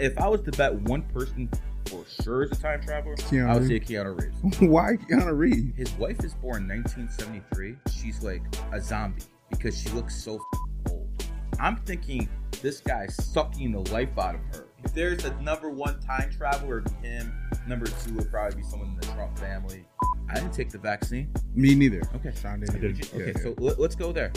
if 0.00 0.18
I 0.18 0.28
was 0.28 0.42
to 0.42 0.52
bet 0.52 0.74
one 0.74 1.02
person 1.02 1.48
for 1.86 2.04
sure 2.22 2.42
is 2.44 2.52
a 2.52 2.56
time 2.56 2.82
traveler, 2.82 3.16
Keanu 3.16 3.48
I 3.48 3.54
would 3.58 3.66
say. 3.68 3.80
Keanu 3.80 4.20
Reeves. 4.20 4.58
Why 4.60 4.96
Keanu 4.96 5.36
Reeves? 5.36 5.76
His 5.76 5.92
wife 5.94 6.22
is 6.24 6.34
born 6.34 6.62
in 6.70 6.82
1973. 6.82 7.76
She's 7.92 8.22
like 8.22 8.42
a 8.72 8.80
zombie 8.80 9.22
because 9.50 9.80
she 9.80 9.88
looks 9.90 10.22
so 10.22 10.36
f- 10.36 10.92
old. 10.92 11.24
I'm 11.60 11.76
thinking 11.78 12.28
this 12.62 12.80
guy's 12.80 13.14
sucking 13.32 13.72
the 13.72 13.80
life 13.92 14.16
out 14.18 14.34
of 14.34 14.40
her. 14.54 14.66
If 14.84 14.92
there's 14.94 15.24
a 15.24 15.34
number 15.40 15.70
one 15.70 15.98
time 16.00 16.30
traveler, 16.30 16.78
it'd 16.80 17.00
be 17.02 17.08
him. 17.08 17.32
Number 17.66 17.86
two 17.86 18.14
would 18.14 18.30
probably 18.30 18.56
be 18.62 18.68
someone 18.68 18.88
in 18.90 18.96
the 18.96 19.06
Trump 19.14 19.36
family. 19.38 19.84
I 20.30 20.34
didn't 20.34 20.52
take 20.52 20.70
the 20.70 20.78
vaccine. 20.78 21.32
Me 21.54 21.74
neither. 21.74 22.02
Okay. 22.16 22.32
Sean 22.40 22.60
didn't. 22.60 22.76
I 22.76 22.78
did. 22.78 22.98
Yeah, 22.98 23.20
Okay, 23.22 23.32
yeah. 23.34 23.42
so 23.42 23.54
let, 23.58 23.78
us 23.80 23.94
go 23.94 24.12
there. 24.12 24.30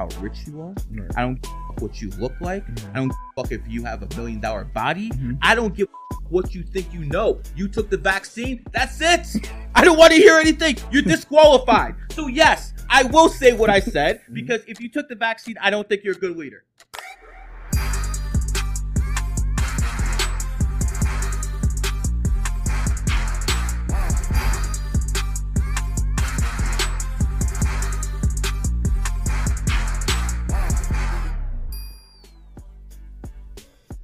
How 0.00 0.08
rich 0.22 0.46
you 0.46 0.62
are. 0.62 0.74
Right. 0.90 1.10
I 1.14 1.20
don't 1.20 1.34
give 1.42 1.50
a 1.52 1.66
fuck 1.74 1.82
what 1.82 2.00
you 2.00 2.08
look 2.18 2.32
like. 2.40 2.66
Mhm. 2.66 2.90
I 2.92 2.94
don't 3.00 3.08
give 3.08 3.16
a 3.36 3.42
fuck 3.42 3.52
if 3.52 3.60
you 3.68 3.84
have 3.84 4.02
a 4.02 4.16
million 4.16 4.40
dollar 4.40 4.64
body. 4.64 5.10
Mhm. 5.10 5.36
I 5.42 5.54
don't 5.54 5.76
give 5.76 5.88
what 6.30 6.54
you 6.54 6.62
think 6.62 6.90
you 6.94 7.04
know. 7.04 7.42
You 7.54 7.68
took 7.68 7.90
the 7.90 7.98
vaccine. 7.98 8.64
That's 8.72 8.98
it. 9.02 9.50
I 9.74 9.84
don't 9.84 9.98
want 9.98 10.12
to 10.14 10.18
hear 10.18 10.38
anything. 10.38 10.76
You're 10.90 11.02
disqualified. 11.16 11.96
so 12.12 12.28
yes, 12.28 12.72
I 12.88 13.02
will 13.02 13.28
say 13.28 13.52
what 13.52 13.68
I 13.68 13.80
said 13.80 14.22
because 14.32 14.62
if 14.66 14.80
you 14.80 14.88
took 14.88 15.10
the 15.10 15.16
vaccine, 15.16 15.56
I 15.60 15.68
don't 15.68 15.86
think 15.86 16.02
you're 16.02 16.14
a 16.16 16.18
good 16.18 16.34
leader. 16.38 16.64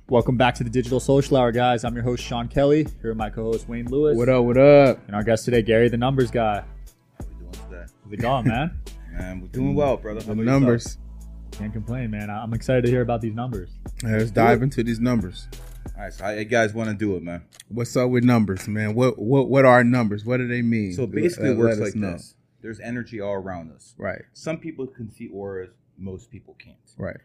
Welcome 0.08 0.36
back 0.36 0.54
to 0.56 0.64
the 0.64 0.70
Digital 0.70 1.00
Social 1.00 1.36
Hour, 1.36 1.50
guys. 1.50 1.82
I'm 1.84 1.94
your 1.94 2.04
host, 2.04 2.22
Sean 2.22 2.46
Kelly. 2.48 2.84
Here 3.02 3.10
with 3.10 3.16
my 3.16 3.28
co 3.30 3.44
host, 3.44 3.68
Wayne 3.68 3.86
Lewis. 3.86 4.16
What 4.16 4.28
up? 4.28 4.44
What 4.44 4.56
up? 4.56 5.00
And 5.08 5.16
our 5.16 5.24
guest 5.24 5.44
today, 5.44 5.62
Gary, 5.62 5.88
the 5.88 5.96
numbers 5.96 6.30
guy. 6.30 6.62
How 7.18 7.26
we 7.28 7.34
doing 7.38 7.52
today? 7.52 7.84
How's 8.04 8.12
it 8.12 8.16
going, 8.18 8.46
man? 8.48 8.78
Man, 9.12 9.40
we're 9.40 9.48
doing 9.48 9.74
well, 9.74 9.96
brother. 9.96 10.20
How 10.20 10.26
The 10.26 10.32
about 10.32 10.42
yourself? 10.42 10.60
numbers. 10.62 10.98
Can't 11.52 11.72
complain, 11.72 12.10
man. 12.10 12.28
I- 12.28 12.42
I'm 12.42 12.52
excited 12.52 12.82
to 12.84 12.90
hear 12.90 13.00
about 13.00 13.22
these 13.22 13.34
numbers. 13.34 13.70
Let's 14.02 14.30
dive 14.30 14.62
into 14.62 14.84
these 14.84 15.00
numbers. 15.00 15.48
All 15.96 16.02
right, 16.02 16.12
so 16.12 16.24
how 16.24 16.30
you 16.32 16.44
guys 16.44 16.74
want 16.74 16.90
to 16.90 16.94
do 16.94 17.16
it, 17.16 17.22
man? 17.22 17.42
What's 17.68 17.96
up 17.96 18.10
with 18.10 18.24
numbers, 18.24 18.68
man? 18.68 18.94
What 18.94 19.18
what 19.18 19.48
what 19.48 19.64
are 19.64 19.82
numbers? 19.82 20.26
What 20.26 20.36
do 20.36 20.46
they 20.46 20.60
mean? 20.60 20.92
So 20.92 21.06
basically, 21.06 21.46
it 21.48 21.50
Let- 21.52 21.58
works 21.58 21.78
like 21.80 21.94
know. 21.96 22.12
this. 22.12 22.34
There's 22.60 22.78
energy 22.80 23.20
all 23.22 23.32
around 23.34 23.72
us. 23.72 23.94
Right. 23.96 24.20
Some 24.34 24.58
people 24.58 24.86
can 24.86 25.10
see 25.10 25.28
auras, 25.28 25.70
most 25.96 26.30
people 26.30 26.54
can't. 26.62 26.76
Right. 26.98 27.16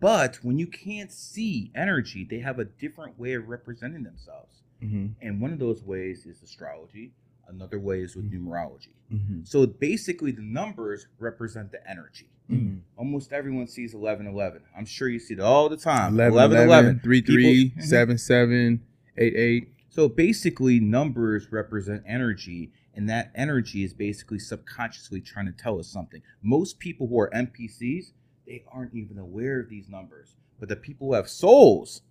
But 0.00 0.36
when 0.42 0.58
you 0.58 0.66
can't 0.66 1.12
see 1.12 1.70
energy, 1.74 2.26
they 2.28 2.40
have 2.40 2.58
a 2.58 2.64
different 2.64 3.18
way 3.18 3.34
of 3.34 3.48
representing 3.48 4.02
themselves. 4.02 4.62
Mm-hmm. 4.82 5.06
And 5.22 5.40
one 5.40 5.52
of 5.52 5.58
those 5.58 5.82
ways 5.82 6.26
is 6.26 6.42
astrology, 6.42 7.12
another 7.48 7.78
way 7.78 8.00
is 8.00 8.16
with 8.16 8.30
numerology. 8.30 8.94
Mm-hmm. 9.12 9.44
So 9.44 9.64
basically, 9.66 10.32
the 10.32 10.42
numbers 10.42 11.06
represent 11.18 11.70
the 11.70 11.88
energy. 11.88 12.28
Mm-hmm. 12.50 12.78
Almost 12.96 13.32
everyone 13.32 13.68
sees 13.68 13.94
11 13.94 14.26
11. 14.26 14.62
I'm 14.76 14.86
sure 14.86 15.08
you 15.08 15.18
see 15.18 15.34
it 15.34 15.40
all 15.40 15.68
the 15.68 15.76
time. 15.76 16.14
11, 16.14 16.32
11 16.32 16.56
11, 16.56 16.84
11. 16.86 17.00
3, 17.02 17.20
3, 17.20 17.64
People- 17.70 17.82
7, 17.86 18.18
7, 18.18 18.86
8, 19.16 19.34
8. 19.36 19.68
So 19.88 20.08
basically, 20.08 20.78
numbers 20.78 21.50
represent 21.50 22.02
energy, 22.06 22.72
and 22.94 23.08
that 23.08 23.30
energy 23.34 23.82
is 23.82 23.94
basically 23.94 24.38
subconsciously 24.38 25.20
trying 25.20 25.46
to 25.46 25.52
tell 25.52 25.78
us 25.78 25.88
something. 25.88 26.22
Most 26.42 26.78
people 26.78 27.06
who 27.06 27.18
are 27.18 27.30
NPCs, 27.30 28.12
they 28.46 28.62
aren't 28.72 28.94
even 28.94 29.18
aware 29.18 29.60
of 29.60 29.68
these 29.68 29.88
numbers. 29.88 30.36
But 30.58 30.68
the 30.68 30.76
people 30.76 31.08
who 31.08 31.14
have 31.14 31.28
souls, 31.28 32.02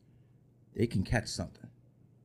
they 0.75 0.87
can 0.87 1.03
catch 1.03 1.27
something. 1.27 1.69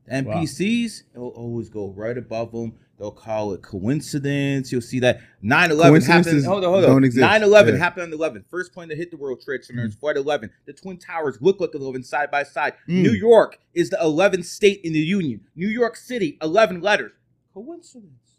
The 0.07 0.23
Wow. 0.25 0.35
NPCs, 0.43 1.05
it'll 1.15 1.29
always 1.29 1.69
go 1.69 1.91
right 1.91 2.19
above 2.19 2.53
them. 2.53 2.75
They'll 2.99 3.11
call 3.13 3.55
it 3.55 3.63
coincidence. 3.63 4.71
You'll 4.71 4.83
see 4.83 4.99
that 5.01 5.21
9 5.41 5.71
11 5.71 6.03
happened. 6.03 6.45
Hold 6.45 6.65
on, 6.65 6.71
hold 6.71 6.85
on. 6.85 7.01
don't 7.03 7.15
9 7.17 7.43
11 7.43 7.75
Yeah. 7.75 7.79
happened 7.79 8.03
on 8.03 8.11
the 8.11 8.17
11th. 8.19 8.45
First 8.51 8.75
plane 8.75 8.91
to 8.91 8.97
hit 8.97 9.11
the 9.11 9.17
World 9.17 9.41
Trade 9.41 9.65
Center 9.65 9.87
is 9.87 9.95
Flight 9.95 10.17
11. 10.19 10.51
The 10.67 10.75
Twin 10.75 10.99
Towers 10.99 11.39
look 11.41 11.61
like 11.61 11.71
11 11.75 12.03
side 12.03 12.31
by 12.31 12.43
side. 12.43 12.75
Mm. 12.87 13.03
New 13.03 13.13
York 13.13 13.59
is 13.73 13.89
the 13.89 13.97
11th 14.03 14.45
state 14.45 14.81
in 14.85 14.93
the 14.93 14.99
Union. 14.99 15.41
New 15.55 15.69
York 15.69 15.97
City, 15.97 16.37
11 16.43 16.83
letters. 16.83 17.13
Coincidence? 17.55 18.37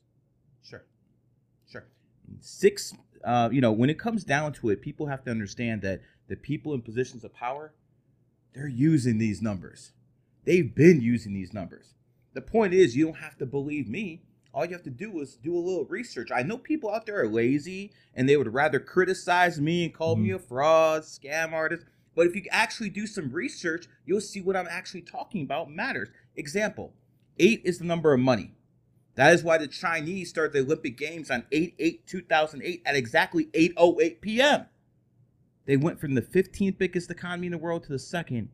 Sure. 0.61 0.83
Sure. 1.67 1.85
Six, 2.39 2.93
uh, 3.23 3.49
you 3.51 3.61
know, 3.61 3.71
when 3.71 3.89
it 3.89 3.99
comes 3.99 4.23
down 4.23 4.53
to 4.53 4.69
it, 4.69 4.81
people 4.81 5.07
have 5.07 5.23
to 5.23 5.31
understand 5.31 5.81
that 5.81 6.01
the 6.27 6.35
people 6.35 6.73
in 6.73 6.81
positions 6.81 7.23
of 7.23 7.33
power, 7.33 7.73
they're 8.53 8.67
using 8.67 9.17
these 9.17 9.41
numbers. 9.41 9.91
They've 10.45 10.73
been 10.73 11.01
using 11.01 11.33
these 11.33 11.53
numbers. 11.53 11.93
The 12.33 12.41
point 12.41 12.73
is, 12.73 12.95
you 12.95 13.05
don't 13.05 13.17
have 13.17 13.37
to 13.37 13.45
believe 13.45 13.87
me. 13.87 14.23
All 14.53 14.65
you 14.65 14.73
have 14.73 14.83
to 14.83 14.89
do 14.89 15.19
is 15.19 15.35
do 15.35 15.55
a 15.55 15.59
little 15.59 15.85
research. 15.85 16.29
I 16.33 16.43
know 16.43 16.57
people 16.57 16.91
out 16.91 17.05
there 17.05 17.21
are 17.21 17.27
lazy 17.27 17.91
and 18.13 18.27
they 18.27 18.35
would 18.35 18.53
rather 18.53 18.79
criticize 18.79 19.61
me 19.61 19.85
and 19.85 19.93
call 19.93 20.17
me 20.17 20.31
a 20.31 20.39
fraud, 20.39 21.03
scam 21.03 21.53
artist. 21.53 21.85
But 22.15 22.27
if 22.27 22.35
you 22.35 22.43
actually 22.51 22.89
do 22.89 23.07
some 23.07 23.31
research, 23.31 23.87
you'll 24.05 24.19
see 24.19 24.41
what 24.41 24.57
I'm 24.57 24.67
actually 24.69 25.03
talking 25.03 25.43
about 25.43 25.71
matters. 25.71 26.09
Example 26.35 26.93
eight 27.39 27.61
is 27.63 27.79
the 27.79 27.85
number 27.85 28.13
of 28.13 28.19
money. 28.19 28.51
That 29.15 29.33
is 29.33 29.43
why 29.43 29.57
the 29.57 29.67
Chinese 29.67 30.29
started 30.29 30.53
the 30.53 30.59
Olympic 30.59 30.97
Games 30.97 31.29
on 31.29 31.45
8 31.51 31.75
8 31.77 32.07
2008 32.07 32.81
at 32.85 32.95
exactly 32.95 33.49
8 33.53 34.21
p.m. 34.21 34.65
They 35.65 35.77
went 35.77 35.99
from 35.99 36.15
the 36.15 36.21
15th 36.21 36.77
biggest 36.77 37.11
economy 37.11 37.47
in 37.47 37.51
the 37.51 37.57
world 37.57 37.83
to 37.83 37.89
the 37.91 37.99
second 37.99 38.49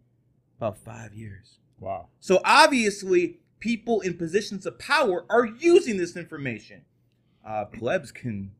about 0.57 0.78
five 0.78 1.13
years. 1.13 1.59
Wow. 1.79 2.07
So 2.19 2.41
obviously, 2.44 3.40
people 3.59 4.01
in 4.01 4.17
positions 4.17 4.66
of 4.66 4.78
power 4.79 5.25
are 5.29 5.46
using 5.46 5.97
this 5.97 6.17
information. 6.17 6.81
Uh, 7.46 7.66
plebs 7.66 8.12
can 8.12 8.51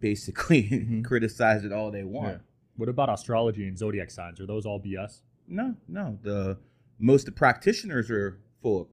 basically 0.00 0.62
Mhm. 0.70 1.04
criticize 1.04 1.64
it 1.64 1.72
all 1.72 1.90
they 1.90 2.04
want. 2.04 2.28
Yeah. 2.28 2.38
What 2.76 2.88
about 2.88 3.10
astrology 3.12 3.66
and 3.68 3.76
zodiac 3.76 4.10
signs? 4.10 4.40
Are 4.40 4.46
those 4.46 4.64
all 4.64 4.80
BS? 4.80 5.20
No, 5.46 5.76
no. 5.88 6.18
The 6.22 6.56
most 6.98 7.22
of 7.28 7.34
the 7.34 7.38
practitioners 7.38 8.10
are 8.10 8.38
full 8.62 8.82
of 8.82 8.86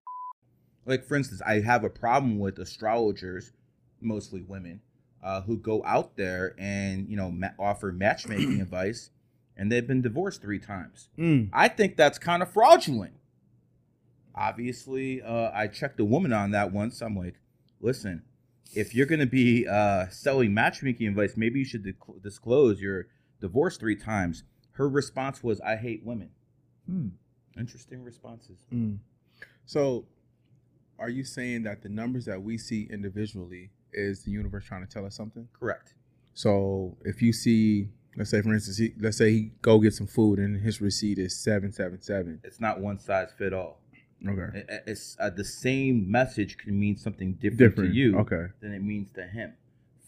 like 0.87 1.05
for 1.05 1.15
instance, 1.15 1.41
I 1.45 1.59
have 1.59 1.83
a 1.83 1.89
problem 1.89 2.39
with 2.39 2.57
astrologers, 2.57 3.51
mostly 4.01 4.41
women, 4.41 4.81
uh, 5.23 5.41
who 5.41 5.57
go 5.57 5.83
out 5.85 6.15
there 6.15 6.55
and 6.57 7.07
you 7.07 7.17
know 7.17 7.29
ma- 7.29 7.49
offer 7.59 7.91
matchmaking 7.91 8.61
advice, 8.61 9.11
and 9.55 9.71
they've 9.71 9.85
been 9.85 10.01
divorced 10.01 10.41
three 10.41 10.59
times. 10.59 11.09
Mm. 11.17 11.49
I 11.53 11.67
think 11.67 11.97
that's 11.97 12.17
kind 12.17 12.41
of 12.41 12.51
fraudulent. 12.51 13.13
Obviously, 14.33 15.21
uh, 15.21 15.51
I 15.53 15.67
checked 15.67 15.99
a 15.99 16.05
woman 16.05 16.31
on 16.31 16.51
that 16.51 16.71
once. 16.71 17.01
I'm 17.01 17.17
like, 17.17 17.35
listen, 17.81 18.23
if 18.75 18.93
you're 18.93 19.07
going 19.07 19.19
to 19.19 19.25
be 19.25 19.67
uh, 19.67 20.07
selling 20.09 20.53
matchmaking 20.53 21.07
advice, 21.07 21.33
maybe 21.35 21.59
you 21.59 21.65
should 21.65 21.91
disclose 22.21 22.79
you're 22.79 23.07
divorced 23.41 23.79
three 23.79 23.95
times. 23.95 24.43
Her 24.73 24.87
response 24.87 25.43
was, 25.43 25.59
I 25.61 25.75
hate 25.75 26.05
women. 26.05 26.29
Hmm. 26.87 27.07
Interesting 27.57 28.03
responses. 28.03 28.59
Mm. 28.71 28.99
So, 29.65 30.05
are 30.99 31.09
you 31.09 31.23
saying 31.23 31.63
that 31.63 31.81
the 31.83 31.89
numbers 31.89 32.25
that 32.25 32.41
we 32.41 32.57
see 32.57 32.87
individually 32.89 33.69
is 33.93 34.23
the 34.23 34.31
universe 34.31 34.65
trying 34.65 34.85
to 34.85 34.91
tell 34.91 35.05
us 35.05 35.15
something? 35.15 35.47
Correct. 35.57 35.93
So, 36.33 36.97
if 37.03 37.21
you 37.21 37.33
see, 37.33 37.89
let's 38.15 38.29
say, 38.29 38.41
for 38.41 38.53
instance, 38.53 38.77
he, 38.77 38.93
let's 38.99 39.17
say 39.17 39.31
he 39.31 39.51
go 39.61 39.79
get 39.79 39.93
some 39.93 40.07
food 40.07 40.39
and 40.39 40.61
his 40.61 40.81
receipt 40.81 41.17
is 41.17 41.35
seven 41.35 41.71
seven 41.71 42.01
seven. 42.01 42.39
It's 42.43 42.59
not 42.59 42.79
one 42.79 42.99
size 42.99 43.29
fit 43.37 43.53
all. 43.53 43.79
Okay. 44.27 44.59
It- 44.59 44.83
It's 44.87 45.15
uh, 45.19 45.29
the 45.29 45.43
same 45.43 46.09
message 46.09 46.57
can 46.57 46.79
mean 46.79 46.95
something 46.97 47.33
different, 47.33 47.57
Different. 47.59 47.91
to 47.91 47.95
you 47.95 48.17
Okay. 48.19 48.45
than 48.59 48.73
it 48.73 48.81
means 48.83 49.09
to 49.11 49.23
him. 49.23 49.53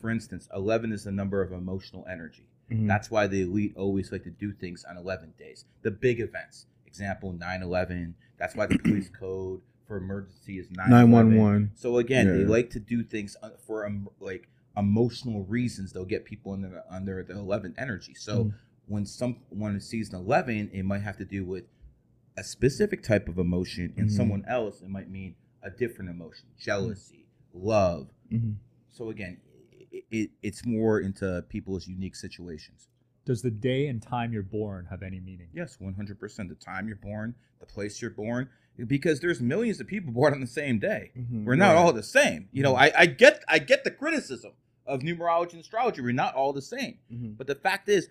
For 0.02 0.10
instance, 0.10 0.48
11 0.54 0.94
is 0.94 1.04
the 1.04 1.12
number 1.12 1.42
of 1.42 1.52
emotional 1.52 2.06
energy. 2.10 2.48
Mhm. 2.72 2.88
That's 2.88 3.10
why 3.12 3.28
the 3.28 3.42
elite 3.42 3.74
always 3.76 4.12
like 4.12 4.24
to 4.24 4.30
do 4.32 4.52
things 4.54 4.86
on 4.86 4.98
11 4.98 5.34
days. 5.38 5.66
The 5.82 5.92
big 5.92 6.20
events, 6.20 6.68
example 6.86 7.34
9 7.34 7.62
11. 7.64 8.16
That's 8.38 8.56
why 8.56 8.68
the 8.68 8.78
police 8.78 9.10
code 9.20 9.62
for 9.90 9.98
emergency 9.98 10.60
is 10.60 10.70
911. 10.70 11.72
So 11.74 11.98
again, 11.98 12.28
they 12.28 12.46
like 12.46 12.70
to 12.70 12.80
do 12.80 13.04
things 13.04 13.36
uh, 13.42 13.50
for 13.66 13.86
um, 13.88 14.08
like 14.20 14.48
emotional 14.78 15.44
reasons. 15.46 15.92
They'll 15.92 16.06
get 16.06 16.24
people 16.26 16.54
under 16.54 16.84
under 16.90 17.24
the 17.24 17.34
11 17.34 17.74
energy. 17.78 18.14
So 18.14 18.46
Mhm. 18.46 18.54
when 18.86 19.06
someone 19.08 19.80
sees 19.82 20.14
an 20.14 20.20
11, 20.20 20.70
it 20.72 20.84
might 20.84 21.02
have 21.02 21.18
to 21.18 21.26
do 21.26 21.44
with 21.44 21.66
a 22.38 22.44
specific 22.44 23.02
type 23.02 23.28
of 23.28 23.38
emotion, 23.40 23.94
and 23.98 24.08
Mhm. 24.08 24.12
someone 24.12 24.46
else 24.46 24.82
it 24.82 24.90
might 24.90 25.10
mean 25.10 25.36
a 25.64 25.72
different 25.72 26.10
emotion, 26.12 26.48
jealousy, 26.58 27.26
love. 27.54 28.14
Mhm. 28.32 28.58
So 28.90 29.10
again, 29.10 29.42
it, 29.92 30.06
it, 30.12 30.30
it's 30.44 30.66
more 30.66 31.00
into 31.00 31.44
people's 31.50 31.88
unique 31.88 32.16
situations. 32.16 32.88
Does 33.26 33.42
the 33.42 33.52
day 33.52 33.88
and 33.88 34.02
time 34.02 34.32
you're 34.34 34.44
born 34.44 34.86
have 34.86 35.02
any 35.02 35.20
meaning? 35.20 35.50
Yes, 35.52 35.78
100%. 35.80 36.50
The 36.50 36.56
time 36.56 36.88
you're 36.88 36.96
born, 36.96 37.34
the 37.60 37.66
place 37.66 38.02
you're 38.02 38.12
born, 38.12 38.50
because 38.88 39.20
there's 39.20 39.42
millions 39.42 39.80
of 39.80 39.88
people 39.88 40.12
born 40.20 40.34
on 40.34 40.42
the 40.42 40.48
same 40.48 40.80
day. 40.80 41.12
Mhm. 41.18 41.44
We're 41.46 41.56
not 41.56 41.74
Right. 41.74 41.78
all 41.82 41.94
the 41.94 42.04
same. 42.04 42.48
You 42.52 42.64
know, 42.64 42.76
I, 42.76 42.92
I 42.98 43.06
get 43.06 43.44
I 43.48 43.60
get 43.60 43.84
the 43.84 43.92
criticism 43.92 44.54
of 44.86 45.02
numerology 45.02 45.54
and 45.54 45.62
astrology. 45.62 46.02
We're 46.02 46.12
not 46.14 46.34
all 46.36 46.54
the 46.54 46.62
same. 46.62 46.98
Mhm. 47.12 47.38
But 47.38 47.48
the 47.48 47.56
fact 47.56 47.90
is, 47.90 48.10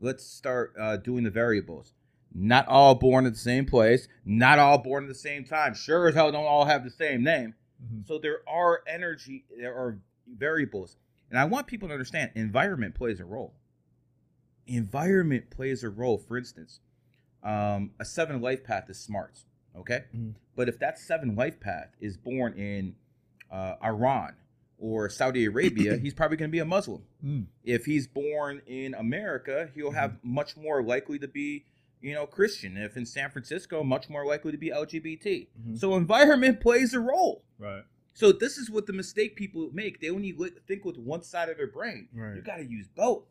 let's 0.00 0.24
start 0.24 0.74
uh, 0.78 0.96
doing 0.96 1.24
the 1.24 1.30
variables. 1.30 1.92
not 2.32 2.64
all 2.68 2.94
born 2.94 3.26
at 3.26 3.32
the 3.32 3.38
same 3.38 3.66
place, 3.66 4.06
not 4.24 4.56
all 4.60 4.78
born 4.78 5.02
at 5.02 5.08
the 5.08 5.14
same 5.16 5.44
time. 5.44 5.74
Sure 5.74 6.06
as 6.08 6.14
hell 6.14 6.30
don't 6.30 6.44
all 6.46 6.64
have 6.64 6.84
the 6.84 6.90
same 6.90 7.24
name. 7.24 7.54
Mhm. 7.82 8.06
So 8.06 8.18
there 8.18 8.48
are 8.48 8.82
energy, 8.86 9.44
there 9.58 9.74
are 9.74 9.98
variables. 10.28 10.96
And 11.28 11.36
I 11.40 11.44
want 11.44 11.66
people 11.66 11.88
to 11.88 11.94
understand 11.94 12.30
environment 12.36 12.94
plays 12.94 13.18
a 13.18 13.24
role. 13.24 13.54
Environment 14.66 15.50
plays 15.50 15.82
a 15.82 15.88
role. 15.88 16.18
For 16.18 16.38
instance, 16.38 16.78
um, 17.42 17.90
a 17.98 18.04
seven 18.04 18.40
life 18.40 18.62
path 18.62 18.88
is 18.88 18.98
smart, 19.00 19.34
okay? 19.76 20.04
Mhm. 20.14 20.34
But 20.56 20.68
if 20.68 20.78
that 20.78 20.98
seven 20.98 21.34
life 21.36 21.60
path 21.60 21.94
is 22.00 22.16
born 22.16 22.54
in 22.54 22.96
uh, 23.50 23.76
Iran 23.82 24.34
or 24.78 25.08
Saudi 25.08 25.44
Arabia, 25.46 25.96
he's 26.02 26.14
probably 26.14 26.36
going 26.36 26.50
to 26.50 26.52
be 26.52 26.58
a 26.58 26.64
Muslim. 26.64 27.02
Mm. 27.24 27.46
If 27.64 27.84
he's 27.86 28.06
born 28.06 28.62
in 28.66 28.94
America, 28.94 29.70
he'll 29.74 29.92
have 29.92 30.18
much 30.22 30.56
more 30.56 30.82
likely 30.82 31.18
to 31.18 31.28
be, 31.28 31.64
you 32.00 32.14
know, 32.14 32.26
Christian. 32.26 32.76
If 32.76 32.96
in 32.96 33.06
San 33.06 33.30
Francisco, 33.30 33.82
much 33.82 34.08
more 34.08 34.24
likely 34.26 34.52
to 34.52 34.58
be 34.58 34.70
LGBT. 34.70 35.48
Mhm. 35.60 35.78
So 35.78 35.96
environment 35.96 36.60
plays 36.60 36.94
a 36.94 37.00
role. 37.00 37.44
Right. 37.58 37.84
So 38.14 38.32
this 38.32 38.58
is 38.58 38.70
what 38.70 38.86
the 38.86 38.92
mistake 38.92 39.34
people 39.36 39.70
make. 39.72 40.00
They 40.00 40.10
only 40.10 40.32
think 40.66 40.84
with 40.84 40.98
one 40.98 41.22
side 41.22 41.48
of 41.48 41.56
their 41.56 41.66
brain. 41.66 42.08
Right. 42.12 42.36
You 42.36 42.42
got 42.42 42.56
to 42.56 42.64
use 42.64 42.88
both. 42.88 43.24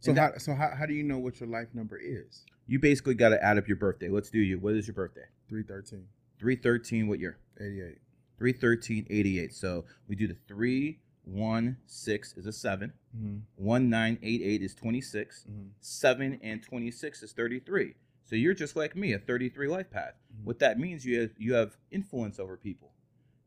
So 0.00 0.10
And 0.10 0.18
how 0.18 0.36
so 0.38 0.54
how, 0.54 0.70
how 0.76 0.86
do 0.86 0.94
you 0.94 1.04
know 1.04 1.18
what 1.18 1.40
your 1.40 1.48
life 1.48 1.68
number 1.74 1.96
is? 1.96 2.44
You 2.72 2.78
basically 2.78 3.12
got 3.12 3.28
to 3.28 3.44
add 3.44 3.58
up 3.58 3.68
your 3.68 3.76
birthday. 3.76 4.08
Let's 4.08 4.30
do 4.30 4.38
you. 4.38 4.58
What 4.58 4.72
is 4.72 4.86
your 4.86 4.94
birthday? 4.94 5.26
Three 5.46 5.62
thirteen. 5.62 6.06
313, 6.38 7.06
what 7.06 7.20
year? 7.20 7.36
Eighty 7.60 7.82
eight. 7.82 7.98
313, 8.38 9.06
88. 9.10 9.52
So 9.52 9.84
we 10.08 10.16
do 10.16 10.26
the 10.26 10.36
3, 10.48 10.98
1, 11.24 11.76
6 11.86 12.32
is 12.38 12.46
a 12.46 12.52
7. 12.52 12.92
Mm-hmm. 13.14 13.36
1, 13.62 13.90
9, 13.90 14.18
8, 14.22 14.42
8 14.42 14.62
is 14.62 14.74
26. 14.74 15.44
Mm-hmm. 15.50 15.60
7 15.80 16.40
and 16.42 16.62
26 16.62 17.22
is 17.22 17.32
33. 17.32 17.94
So 18.24 18.36
you're 18.36 18.54
just 18.54 18.74
like 18.74 18.96
me, 18.96 19.12
a 19.12 19.18
33 19.18 19.68
life 19.68 19.90
path. 19.90 20.14
Mhm. 20.34 20.44
What 20.44 20.58
that 20.60 20.78
means 20.80 21.04
you 21.04 21.20
have 21.20 21.30
you 21.36 21.52
have 21.52 21.76
influence 21.90 22.40
over 22.40 22.56
people. 22.56 22.92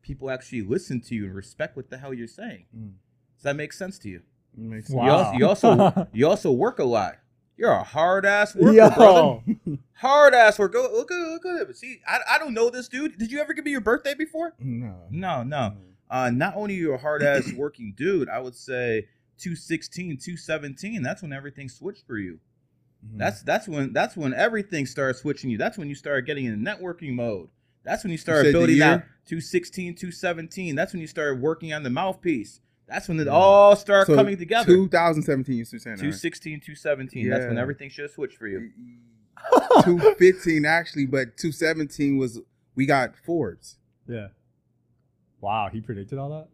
People 0.02 0.30
actually 0.30 0.62
listen 0.62 1.00
to 1.00 1.16
you 1.16 1.24
and 1.24 1.34
respect 1.34 1.76
what 1.76 1.90
the 1.90 1.98
hell 1.98 2.14
you're 2.14 2.28
saying. 2.28 2.66
Mm. 2.74 2.92
Does 3.34 3.42
that 3.42 3.56
make 3.56 3.72
sense 3.72 3.98
to 3.98 4.08
you? 4.08 4.22
Makes 4.56 4.88
You 4.90 4.96
Wow. 4.98 5.08
also 5.18 5.32
you 5.36 5.46
also, 5.48 6.08
you 6.12 6.28
also 6.28 6.52
work 6.52 6.78
a 6.78 6.84
lot. 6.84 7.18
You're 7.56 7.70
a 7.70 7.82
hard 7.82 8.26
ass 8.26 8.54
worker, 8.54 8.76
Yo. 8.76 8.90
brother. 8.90 9.78
Hard 9.94 10.34
ass 10.34 10.58
worker. 10.58 10.78
Look 10.78 11.10
at 11.10 11.16
look 11.16 11.46
at 11.46 11.68
him. 11.68 11.74
See, 11.74 12.00
I, 12.06 12.18
I 12.32 12.38
don't 12.38 12.52
know 12.54 12.68
this 12.70 12.88
dude. 12.88 13.16
Did 13.18 13.32
you 13.32 13.40
ever 13.40 13.54
give 13.54 13.64
me 13.64 13.70
your 13.70 13.80
birthday 13.80 14.14
before? 14.14 14.52
No. 14.58 14.94
No, 15.10 15.42
no. 15.42 15.74
Uh, 16.10 16.30
not 16.30 16.54
only 16.54 16.74
are 16.74 16.78
you 16.78 16.92
a 16.94 16.98
hard 16.98 17.22
ass 17.22 17.50
working 17.56 17.94
dude, 17.96 18.28
I 18.28 18.38
would 18.40 18.54
say 18.54 19.06
216, 19.38 20.18
217. 20.18 21.02
That's 21.02 21.22
when 21.22 21.32
everything 21.32 21.68
switched 21.68 22.06
for 22.06 22.18
you. 22.18 22.38
Mhm. 23.06 23.18
That's 23.18 23.42
that's 23.42 23.66
when 23.68 23.92
that's 23.94 24.16
when 24.16 24.34
everything 24.34 24.84
started 24.86 25.14
switching 25.18 25.48
you. 25.50 25.56
That's 25.58 25.78
when 25.78 25.88
you 25.88 25.94
started 25.94 26.26
getting 26.26 26.44
in 26.44 26.62
networking 26.62 27.14
mode. 27.14 27.48
That's 27.84 28.02
when 28.04 28.10
you 28.10 28.18
started 28.18 28.48
the 28.48 28.52
building 28.52 28.82
out 28.82 29.00
216, 29.26 29.94
217. 29.94 30.74
That's 30.74 30.92
when 30.92 31.00
you 31.00 31.06
started 31.06 31.40
working 31.40 31.72
on 31.72 31.84
the 31.84 31.90
mouthpiece. 31.90 32.60
That's 32.88 33.08
when 33.08 33.18
it 33.18 33.26
Yeah. 33.26 33.32
all 33.32 33.74
started 33.76 34.06
So, 34.06 34.14
coming 34.14 34.36
together. 34.36 34.66
2017. 34.66 35.56
You 35.56 35.64
still 35.64 35.80
saying 35.80 35.96
that, 35.96 36.02
right? 36.02 36.12
216, 36.12 36.60
217. 36.60 37.28
That's 37.28 37.46
when 37.46 37.58
everything 37.58 37.90
should 37.90 38.02
have 38.02 38.12
switched 38.12 38.38
for 38.38 38.46
you. 38.46 38.70
215 39.84 40.64
actually, 40.64 41.06
but 41.06 41.36
217 41.36 42.16
was 42.16 42.40
we 42.74 42.86
got 42.86 43.16
Forbes. 43.16 43.76
Yeah. 44.08 44.28
Wow, 45.40 45.68
he 45.72 45.80
predicted 45.80 46.18
all 46.18 46.30
that. 46.30 46.48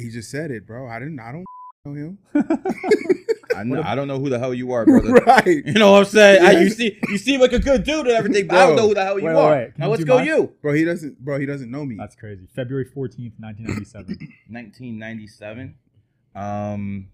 He 0.00 0.08
just 0.10 0.30
said 0.30 0.50
it, 0.50 0.66
bro. 0.66 0.88
I 0.88 0.98
didn't. 0.98 1.20
I 1.20 1.32
don't 1.32 1.44
know 1.84 1.94
him. 1.94 2.18
I, 3.54 3.62
know, 3.64 3.82
I 3.82 3.94
don't 3.94 4.08
know 4.08 4.18
who 4.18 4.28
the 4.30 4.38
hell 4.38 4.52
you 4.54 4.72
are, 4.72 4.84
brother. 4.86 5.12
right. 5.12 5.46
You 5.46 5.74
know 5.74 5.92
what 5.92 5.98
I'm 6.00 6.04
saying? 6.06 6.44
I, 6.44 6.60
you 6.60 6.70
see, 6.70 6.98
you 7.08 7.18
seem 7.18 7.40
like 7.40 7.52
a 7.52 7.58
good 7.58 7.84
dude 7.84 8.06
and 8.06 8.16
everything, 8.16 8.46
but 8.46 8.56
I 8.56 8.66
don't 8.66 8.76
know 8.76 8.88
who 8.88 8.94
the 8.94 9.04
hell 9.04 9.18
you 9.18 9.26
Wait, 9.26 9.34
are. 9.34 9.50
wait, 9.50 9.64
wait. 9.64 9.78
Now 9.78 9.86
you 9.86 9.90
let's 9.92 10.04
go 10.04 10.16
mine? 10.16 10.26
you. 10.26 10.52
Bro, 10.62 10.72
he 10.74 10.84
doesn't. 10.84 11.18
Bro, 11.24 11.40
he 11.40 11.46
doesn't 11.46 11.70
know 11.70 11.84
me. 11.84 11.96
That's 11.98 12.16
crazy. 12.16 12.46
February 12.54 12.84
14th, 12.86 13.38
1997. 13.38 14.06
1997. 14.48 15.74
Um, 16.36 17.10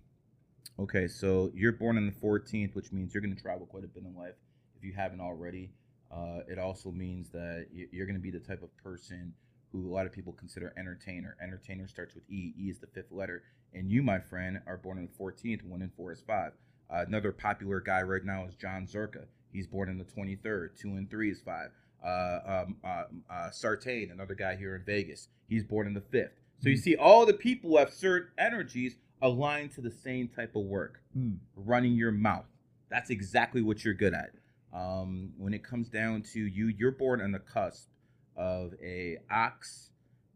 okay, 0.78 1.06
so 1.06 1.50
you're 1.54 1.72
born 1.72 1.98
on 1.98 2.06
the 2.06 2.26
14th, 2.26 2.74
which 2.74 2.90
means 2.90 3.12
you're 3.12 3.20
going 3.20 3.36
to 3.36 3.42
travel 3.42 3.66
quite 3.66 3.84
a 3.84 3.86
bit 3.86 4.02
in 4.02 4.16
life 4.16 4.32
if 4.78 4.82
you 4.82 4.94
haven't 4.94 5.20
already. 5.20 5.72
Uh, 6.10 6.38
it 6.48 6.58
also 6.58 6.90
means 6.90 7.28
that 7.30 7.66
you're 7.92 8.06
going 8.06 8.16
to 8.16 8.22
be 8.22 8.30
the 8.30 8.40
type 8.40 8.62
of 8.62 8.74
person 8.78 9.34
who 9.72 9.88
a 9.88 9.92
lot 9.92 10.06
of 10.06 10.12
people 10.12 10.32
consider 10.32 10.72
entertainer. 10.76 11.36
Entertainer 11.42 11.86
starts 11.86 12.14
with 12.14 12.24
E. 12.30 12.54
E 12.58 12.70
is 12.70 12.78
the 12.78 12.86
fifth 12.86 13.12
letter. 13.12 13.42
And 13.74 13.90
you, 13.90 14.02
my 14.02 14.18
friend, 14.18 14.60
are 14.66 14.76
born 14.76 14.98
on 14.98 15.06
the 15.06 15.24
14th. 15.24 15.64
One 15.64 15.82
and 15.82 15.92
four 15.94 16.12
is 16.12 16.20
five. 16.26 16.52
Uh, 16.90 17.04
another 17.06 17.32
popular 17.32 17.80
guy 17.80 18.02
right 18.02 18.24
now 18.24 18.44
is 18.46 18.54
Jon 18.56 18.86
Zherka. 18.86 19.24
He's 19.52 19.66
born 19.66 19.88
on 19.88 19.98
the 19.98 20.04
23rd. 20.04 20.78
Two 20.80 20.88
and 20.90 21.08
three 21.10 21.30
is 21.30 21.40
five. 21.40 21.70
Uh, 22.04 22.64
um, 22.64 22.76
uh, 22.84 23.04
uh, 23.30 23.50
Sartain, 23.50 24.10
another 24.12 24.34
guy 24.34 24.56
here 24.56 24.74
in 24.74 24.82
Vegas. 24.84 25.28
He's 25.48 25.64
born 25.64 25.86
on 25.86 25.94
the 25.94 26.00
fifth. 26.00 26.32
So 26.62 26.68
you 26.68 26.76
see, 26.76 26.96
all 26.96 27.26
the 27.26 27.32
people 27.34 27.76
have 27.78 27.92
certain 27.92 28.28
energies 28.38 28.96
aligned 29.22 29.72
to 29.72 29.80
the 29.80 29.90
same 29.90 30.28
type 30.28 30.56
of 30.56 30.62
work 30.62 31.00
Hmm. 31.14 31.34
running 31.56 31.94
your 31.94 32.12
mouth. 32.12 32.46
That's 32.88 33.10
exactly 33.10 33.62
what 33.62 33.84
you're 33.84 33.94
good 33.94 34.14
at. 34.14 34.30
Um, 34.72 35.32
when 35.36 35.52
it 35.52 35.62
comes 35.64 35.88
down 35.88 36.22
to 36.32 36.40
you, 36.40 36.66
you're 36.68 36.92
born 36.92 37.20
on 37.20 37.32
the 37.32 37.38
cusp 37.38 37.88
of 38.36 38.74
a 38.82 39.18
ox 39.30 39.90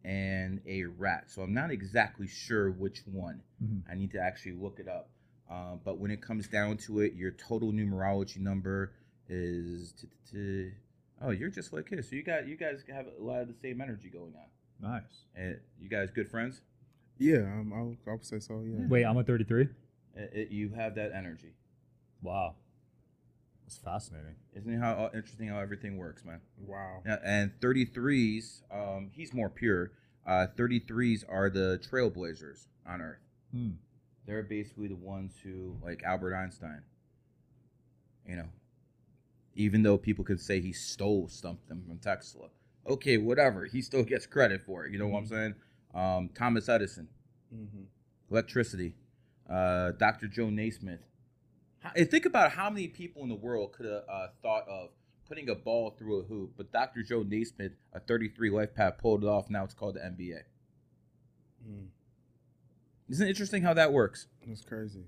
and 0.05 0.61
a 0.67 0.85
rat. 0.85 1.31
So 1.31 1.43
I'm 1.43 1.55
not 1.55 1.71
exactly 1.71 2.27
sure 2.27 2.71
which 2.71 3.03
one. 3.07 3.43
Mhm. 3.63 3.83
I 3.91 3.95
need 3.95 4.11
to 4.13 4.21
actually 4.21 4.53
look 4.53 4.79
it 4.79 4.89
up. 4.89 5.11
Um, 5.51 5.81
but 5.85 5.99
when 5.99 6.11
it 6.11 6.21
comes 6.23 6.49
down 6.49 6.77
to 6.79 7.01
it, 7.01 7.15
your 7.15 7.31
total 7.33 7.73
numerology 7.73 8.39
number 8.39 8.93
is. 9.29 9.93
t- 9.93 10.07
t- 10.31 10.37
t- 10.37 10.71
Oh, 11.21 11.31
you're 11.31 11.49
just 11.51 11.73
like 11.73 11.89
his. 11.89 12.09
So 12.11 12.17
you 12.17 12.23
got 12.23 12.47
you 12.47 12.57
guys 12.57 12.83
have 12.89 13.07
a 13.07 13.23
lot 13.23 13.41
of 13.43 13.49
the 13.49 13.55
same 13.55 13.81
energy 13.81 14.11
going 14.11 14.35
on. 14.35 14.49
Nice. 14.81 15.25
And 15.35 15.59
you 15.81 15.89
guys 15.89 16.11
good 16.11 16.29
friends? 16.29 16.61
yeah, 17.17 17.39
um, 17.39 17.73
I, 17.73 17.81
would, 17.83 17.99
I 18.09 18.11
would 18.11 18.25
say 18.25 18.41
so. 18.41 18.61
Yeah. 18.63 18.87
Wait, 18.89 19.05
I'm 19.05 19.17
a 19.17 19.23
33. 19.25 19.69
It- 20.17 20.31
it- 20.35 20.49
you 20.51 20.71
have 20.71 20.97
that 20.97 21.13
energy. 21.13 21.55
Wow. 22.21 22.57
That's 23.65 23.79
fascinating. 23.79 24.35
Isn't 24.55 24.73
it 24.75 24.79
how 24.79 24.93
uh, 24.93 25.11
interesting 25.15 25.49
how 25.49 25.59
everything 25.59 25.97
works, 25.97 26.25
man? 26.25 26.41
Wow. 26.59 27.03
Yeah, 27.07 27.17
and 27.25 27.53
33s, 27.61 28.63
um, 28.71 29.11
he's 29.13 29.33
more 29.33 29.49
pure. 29.49 29.93
Uh, 30.27 30.47
33s 30.57 31.25
are 31.29 31.49
the 31.51 31.81
trailblazers 31.91 32.67
on 32.87 33.01
Earth. 33.01 33.19
Hmm. 33.53 33.71
They're 34.27 34.43
basically 34.43 34.89
the 34.89 34.97
ones 34.97 35.35
who, 35.43 35.77
like 35.83 36.03
Albert 36.03 36.35
Einstein, 36.35 36.83
you 38.27 38.37
know, 38.37 38.49
even 39.55 39.83
though 39.83 39.97
people 39.99 40.25
could 40.25 40.41
say 40.41 40.61
he 40.61 40.73
stole 40.73 41.29
something 41.29 41.83
from 41.87 41.99
Tesla, 41.99 42.49
okay, 42.87 43.19
whatever, 43.19 43.65
he 43.67 43.81
still 43.83 44.03
gets 44.03 44.27
credit 44.27 44.63
for 44.63 44.85
it. 44.87 44.93
You 44.93 44.99
know 44.99 45.09
what 45.09 45.19
I'm 45.19 45.27
saying? 45.27 45.55
Um, 45.95 46.31
Thomas 46.35 46.69
Edison, 46.69 47.09
Mm-hmm. 47.55 47.85
electricity. 48.31 48.95
Uh, 49.49 49.93
Dr. 49.93 50.27
Joe 50.27 50.49
Naismith. 50.51 51.01
How, 51.85 51.91
think 52.05 52.25
about 52.25 52.53
how 52.53 52.71
many 52.71 52.89
people 52.89 53.23
in 53.23 53.29
the 53.29 53.35
world 53.35 53.73
could 53.73 53.85
have 53.87 54.03
uh, 54.09 54.27
thought 54.43 54.67
of 54.69 54.89
putting 55.29 55.49
a 55.51 55.55
ball 55.55 55.91
through 55.99 56.21
a 56.21 56.25
hoop, 56.25 56.53
but 56.57 56.73
Dr. 56.73 57.03
Joe 57.03 57.23
Naismith, 57.23 57.73
a 57.93 58.01
33 58.01 58.51
life 58.51 58.75
path, 58.75 58.95
pulled 58.99 59.23
it 59.23 59.27
off. 59.27 59.51
Now 59.51 59.65
it's 59.65 59.75
called 59.75 59.95
the 59.97 60.01
NBA. 60.01 60.41
Mm, 61.69 61.87
Isn't 63.09 63.27
it 63.27 63.31
interesting 63.31 63.63
how 63.63 63.75
that 63.75 63.93
works? 63.93 64.27
that's 64.47 64.63
crazy. 64.63 65.05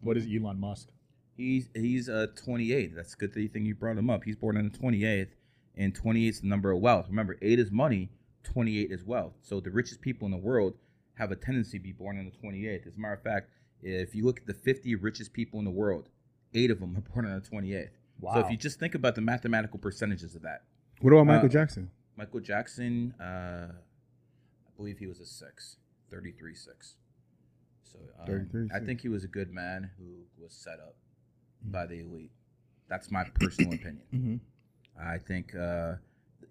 What 0.00 0.16
is 0.16 0.26
Elon 0.26 0.60
Musk? 0.60 0.88
He's 1.36 1.68
he's 1.74 2.08
uh 2.08 2.28
28. 2.36 2.94
That's 2.96 3.14
a 3.14 3.16
good 3.16 3.32
thing 3.32 3.66
you 3.66 3.74
brought 3.74 3.98
him 3.98 4.10
up. 4.10 4.24
He's 4.24 4.36
born 4.36 4.56
on 4.56 4.70
the 4.70 4.78
28th, 4.78 5.30
and 5.76 5.94
28 5.94 6.28
is 6.28 6.40
the 6.40 6.46
number 6.46 6.70
of 6.70 6.80
wealth. 6.80 7.06
Remember, 7.08 7.36
eight 7.42 7.58
is 7.58 7.70
money, 7.70 8.10
28 8.44 8.90
is 8.90 9.04
wealth. 9.04 9.34
So 9.42 9.60
the 9.60 9.70
richest 9.70 10.00
people 10.00 10.26
in 10.26 10.32
the 10.32 10.38
world 10.38 10.74
have 11.14 11.30
a 11.32 11.36
tendency 11.36 11.78
to 11.78 11.82
be 11.82 11.92
born 11.92 12.18
on 12.18 12.24
the 12.26 12.30
28th. 12.48 12.86
As 12.86 12.96
a 12.96 13.00
matter 13.00 13.14
of 13.14 13.22
fact, 13.22 13.50
if 13.82 14.14
you 14.14 14.24
look 14.24 14.40
at 14.40 14.46
the 14.46 14.54
50 14.54 14.94
richest 14.96 15.32
people 15.32 15.58
in 15.58 15.64
the 15.64 15.70
world, 15.70 16.08
eight 16.56 16.70
of 16.70 16.80
them 16.80 16.96
are 16.96 17.00
born 17.00 17.26
on 17.26 17.40
the 17.40 17.48
28th. 17.48 17.88
Wow. 18.20 18.34
So 18.34 18.40
if 18.40 18.50
you 18.50 18.56
just 18.56 18.78
think 18.80 18.94
about 18.94 19.14
the 19.14 19.20
mathematical 19.20 19.78
percentages 19.78 20.34
of 20.34 20.42
that, 20.42 20.62
What 21.00 21.12
about 21.12 21.26
Michael 21.26 21.46
Uh, 21.46 21.48
Jackson? 21.50 21.90
Michael 22.16 22.40
Jackson, 22.40 23.12
uh, 23.20 23.68
I 23.72 24.70
believe 24.76 24.98
he 24.98 25.06
was 25.06 25.20
a 25.20 25.26
six, 25.26 25.76
33 26.10 26.54
six. 26.54 26.96
So 27.84 27.98
um, 28.20 28.26
33, 28.26 28.68
I 28.74 28.80
think 28.80 29.00
he 29.02 29.08
was 29.08 29.22
a 29.24 29.28
good 29.28 29.50
man 29.52 29.90
who 29.98 30.24
was 30.42 30.52
set 30.54 30.78
up 30.80 30.96
by 31.62 31.86
the 31.86 32.00
elite. 32.00 32.30
That's 32.88 33.10
my 33.10 33.24
personal 33.34 33.74
opinion. 33.80 34.02
Mm-hmm. 34.14 34.36
I 34.98 35.18
think, 35.18 35.54
uh, 35.54 35.94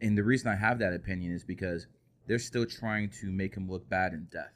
and 0.02 0.16
the 0.18 0.24
reason 0.24 0.50
I 0.52 0.56
have 0.56 0.78
that 0.80 0.94
opinion 0.94 1.32
is 1.34 1.44
because 1.44 1.88
they're 2.28 2.38
still 2.40 2.66
trying 2.66 3.10
to 3.22 3.32
make 3.32 3.56
him 3.56 3.68
look 3.70 3.90
bad 3.90 4.14
in 4.14 4.28
death. 4.32 4.52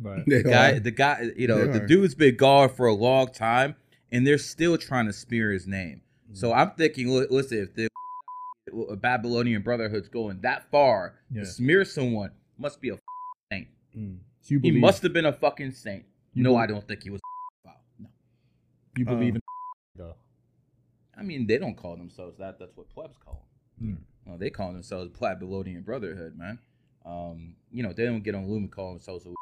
Right. 0.00 0.24
The 0.26 0.42
guy, 0.42 0.70
are. 0.72 0.80
the 0.80 0.90
guy, 0.90 1.30
you 1.36 1.46
know, 1.48 1.64
They 1.66 1.78
the 1.78 1.84
are. 1.84 1.86
dude's 1.86 2.14
been 2.14 2.36
gone 2.36 2.68
for 2.68 2.86
a 2.86 2.94
long 2.94 3.28
time, 3.32 3.74
and 4.12 4.26
they're 4.26 4.38
still 4.38 4.76
trying 4.78 5.06
to 5.06 5.12
smear 5.12 5.50
his 5.52 5.66
name. 5.66 6.00
So 6.32 6.50
Mm-hmm. 6.50 6.58
I'm 6.58 6.70
thinking, 6.72 7.08
li- 7.14 7.26
listen, 7.30 7.58
if 7.58 7.74
the 7.74 7.88
Babylonian 8.96 9.62
Brotherhood's 9.62 10.08
going 10.08 10.40
that 10.40 10.70
far 10.70 11.14
Yeah. 11.30 11.42
to 11.42 11.46
smear 11.46 11.84
someone, 11.84 12.30
must 12.58 12.80
be 12.80 12.90
a 12.90 12.98
saint. 13.52 13.68
Mm. 13.96 14.18
So 14.40 14.54
you 14.54 14.60
He 14.60 14.70
must 14.72 15.02
have 15.02 15.12
been 15.12 15.26
a 15.26 15.32
fucking 15.32 15.72
saint. 15.72 16.04
You 16.32 16.42
no, 16.42 16.50
believe- 16.50 16.62
I 16.62 16.66
don't 16.66 16.88
think 16.88 17.02
he 17.02 17.10
was. 17.10 17.20
Wow, 17.64 17.74
no. 17.98 18.08
you 18.96 19.04
believe 19.04 19.34
Um, 19.34 19.36
in 19.36 19.40
though. 19.96 20.14
I 21.16 21.22
mean, 21.22 21.46
they 21.46 21.58
don't 21.58 21.76
call 21.76 21.96
themselves 21.96 22.38
that. 22.38 22.58
That's 22.58 22.76
what 22.76 22.88
plebs 22.90 23.16
call 23.18 23.46
them. 23.78 24.04
No, 24.26 24.36
they 24.38 24.50
call 24.50 24.72
themselves 24.72 25.10
Babylonian 25.20 25.82
Brotherhood, 25.82 26.36
man. 26.36 26.58
Um, 27.04 27.56
you 27.70 27.82
know, 27.82 27.92
they 27.92 28.04
don't 28.06 28.22
get 28.22 28.34
on 28.34 28.48
Loom 28.48 28.64
and 28.64 28.72
call 28.72 28.90
themselves 28.92 29.26
a. 29.26 29.34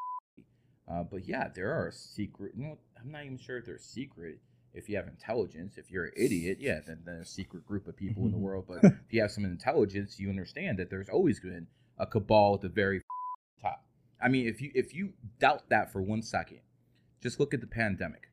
Uh, 0.90 1.04
but 1.04 1.26
yeah, 1.26 1.48
there 1.54 1.72
are 1.72 1.90
secret. 1.92 2.52
You 2.56 2.64
know, 2.66 2.78
I'm 3.00 3.10
not 3.12 3.24
even 3.24 3.38
sure 3.38 3.58
if 3.58 3.64
they're 3.66 3.78
secret. 3.78 4.40
If 4.74 4.88
you 4.88 4.96
have 4.96 5.06
intelligence, 5.06 5.76
if 5.76 5.90
you're 5.90 6.06
an 6.06 6.12
idiot, 6.16 6.58
yeah, 6.60 6.80
then 6.86 7.00
there's 7.04 7.28
a 7.28 7.30
secret 7.30 7.66
group 7.66 7.86
of 7.88 7.96
people 7.96 8.24
in 8.24 8.32
the 8.32 8.38
world. 8.46 8.64
But 8.68 8.84
if 8.84 8.94
you 9.12 9.20
have 9.20 9.30
some 9.30 9.44
intelligence, 9.44 10.18
you 10.18 10.30
understand 10.30 10.78
that 10.78 10.88
there's 10.90 11.08
always 11.08 11.40
been 11.40 11.66
a 11.98 12.06
cabal 12.06 12.54
at 12.54 12.62
the 12.62 12.68
very 12.68 13.02
top. 13.62 13.84
I 14.20 14.28
mean, 14.28 14.46
if 14.46 14.60
you 14.62 14.70
if 14.74 14.94
you 14.94 15.12
doubt 15.40 15.68
that 15.68 15.92
for 15.92 16.00
one 16.00 16.22
second, 16.22 16.60
just 17.20 17.38
look 17.40 17.52
at 17.52 17.60
the 17.60 17.66
pandemic. 17.66 18.28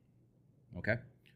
Okay, 0.77 0.95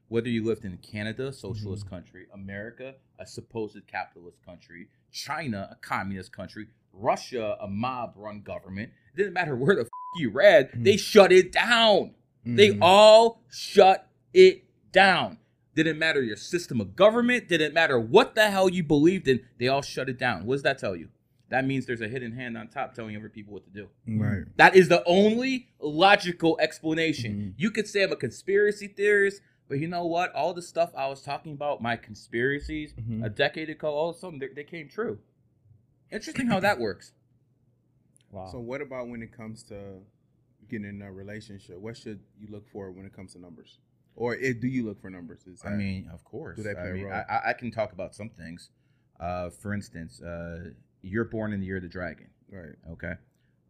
whether 0.09 0.29
you 0.29 0.43
lived 0.45 0.63
in 0.63 0.77
Canada, 0.77 1.33
socialist 1.33 1.89
country, 1.89 2.27
America, 2.33 2.93
a 3.19 3.25
supposed 3.25 3.85
capitalist 3.87 4.37
country, 4.45 4.87
China, 5.11 5.69
a 5.71 5.75
communist 5.85 6.31
country, 6.31 6.67
Russia, 6.93 7.57
a 7.59 7.67
mob-run 7.67 8.41
government, 8.41 8.91
it 9.13 9.17
didn't 9.17 9.33
matter 9.33 9.55
where 9.55 9.75
the 9.75 9.81
f- 9.81 9.87
you 10.19 10.29
read, 10.29 10.69
they 10.75 10.95
shut 10.97 11.31
it 11.31 11.51
down. 11.51 12.13
They 12.45 12.69
Mhm. 12.69 12.79
all 12.81 13.41
shut 13.49 14.07
it 14.33 14.63
down. 14.93 15.39
Didn't 15.75 15.99
matter 15.99 16.21
your 16.21 16.37
system 16.37 16.79
of 16.79 16.95
government. 16.95 17.49
Didn't 17.49 17.73
matter 17.73 17.99
what 17.99 18.35
the 18.35 18.49
hell 18.49 18.69
you 18.69 18.83
believed 18.83 19.27
in. 19.27 19.41
They 19.57 19.67
all 19.67 19.81
shut 19.81 20.07
it 20.07 20.17
down. 20.17 20.45
What 20.45 20.55
does 20.55 20.63
that 20.63 20.77
tell 20.77 20.95
you? 20.95 21.09
That 21.49 21.65
means 21.65 21.85
there's 21.85 22.01
a 22.01 22.07
hidden 22.07 22.31
hand 22.31 22.57
on 22.57 22.67
top 22.69 22.93
telling 22.95 23.15
other 23.17 23.27
people 23.29 23.53
what 23.53 23.63
to 23.65 23.69
do. 23.69 23.89
right. 24.07 24.43
That 24.55 24.75
is 24.75 24.87
the 24.87 25.03
only 25.05 25.67
logical 25.79 26.57
explanation. 26.59 27.53
Mhm. 27.57 27.61
You 27.61 27.69
could 27.71 27.87
say 27.87 28.03
I'm 28.03 28.11
a 28.11 28.15
conspiracy 28.15 28.87
theorist, 28.87 29.41
but 29.67 29.79
you 29.79 29.87
know 29.87 30.05
what? 30.05 30.33
All 30.33 30.53
the 30.53 30.61
stuff 30.61 30.91
I 30.95 31.07
was 31.07 31.21
talking 31.21 31.53
about, 31.53 31.81
my 31.81 31.95
conspiracies, 31.95 32.93
Mhm. 32.93 33.23
a 33.25 33.29
decade 33.29 33.69
ago, 33.69 33.89
all 33.89 34.09
of 34.11 34.15
a 34.15 34.19
sudden 34.19 34.39
they, 34.39 34.47
they 34.47 34.63
came 34.63 34.87
true. 34.87 35.19
Interesting 36.11 36.47
how 36.47 36.59
that 36.61 36.79
works. 36.79 37.11
Wow. 38.31 38.49
So 38.51 38.59
what 38.59 38.81
about 38.81 39.09
when 39.09 39.21
it 39.21 39.31
comes 39.31 39.61
to 39.65 39.99
getting 40.67 40.87
in 40.87 41.01
a 41.03 41.11
relationship? 41.11 41.77
What 41.77 41.95
should 41.95 42.19
you 42.39 42.47
look 42.49 42.67
for 42.67 42.89
when 42.89 43.05
it 43.05 43.13
comes 43.13 43.33
to 43.33 43.39
numbers? 43.39 43.77
Or 44.15 44.35
it, 44.35 44.61
do 44.61 44.67
you 44.67 44.85
look 44.85 45.01
for 45.01 45.09
numbers? 45.09 45.45
Is 45.47 45.61
I 45.65 45.69
mean, 45.71 46.09
of 46.13 46.23
course. 46.23 46.57
do 46.57 46.63
they 46.63 46.73
play 46.73 46.83
I 46.83 46.87
a 46.89 46.93
mean, 46.93 47.03
role? 47.05 47.13
I, 47.13 47.49
I- 47.49 47.53
can 47.53 47.71
talk 47.71 47.93
about 47.93 48.13
some 48.13 48.29
things. 48.29 48.69
Uh, 49.19 49.49
for 49.49 49.73
instance, 49.73 50.21
uh, 50.21 50.69
you're 51.01 51.25
born 51.25 51.53
in 51.53 51.59
the 51.59 51.65
year 51.65 51.77
of 51.77 51.83
the 51.83 51.89
dragon. 51.89 52.27
right. 52.51 52.75
Okay. 52.91 53.13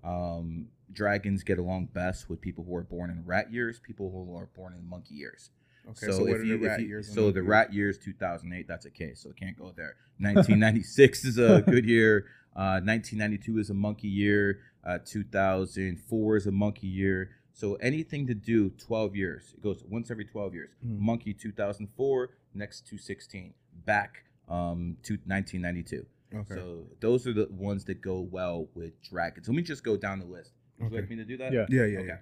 Um, 0.04 0.68
dragons 0.92 1.44
get 1.44 1.58
along 1.60 1.86
best 1.94 2.30
with 2.30 2.42
people 2.42 2.64
who 2.66 2.76
are 2.76 2.84
born 2.84 3.10
in 3.10 3.24
rat 3.26 3.52
years, 3.54 3.80
people 3.80 4.12
who 4.12 4.36
are 4.36 4.48
born 4.56 4.74
in 4.74 4.88
monkey 4.88 5.16
years. 5.16 5.50
Okay. 5.90 6.08
So, 6.12 6.22
what 6.22 6.32
if 6.32 6.40
are 6.40 6.44
you- 6.44 6.58
the 6.58 6.68
rat 6.68 6.82
you- 6.82 6.88
years? 6.88 7.14
So 7.14 7.32
the 7.32 7.40
years? 7.40 7.48
rat 7.48 7.74
years 7.74 7.98
2008, 7.98 8.68
that's 8.68 8.86
a 8.86 8.92
case, 8.92 9.22
so 9.22 9.30
it 9.30 9.38
can't 9.38 9.58
go 9.58 9.72
there. 9.76 9.96
1996 10.20 11.26
is 11.26 11.38
a 11.38 11.62
good 11.68 11.86
year. 11.86 12.26
Uh, 12.56 12.80
1992 12.84 13.60
is 13.60 13.70
a 13.70 13.74
monkey 13.74 14.08
year. 14.10 14.60
Uh, 14.86 15.00
2004 15.06 16.38
is 16.38 16.48
a 16.48 16.52
monkey 16.52 16.88
year. 16.88 17.30
So 17.54 17.76
anything 17.76 18.26
to 18.28 18.34
do 18.34 18.72
12 18.72 19.16
years, 19.16 19.54
it 19.54 19.62
goes 19.62 19.84
once 19.88 20.10
every 20.10 20.26
12 20.26 20.54
years. 20.54 20.72
Mhm. 20.86 21.00
Monkey 21.00 21.34
2004, 21.34 22.30
next 22.54 22.88
216, 22.88 23.54
back 23.86 24.26
um, 24.50 24.98
to 25.04 25.14
1992. 25.26 26.06
Okay. 26.34 26.56
So 26.56 26.88
those 27.00 27.28
are 27.28 27.34
the 27.34 27.48
ones 27.52 27.86
that 27.86 28.02
go 28.02 28.20
well 28.20 28.68
with 28.74 29.00
dragons. 29.04 29.48
Let 29.48 29.56
me 29.56 29.62
just 29.62 29.84
go 29.84 29.96
down 29.96 30.20
the 30.20 30.26
list. 30.26 30.52
Would 30.80 30.92
you 30.92 30.98
like 30.98 31.10
me 31.10 31.16
to 31.18 31.26
do 31.26 31.38
that? 31.38 31.54
Yeah. 31.54 31.66
yeah, 31.70 31.86
yeah, 31.86 32.00
Okay. 32.00 32.08
yeah. 32.08 32.18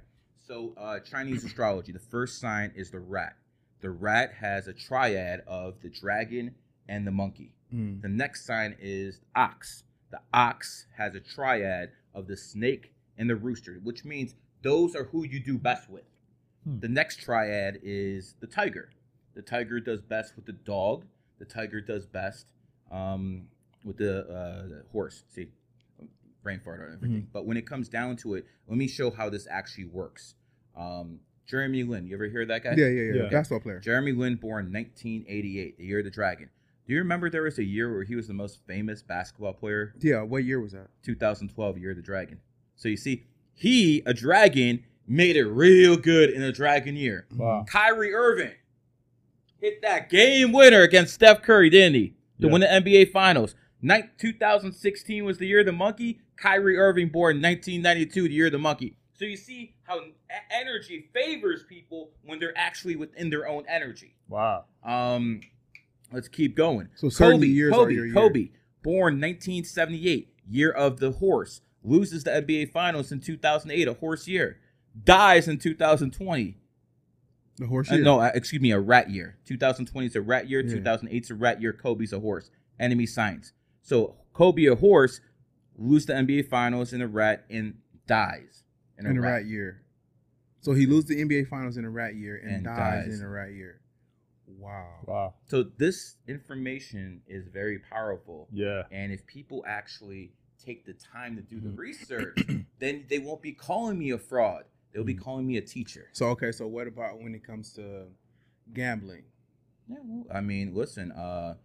So 0.45 0.73
uh, 0.77 0.99
Chinese 0.99 1.45
astrology, 1.45 1.93
the 1.93 1.99
first 1.99 2.39
sign 2.39 2.73
is 2.75 2.91
the 2.91 2.99
rat. 2.99 3.37
The 3.79 3.89
rat 3.89 4.33
has 4.33 4.67
a 4.67 4.73
triad 4.73 5.43
of 5.47 5.81
the 5.81 5.89
dragon 5.89 6.55
and 6.89 7.07
the 7.07 7.11
monkey. 7.11 7.53
Mm. 7.73 8.01
The 8.01 8.09
next 8.09 8.45
sign 8.45 8.75
is 8.79 9.21
ox. 9.33 9.83
The 10.11 10.19
ox 10.33 10.87
has 10.97 11.15
a 11.15 11.21
triad 11.21 11.91
of 12.13 12.27
the 12.27 12.35
snake 12.35 12.93
and 13.17 13.29
the 13.29 13.35
rooster, 13.35 13.79
which 13.81 14.03
means 14.03 14.35
those 14.61 14.95
are 14.95 15.05
who 15.05 15.25
you 15.25 15.39
do 15.39 15.57
best 15.57 15.89
with. 15.89 16.03
Hmm. 16.63 16.79
The 16.79 16.87
next 16.87 17.21
triad 17.21 17.79
is 17.83 18.35
the 18.39 18.47
tiger. 18.47 18.89
The 19.33 19.41
tiger 19.41 19.79
does 19.79 20.01
best 20.01 20.35
with 20.35 20.45
the 20.45 20.53
dog. 20.53 21.05
The 21.39 21.45
tiger 21.45 21.81
does 21.81 22.05
best 22.05 22.47
um, 22.91 23.47
with 23.83 23.97
the, 23.97 24.21
uh, 24.21 24.67
the 24.67 24.83
horse. 24.91 25.23
See, 25.29 25.47
brain 26.43 26.59
fart 26.59 26.81
on 26.81 26.93
everything. 26.93 27.27
But 27.31 27.45
when 27.45 27.57
it 27.57 27.65
comes 27.65 27.89
down 27.89 28.17
to 28.17 28.35
it, 28.35 28.45
let 28.67 28.77
me 28.77 28.87
show 28.87 29.11
how 29.11 29.29
this 29.29 29.47
actually 29.49 29.85
works. 29.85 30.35
Um, 30.75 31.19
Jeremy 31.47 31.83
Lin, 31.83 32.05
you 32.05 32.15
ever 32.15 32.25
hear 32.25 32.45
that 32.45 32.63
guy? 32.63 32.75
Yeah, 32.77 32.87
yeah, 32.87 33.01
yeah. 33.01 33.23
Yeah. 33.23 33.29
Basketball 33.29 33.59
player. 33.61 33.79
Jeremy 33.79 34.13
Lin, 34.13 34.35
born 34.35 34.71
1988, 34.71 35.77
the 35.77 35.85
year 35.85 35.99
of 35.99 36.05
the 36.05 36.11
dragon. 36.11 36.49
Do 36.87 36.93
you 36.93 36.99
remember 36.99 37.29
there 37.29 37.43
was 37.43 37.59
a 37.59 37.63
year 37.63 37.91
where 37.93 38.03
he 38.03 38.15
was 38.15 38.27
the 38.27 38.33
most 38.33 38.59
famous 38.67 39.01
basketball 39.01 39.53
player? 39.53 39.93
Yeah. 39.99 40.21
What 40.21 40.43
year 40.43 40.59
was 40.59 40.71
that? 40.73 40.87
2012, 41.03 41.77
year 41.77 41.91
of 41.91 41.97
the 41.97 42.01
dragon. 42.01 42.39
So 42.75 42.89
you 42.89 42.97
see, 42.97 43.25
he, 43.53 44.01
a 44.05 44.13
dragon, 44.13 44.83
made 45.07 45.35
it 45.35 45.45
real 45.45 45.97
good 45.97 46.29
in 46.29 46.41
a 46.41 46.51
dragon 46.51 46.95
year. 46.95 47.27
Wow. 47.35 47.65
Kyrie 47.67 48.13
Irving 48.13 48.53
hit 49.59 49.81
that 49.81 50.09
game 50.09 50.51
winner 50.51 50.81
against 50.81 51.13
Steph 51.13 51.41
Curry, 51.41 51.69
didn't 51.69 51.95
he? 51.95 52.07
To 52.39 52.47
Yeah. 52.47 52.51
win 52.51 52.61
the 52.61 52.71
NBA 52.71 53.05
Finals. 53.11 53.55
Night 53.81 54.17
2016 54.17 55.25
was 55.25 55.37
the 55.37 55.47
year 55.47 55.59
of 55.59 55.65
the 55.65 55.71
monkey. 55.71 56.19
Kyrie 56.37 56.77
Irving 56.77 57.09
born 57.09 57.41
1992, 57.41 58.27
the 58.27 58.33
year 58.33 58.45
of 58.47 58.51
the 58.51 58.57
monkey. 58.59 58.95
So 59.13 59.25
you 59.25 59.37
see 59.37 59.75
how 59.83 59.99
energy 60.49 61.09
favors 61.13 61.63
people 61.63 62.11
when 62.23 62.39
they're 62.39 62.57
actually 62.57 62.95
within 62.95 63.29
their 63.29 63.47
own 63.47 63.63
energy. 63.67 64.15
Wow. 64.27 64.65
Um, 64.83 65.41
let's 66.11 66.27
keep 66.27 66.55
going. 66.55 66.89
So 66.95 67.09
Kobe, 67.11 67.45
years 67.45 67.73
Kobe. 67.73 68.11
Kobe, 68.11 68.49
born 68.81 69.19
1978, 69.21 70.33
year 70.49 70.71
of 70.71 70.99
the 70.99 71.11
horse, 71.11 71.61
loses 71.83 72.23
the 72.23 72.31
NBA 72.31 72.71
Finals 72.71 73.11
in 73.11 73.19
2008, 73.19 73.87
a 73.87 73.93
horse 73.93 74.27
year, 74.27 74.59
dies 75.03 75.47
in 75.47 75.57
2020. 75.57 76.57
The 77.57 77.67
horse 77.67 77.91
Uh, 77.91 77.95
year. 77.95 78.03
no, 78.03 78.19
uh, 78.19 78.31
excuse 78.33 78.61
me, 78.61 78.71
a 78.71 78.79
rat 78.79 79.09
year. 79.09 79.37
2020 79.45 80.07
is 80.07 80.15
a 80.15 80.21
rat 80.21 80.49
year. 80.49 80.61
Yeah. 80.61 80.73
2008 80.75 81.23
is 81.23 81.29
a 81.31 81.35
rat 81.35 81.61
year. 81.61 81.73
Kobe's 81.73 82.13
a 82.13 82.19
horse. 82.19 82.49
Enemy 82.79 83.05
signs. 83.05 83.53
So 83.81 84.15
Kobe, 84.33 84.65
a 84.65 84.75
horse, 84.75 85.21
loses 85.77 86.07
the 86.07 86.13
NBA 86.13 86.43
Finals 86.47 86.93
in 86.93 87.01
a 87.01 87.07
rat 87.07 87.45
and 87.49 87.75
dies 88.07 88.63
in 88.97 89.05
a, 89.05 89.09
in 89.09 89.17
a 89.17 89.21
rat. 89.21 89.31
rat 89.33 89.45
year. 89.45 89.81
So 90.61 90.73
he 90.73 90.85
loses 90.85 91.05
the 91.09 91.21
NBA 91.21 91.47
Finals 91.47 91.77
in 91.77 91.85
a 91.85 91.89
rat 91.89 92.15
year 92.15 92.37
and, 92.37 92.51
And 92.57 92.63
dies, 92.65 93.05
dies. 93.07 93.19
in 93.19 93.25
a 93.25 93.29
rat 93.29 93.51
year. 93.53 93.81
Wow. 94.47 94.99
Wow. 95.07 95.33
So 95.47 95.63
this 95.63 96.17
information 96.27 97.21
is 97.27 97.47
very 97.47 97.79
powerful. 97.79 98.47
Yeah. 98.51 98.83
And 98.91 99.11
if 99.11 99.25
people 99.25 99.63
actually 99.67 100.33
take 100.63 100.85
the 100.85 100.93
time 100.93 101.35
to 101.35 101.41
do 101.41 101.59
the 101.59 101.69
Mhm. 101.69 101.77
research, 101.77 102.37
then 102.79 103.05
they 103.09 103.19
won't 103.19 103.41
be 103.41 103.51
calling 103.51 103.97
me 103.99 104.11
a 104.11 104.17
fraud. 104.17 104.65
They'll 104.91 105.03
be 105.03 105.15
Mhm. 105.15 105.21
calling 105.21 105.47
me 105.47 105.57
a 105.57 105.61
teacher. 105.61 106.07
So 106.11 106.27
okay, 106.29 106.51
so 106.51 106.67
what 106.67 106.87
about 106.87 107.19
when 107.21 107.33
it 107.35 107.43
comes 107.43 107.73
to 107.73 108.07
gambling? 108.73 109.23
Yeah, 109.87 109.97
well, 110.03 110.25
I 110.29 110.41
mean, 110.41 110.73
listen, 110.73 111.11
uh, 111.11 111.55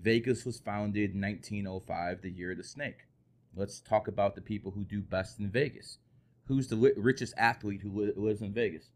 Vegas 0.00 0.44
was 0.44 0.58
founded 0.60 1.14
in 1.14 1.20
1905, 1.20 2.22
the 2.22 2.30
year 2.30 2.52
of 2.52 2.56
the 2.58 2.64
snake. 2.64 3.06
Let's 3.54 3.80
talk 3.80 4.06
about 4.08 4.34
the 4.36 4.40
people 4.40 4.70
who 4.72 4.84
do 4.84 5.00
best 5.02 5.38
in 5.40 5.50
Vegas. 5.50 5.98
Who's 6.46 6.68
the 6.68 6.76
li- 6.76 6.92
richest 6.96 7.34
athlete 7.36 7.82
who 7.82 7.90
li- 7.90 8.12
lives 8.16 8.40
in 8.40 8.52
Vegas? 8.52 8.90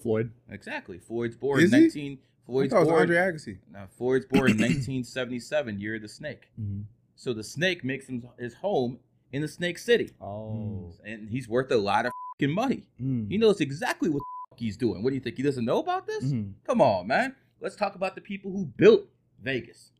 Floyd. 0.00 0.32
Exactly. 0.48 0.98
Floyd's 0.98 1.36
born 1.36 1.60
Is 1.60 1.72
he? 1.72 1.80
19. 1.80 2.12
I 2.12 2.46
Floyd's 2.46 2.70
thought 2.72 2.76
it 2.76 2.80
was 2.80 2.88
born. 2.88 3.00
Andre 3.02 3.16
Agassi. 3.16 3.58
No, 3.70 3.86
Floyd's 3.88 4.26
born 4.26 4.50
in 4.50 4.56
1977, 4.58 5.80
year 5.80 5.96
of 5.96 6.02
the 6.02 6.08
snake. 6.08 6.48
Mm-hmm. 6.60 6.82
So 7.16 7.32
the 7.32 7.44
snake 7.44 7.84
makes 7.84 8.06
him 8.08 8.26
his 8.38 8.54
home 8.54 8.98
in 9.32 9.42
the 9.42 9.48
Snake 9.48 9.78
City, 9.78 10.10
Oh. 10.20 10.92
and 11.04 11.28
he's 11.30 11.48
worth 11.48 11.70
a 11.70 11.76
lot 11.76 12.04
of 12.06 12.12
fing 12.38 12.50
money. 12.50 12.88
Mm-hmm. 13.00 13.28
He 13.30 13.38
knows 13.38 13.60
exactly 13.60 14.08
what 14.10 14.18
the 14.20 14.54
f- 14.54 14.58
he's 14.58 14.76
doing. 14.76 15.02
What 15.02 15.10
do 15.10 15.14
you 15.14 15.20
think? 15.20 15.36
He 15.36 15.42
doesn't 15.42 15.64
know 15.64 15.78
about 15.78 16.06
this? 16.06 16.24
Mhm. 16.24 16.52
Come 16.64 16.80
on, 16.82 17.06
man. 17.06 17.34
Let's 17.60 17.76
talk 17.76 17.94
about 17.94 18.14
the 18.14 18.20
people 18.20 18.50
who 18.52 18.66
built 18.66 19.08
Vegas. 19.42 19.92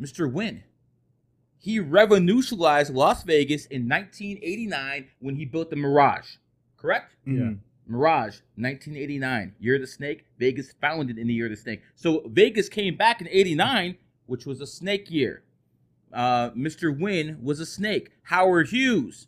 Mr. 0.00 0.30
Wynn. 0.30 0.62
He 1.58 1.80
revolutionized 1.80 2.94
Las 2.94 3.22
Vegas 3.24 3.66
in 3.66 3.88
1989 3.88 5.08
when 5.20 5.36
he 5.36 5.44
built 5.44 5.70
the 5.70 5.76
Mirage. 5.76 6.36
Correct? 6.76 7.14
Mhm. 7.26 7.58
Mirage, 7.88 8.40
1989, 8.56 9.54
Year 9.60 9.76
of 9.76 9.80
the 9.80 9.86
Snake. 9.86 10.24
Vegas 10.38 10.72
founded 10.80 11.18
in 11.18 11.28
the 11.28 11.34
Year 11.34 11.46
of 11.46 11.50
the 11.52 11.56
Snake. 11.56 11.82
So 11.94 12.28
Vegas 12.28 12.68
came 12.68 12.96
back 12.96 13.20
in 13.20 13.28
89, 13.30 13.96
which 14.26 14.44
was 14.44 14.60
a 14.60 14.66
snake 14.66 15.10
year. 15.10 15.44
Uh, 16.16 16.50
Mr. 16.52 16.98
Wynn 16.98 17.38
was 17.42 17.60
a 17.60 17.66
snake. 17.66 18.10
Howard 18.24 18.68
Hughes, 18.70 19.26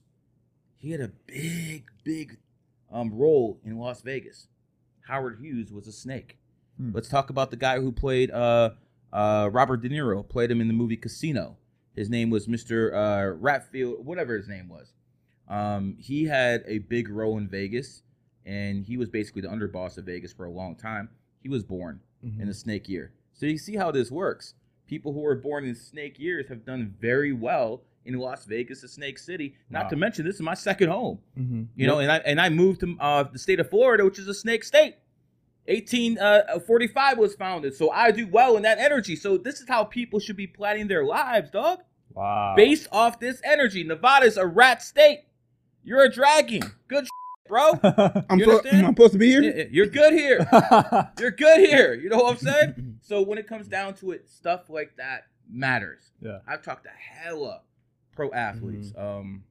he 0.78 0.92
had 0.92 1.00
a 1.02 1.08
big, 1.26 1.84
big 2.02 2.38
um, 2.90 3.12
role 3.12 3.60
in 3.62 3.76
Las 3.78 4.00
Vegas. 4.00 4.48
Howard 5.06 5.38
Hughes 5.38 5.70
was 5.70 5.86
a 5.86 5.92
snake. 5.92 6.38
Hmm. 6.78 6.92
Let's 6.94 7.08
talk 7.10 7.28
about 7.28 7.50
the 7.50 7.56
guy 7.58 7.78
who 7.80 7.92
played 7.92 8.30
uh, 8.30 8.70
uh, 9.12 9.50
Robert 9.52 9.82
De 9.82 9.90
Niro, 9.90 10.26
played 10.26 10.50
him 10.50 10.62
in 10.62 10.68
the 10.68 10.72
movie 10.72 10.96
Casino. 10.96 11.58
His 11.94 12.08
name 12.08 12.30
was 12.30 12.46
Mr. 12.46 12.92
Uh, 12.94 13.36
Ratfield, 13.36 14.00
whatever 14.02 14.34
his 14.34 14.48
name 14.48 14.68
was. 14.70 14.94
Um, 15.46 15.96
he 15.98 16.24
had 16.24 16.62
a 16.66 16.78
big 16.78 17.10
role 17.10 17.36
in 17.36 17.48
Vegas, 17.48 18.02
and 18.46 18.84
he 18.86 18.96
was 18.96 19.10
basically 19.10 19.42
the 19.42 19.48
underboss 19.48 19.98
of 19.98 20.04
Vegas 20.06 20.32
for 20.32 20.46
a 20.46 20.50
long 20.50 20.74
time. 20.74 21.10
He 21.42 21.48
was 21.50 21.64
born 21.64 22.00
Mhm. 22.24 22.40
in 22.40 22.48
the 22.48 22.54
snake 22.54 22.88
year. 22.88 23.12
So 23.34 23.44
you 23.46 23.58
see 23.58 23.76
how 23.76 23.90
this 23.90 24.10
works. 24.10 24.54
People 24.88 25.12
who 25.12 25.20
were 25.20 25.36
born 25.36 25.64
in 25.64 25.74
snake 25.76 26.18
years 26.18 26.48
have 26.48 26.64
done 26.64 26.94
very 27.00 27.32
well 27.32 27.82
in 28.04 28.14
Las 28.14 28.46
Vegas, 28.46 28.82
a 28.82 28.88
snake 28.88 29.18
city. 29.18 29.54
Not 29.70 29.84
Wow. 29.84 29.88
to 29.90 29.96
mention, 29.96 30.24
this 30.24 30.34
is 30.36 30.40
my 30.40 30.54
second 30.54 30.88
home. 30.88 31.18
Mm-hmm. 31.38 31.64
You 31.76 31.86
know, 31.86 31.98
and 32.00 32.10
I 32.10 32.16
and 32.18 32.40
I 32.40 32.48
moved 32.48 32.80
to 32.80 32.96
uh, 32.98 33.22
the 33.24 33.38
state 33.38 33.60
of 33.60 33.68
Florida, 33.70 34.04
which 34.04 34.18
is 34.18 34.26
a 34.26 34.34
snake 34.34 34.64
state. 34.64 34.94
1845 35.66 37.18
was 37.18 37.34
founded, 37.34 37.74
so 37.74 37.90
I 37.90 38.10
do 38.10 38.26
well 38.26 38.56
in 38.56 38.62
that 38.62 38.78
energy. 38.78 39.14
So 39.16 39.36
this 39.36 39.60
is 39.60 39.68
how 39.68 39.84
people 39.84 40.18
should 40.18 40.36
be 40.36 40.46
planning 40.46 40.88
their 40.88 41.04
lives, 41.04 41.50
dog. 41.50 41.80
Wow. 42.14 42.54
Based 42.56 42.88
off 42.90 43.20
this 43.20 43.40
energy. 43.44 43.84
Nevada's 43.84 44.38
a 44.38 44.46
rat 44.46 44.82
state. 44.82 45.24
You're 45.84 46.04
a 46.04 46.10
dragon. 46.10 46.62
Good 46.88 47.06
bro. 47.48 47.72
I'm, 48.28 48.38
You 48.38 48.44
so. 48.44 48.60
I'm 48.70 48.86
supposed 48.86 49.12
to 49.12 49.18
be 49.18 49.28
here. 49.28 49.68
You're 49.70 49.86
good 49.86 50.12
here. 50.12 50.46
You're 51.18 51.30
good 51.30 51.58
here. 51.60 51.94
You 51.94 52.08
know 52.10 52.18
what 52.18 52.32
I'm 52.32 52.38
saying? 52.38 52.94
So 53.02 53.22
when 53.22 53.38
it 53.38 53.46
comes 53.46 53.68
down 53.68 53.94
to 53.94 54.10
it, 54.10 54.28
stuff 54.28 54.68
like 54.68 54.96
that 54.98 55.22
matters. 55.50 56.10
yeah. 56.20 56.40
I've 56.46 56.62
talked 56.62 56.84
to 56.84 56.90
hella 56.90 57.62
pro 58.12 58.30
athletes. 58.32 58.92
Um, 58.98 59.44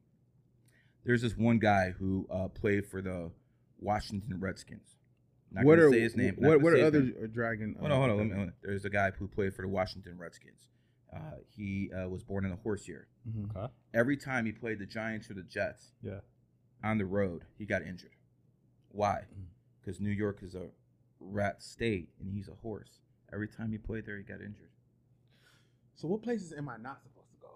there's 1.04 1.24
this 1.24 1.36
one 1.36 1.58
guy 1.58 1.92
who 1.98 2.28
uh, 2.30 2.50
played 2.50 2.86
for 2.86 3.02
the 3.02 3.32
Washington 3.80 4.40
Redskins. 4.40 4.96
Not 5.52 5.64
what 5.66 5.80
are 5.80 5.90
say 5.90 6.02
his 6.02 6.16
name. 6.16 6.36
what 6.38 6.62
what 6.62 6.74
are 6.74 6.86
other 6.86 7.02
name. 7.02 7.16
uh, 7.24 7.28
dragon? 7.28 7.76
Hold 7.80 7.92
on, 7.92 7.98
hold 7.98 8.12
on. 8.12 8.18
Let 8.18 8.28
me, 8.28 8.34
hold 8.36 8.48
on. 8.50 8.54
There's 8.62 8.86
a 8.86 8.90
guy 8.92 9.12
who 9.18 9.28
played 9.28 9.56
for 9.56 9.62
the 9.64 9.70
Washington 9.70 10.18
Redskins. 10.20 10.68
Uh, 11.16 11.20
he 11.56 11.90
uh, 11.98 12.08
was 12.10 12.22
born 12.24 12.46
in 12.46 12.52
a 12.52 12.58
horse 12.58 12.88
year. 12.88 13.08
Mhm. 13.28 13.56
Okay. 13.56 13.74
Every 13.94 14.18
time 14.18 14.46
he 14.46 14.52
played 14.52 14.78
the 14.80 14.86
Giants 14.86 15.32
or 15.32 15.34
the 15.36 15.44
Jets 15.44 15.94
Yeah. 16.04 16.20
On 16.84 16.98
the 16.98 17.06
road, 17.06 17.44
he 17.58 17.66
got 17.66 17.82
injured. 17.82 18.12
Why? 18.90 19.22
Mm. 19.38 19.46
Because 19.82 20.00
New 20.02 20.12
York 20.12 20.40
is 20.44 20.56
a 20.56 20.68
rat 21.20 21.62
state 21.64 22.10
and 22.20 22.32
he's 22.32 22.48
a 22.48 22.56
horse. 22.62 23.00
Every 23.34 23.48
time 23.48 23.72
he 23.72 23.78
played 23.78 24.06
there, 24.06 24.18
he 24.18 24.24
got 24.24 24.40
injured. 24.42 24.70
So 25.96 26.08
what 26.08 26.22
places 26.22 26.54
am 26.54 26.70
I 26.70 26.78
not 26.78 27.02
supposed 27.04 27.30
to 27.32 27.38
go? 27.42 27.48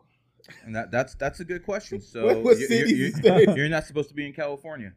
And 0.65 0.75
that, 0.75 0.91
that's 0.91 1.13
that's 1.15 1.39
a 1.39 1.45
good 1.45 1.63
question. 1.63 2.01
So 2.01 2.25
What- 2.25 2.43
what 2.43 2.57
you're- 2.59 2.89
you're, 2.89 3.55
you're 3.57 3.69
not 3.69 3.85
supposed 3.85 4.09
to 4.09 4.15
be 4.15 4.25
in 4.25 4.33
California. 4.33 4.93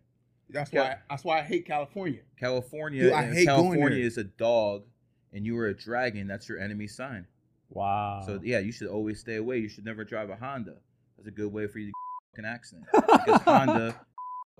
That's 0.50 0.72
Yeah. 0.72 0.82
why 0.82 0.98
that's 1.10 1.24
why 1.24 1.38
I 1.38 1.42
hate 1.42 1.66
California. 1.66 2.20
California, 2.38 3.04
Dude, 3.04 3.12
I 3.12 3.32
hate 3.32 3.46
California 3.46 3.98
there. 3.98 3.98
is 4.06 4.18
a 4.18 4.24
dog, 4.24 4.84
and 5.32 5.44
you 5.46 5.56
are 5.58 5.68
a 5.68 5.74
dragon. 5.76 6.26
That's 6.26 6.48
your 6.48 6.58
enemy 6.58 6.86
sign. 6.86 7.26
Wow. 7.70 8.22
So 8.26 8.40
yeah, 8.42 8.58
you 8.60 8.70
should 8.72 8.88
always 8.88 9.20
stay 9.20 9.36
away. 9.36 9.58
You 9.58 9.68
should 9.68 9.84
never 9.84 10.04
drive 10.04 10.30
a 10.30 10.36
Honda. 10.36 10.74
That's 11.16 11.28
a 11.28 11.30
good 11.30 11.52
way 11.52 11.66
for 11.66 11.78
you 11.78 11.86
to 11.86 11.92
get 12.36 12.44
an 12.44 12.50
accident 12.50 12.86
because 12.92 13.40
Honda, 13.42 13.98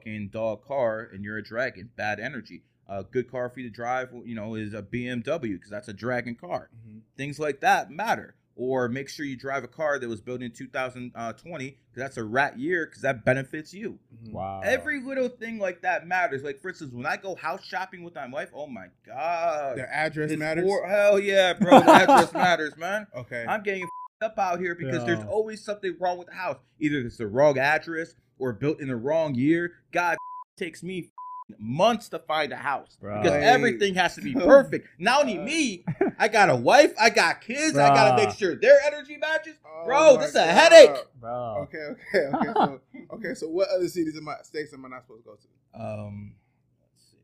fucking 0.05 0.29
dog 0.29 0.65
car, 0.67 1.09
and 1.13 1.25
you're 1.25 1.39
a 1.39 1.43
dragon. 1.43 1.91
Bad 1.97 2.21
energy. 2.21 2.63
A 2.89 3.03
good 3.03 3.31
car 3.31 3.49
for 3.49 3.61
you 3.61 3.69
to 3.69 3.75
drive, 3.75 4.11
you 4.25 4.35
know, 4.35 4.55
is 4.57 4.75
a 4.75 4.83
BMW 4.83 5.53
because 5.55 5.71
that's 5.71 5.89
a 5.89 5.93
dragon 5.95 6.35
car. 6.35 6.69
Mm-hmm. 6.77 6.99
Things 7.17 7.39
like 7.39 7.61
that 7.61 7.91
matter. 7.91 8.35
Or 8.57 8.89
make 8.89 9.09
sure 9.09 9.27
you 9.27 9.37
drive 9.37 9.65
a 9.65 9.69
car 9.69 9.99
that 9.99 10.09
was 10.09 10.21
built 10.21 10.41
in 10.41 10.53
2020 10.53 11.11
uh, 11.17 11.33
because 11.33 11.75
that's 11.97 12.17
a 12.19 12.23
rat 12.23 12.57
year 12.57 12.87
because 12.87 13.03
that 13.03 13.25
benefits 13.25 13.75
you. 13.75 13.99
Mm-hmm. 14.15 14.33
wow. 14.33 14.61
Every 14.63 15.01
little 15.03 15.29
thing 15.29 15.59
like 15.59 15.83
that 15.83 16.07
matters. 16.07 16.45
Like 16.45 16.61
for 16.61 16.69
instance, 16.69 16.93
when 16.93 17.05
I 17.07 17.17
go 17.17 17.35
house 17.35 17.65
shopping 17.65 18.05
with 18.05 18.15
my 18.15 18.29
wife, 18.29 18.51
oh 18.55 18.69
my 18.69 18.87
god, 19.05 19.79
The 19.79 19.93
address 19.93 20.31
It's 20.31 20.39
matters. 20.39 20.67
for- 20.69 20.87
hell 20.87 21.19
yeah, 21.19 21.55
bro. 21.55 21.81
The 21.81 21.91
address 21.91 22.33
matters, 22.35 22.77
man. 22.77 23.09
okay. 23.17 23.45
I'm 23.49 23.63
getting 23.65 23.89
up 24.23 24.39
out 24.39 24.61
here 24.61 24.77
because 24.77 25.05
there's 25.05 25.25
always 25.25 25.65
something 25.65 25.97
wrong 25.99 26.19
with 26.19 26.29
the 26.29 26.35
house. 26.35 26.59
Either 26.79 26.99
it's 27.01 27.17
the 27.17 27.27
wrong 27.27 27.59
address 27.59 28.15
or 28.39 28.53
built 28.53 28.81
in 28.81 28.89
the 28.89 28.97
wrong 28.97 29.35
year. 29.35 29.73
God 29.93 30.17
takes 30.57 30.83
me 30.83 31.11
months 31.59 32.09
to 32.09 32.19
find 32.19 32.53
a 32.53 32.57
house 32.57 32.97
Bro. 33.01 33.21
because 33.23 33.37
Hey. 33.37 33.45
everything 33.45 33.95
has 33.97 34.15
to 34.15 34.23
be 34.23 34.33
perfect. 34.53 34.89
Not 34.99 35.21
only 35.23 35.37
me, 35.39 35.85
I 36.19 36.29
got 36.29 36.49
a 36.49 36.57
wife, 36.57 36.95
I 36.99 37.11
got 37.11 37.43
kids, 37.43 37.77
I 37.77 37.89
gotta 37.95 38.17
make 38.17 38.35
sure 38.35 38.55
their 38.57 38.79
energy 38.87 39.17
matches. 39.19 39.57
Oh 39.67 39.85
Bro, 39.85 40.17
this 40.19 40.31
is 40.31 40.37
a 40.37 40.47
headache. 40.47 40.97
Bro. 41.21 41.69
Okay, 41.69 41.79
okay, 41.79 42.37
okay. 42.37 42.53
So, 42.55 42.81
okay, 43.13 43.35
so 43.35 43.49
what 43.49 43.69
other 43.69 43.89
cities 43.89 44.17
in 44.17 44.25
my 44.25 44.37
states 44.43 44.73
am 44.73 44.87
I 44.87 44.89
not 44.89 45.03
supposed 45.03 45.25
to 45.25 45.31
go 45.31 45.37
to? 45.37 45.85
Um, 45.85 46.35
let's 46.81 47.11
see. 47.11 47.19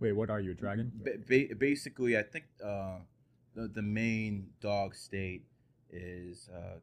Wait, 0.00 0.12
what 0.12 0.28
are 0.28 0.40
you, 0.40 0.50
a 0.50 0.54
dragon? 0.54 0.92
Ba- 0.94 1.18
ba- 1.26 1.54
basically, 1.56 2.18
I 2.18 2.22
think 2.22 2.44
uh, 2.62 2.98
the 3.54 3.68
the 3.68 3.82
main 3.82 4.48
dog 4.60 4.94
state 4.94 5.44
is 5.90 6.50
uh, 6.54 6.78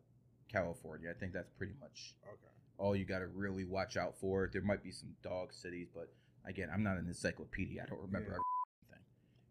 California. 0.51 1.12
I 1.15 1.19
think 1.19 1.34
that's 1.34 1.51
pretty 1.51 1.73
much 1.79 2.15
Okay. 2.25 2.50
All 2.82 2.96
you 2.96 3.06
got 3.06 3.20
to 3.20 3.28
really 3.28 3.63
watch 3.63 3.96
out 3.96 4.15
for. 4.20 4.50
There 4.52 4.62
might 4.63 4.84
be 4.84 4.91
some 4.91 5.10
dog 5.24 5.54
cities, 5.54 5.88
but 5.94 6.12
again, 6.46 6.70
I'm 6.74 6.84
not 6.84 6.98
an 6.98 7.06
encyclopedia. 7.08 7.84
I 7.84 7.86
don't 7.86 8.02
remember 8.02 8.30
Yeah. 8.32 8.38
everything. 8.39 9.06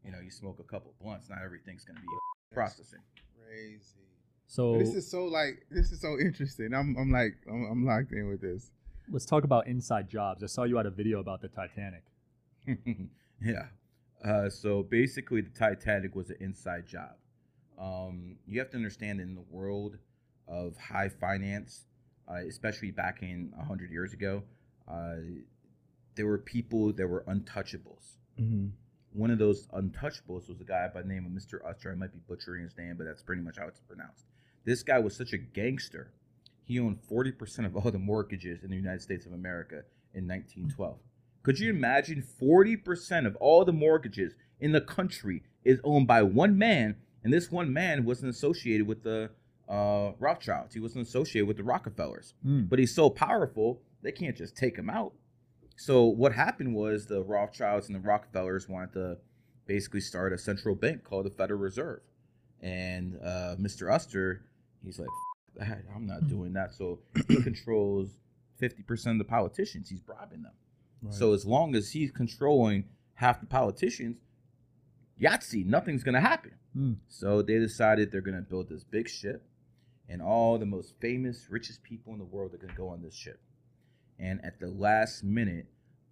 You 0.05 0.11
know, 0.13 0.19
you 0.21 0.31
smoke 0.31 0.59
a 0.59 0.65
couple 0.65 0.93
blunts, 1.01 1.29
not 1.29 1.39
everything's 1.45 1.85
gonna 1.85 2.01
be 2.01 2.07
processing. 2.53 3.01
Crazy. 3.47 4.07
So 4.47 4.79
this 4.79 4.95
is 4.95 5.09
so 5.09 5.27
like 5.27 5.65
this 5.71 5.93
is 5.93 6.01
so 6.01 6.19
interesting. 6.19 6.75
I'm 6.75 6.97
I'm 6.99 7.11
like 7.13 7.37
I'm, 7.49 7.65
I'm 7.71 7.85
locked 7.87 8.13
in 8.13 8.29
with 8.29 8.41
this. 8.41 8.71
let's 9.11 9.25
talk 9.27 9.45
about 9.45 9.67
inside 9.69 10.09
jobs. 10.09 10.43
I 10.43 10.47
saw 10.47 10.65
you 10.65 10.77
had 10.77 10.87
a 10.87 10.91
video 10.91 11.21
about 11.21 11.41
the 11.43 11.49
Titanic. 11.49 12.03
yeah. 13.43 13.67
Uh, 14.25 14.51
so 14.51 14.83
basically, 14.83 15.41
the 15.41 15.51
Titanic 15.51 16.15
was 16.15 16.31
an 16.31 16.37
inside 16.41 16.87
job. 16.87 17.13
Um, 17.79 18.37
you 18.47 18.59
have 18.59 18.71
to 18.71 18.77
understand 18.77 19.21
in 19.21 19.35
the 19.35 19.45
world 19.51 19.97
of 20.47 20.77
high 20.77 21.09
finance, 21.09 21.85
uh, 22.31 22.47
especially 22.49 22.91
back 22.91 23.23
in 23.23 23.53
100 23.57 23.91
years 23.91 24.13
ago, 24.13 24.43
uh, 24.89 25.17
there 26.15 26.27
were 26.27 26.39
people 26.39 26.93
that 26.93 27.07
were 27.07 27.25
untouchables. 27.29 28.17
Mm-hmm. 28.41 28.69
One 29.13 29.31
of 29.31 29.39
those 29.39 29.67
untouchables 29.69 30.49
was 30.49 30.61
a 30.61 30.65
guy 30.65 30.89
by 30.93 31.03
the 31.03 31.09
name 31.09 31.27
of 31.27 31.33
Mr. 31.33 31.59
Usher. 31.69 31.91
I 31.91 31.95
might 31.95 32.13
be 32.13 32.21
butchering 32.29 32.63
his 32.63 32.77
name, 32.77 32.97
but 32.97 33.05
that's 33.05 33.23
pretty 33.23 33.43
much 33.43 33.59
how 33.59 33.67
it's 33.67 33.81
pronounced. 33.81 34.27
This 34.65 34.83
guy 34.83 34.99
was 34.99 35.17
such 35.17 35.33
a 35.33 35.39
gangster. 35.39 36.13
He 36.65 36.79
owned 36.79 36.99
40% 37.11 37.67
of 37.67 37.77
all 37.77 37.91
the 37.91 37.99
mortgages 37.99 38.63
in 38.63 38.71
the 38.71 38.77
United 38.77 39.03
States 39.03 39.27
of 39.27 39.33
America 39.33 39.83
in 40.15 40.29
1912. 40.29 40.99
Could 41.43 41.59
you 41.59 41.71
imagine 41.71 42.23
40% 42.41 43.27
of 43.27 43.35
all 43.37 43.65
the 43.65 43.73
mortgages 43.73 44.35
in 44.61 44.73
the 44.73 44.81
country 44.81 45.43
is 45.65 45.81
owned 45.83 46.07
by 46.07 46.23
one 46.23 46.57
man, 46.57 46.97
and 47.25 47.33
this 47.33 47.51
one 47.51 47.73
man 47.73 48.05
wasn't 48.05 48.31
associated 48.31 48.87
with 48.87 49.03
the 49.03 49.31
uh, 49.71 50.13
Rothschilds. 50.19 50.75
He 50.75 50.81
wasn't 50.81 51.07
associated 51.07 51.47
with 51.47 51.57
the 51.57 51.65
Rockefellers. 51.65 52.35
Mm. 52.45 52.69
But 52.69 52.79
he's 52.79 52.95
so 52.95 53.09
powerful, 53.09 53.81
they 54.03 54.13
can't 54.13 54.37
just 54.37 54.57
take 54.57 54.77
him 54.77 54.91
out. 54.91 55.13
So 55.77 56.05
what 56.05 56.33
happened 56.33 56.75
was 56.75 57.07
the 57.07 57.23
Rothschilds 57.23 57.87
and 57.87 57.95
the 57.95 58.01
Rockefellers 58.01 58.69
wanted 58.69 58.93
to 58.95 59.19
basically 59.67 60.01
start 60.01 60.33
a 60.33 60.39
central 60.39 60.75
bank 60.75 61.05
called 61.05 61.27
the 61.27 61.31
Federal 61.31 61.61
Reserve. 61.61 62.01
And 62.61 63.19
uh, 63.25 63.57
Mr. 63.59 63.91
Uster, 63.91 64.43
he's 64.85 64.99
like, 64.99 65.09
that, 65.57 65.85
I'm 65.95 66.07
not 66.07 66.29
doing 66.29 66.53
that. 66.55 66.75
So 66.75 66.99
he 67.29 67.37
controls 67.43 68.19
50% 68.61 69.13
of 69.13 69.19
the 69.19 69.25
politicians. 69.25 69.89
He's 69.89 70.03
bribing 70.03 70.43
them. 70.43 70.53
So 71.09 71.33
as 71.33 71.47
long 71.47 71.75
as 71.75 71.93
he's 71.93 72.11
controlling 72.11 72.85
half 73.15 73.41
the 73.41 73.47
politicians, 73.47 74.19
Yahtzee, 75.21 75.65
nothing's 75.65 76.03
gonna 76.03 76.21
happen. 76.21 76.53
Mm. 76.77 76.97
So 77.09 77.41
they 77.41 77.59
decided 77.59 78.13
they're 78.13 78.21
gonna 78.21 78.43
build 78.43 78.69
this 78.69 78.85
big 78.85 79.09
ship, 79.09 79.43
and 80.11 80.21
all 80.21 80.59
the 80.59 80.67
most 80.67 80.95
famous, 81.01 81.47
richest 81.49 81.83
people 81.85 82.13
in 82.13 82.19
the 82.19 82.25
world 82.25 82.53
are 82.53 82.59
gonna 82.59 82.75
go 82.75 82.89
on 82.89 83.01
this 83.01 83.15
ship. 83.15 83.41
And 84.19 84.45
at 84.45 84.59
the 84.59 84.67
last 84.67 85.23
minute, 85.23 85.67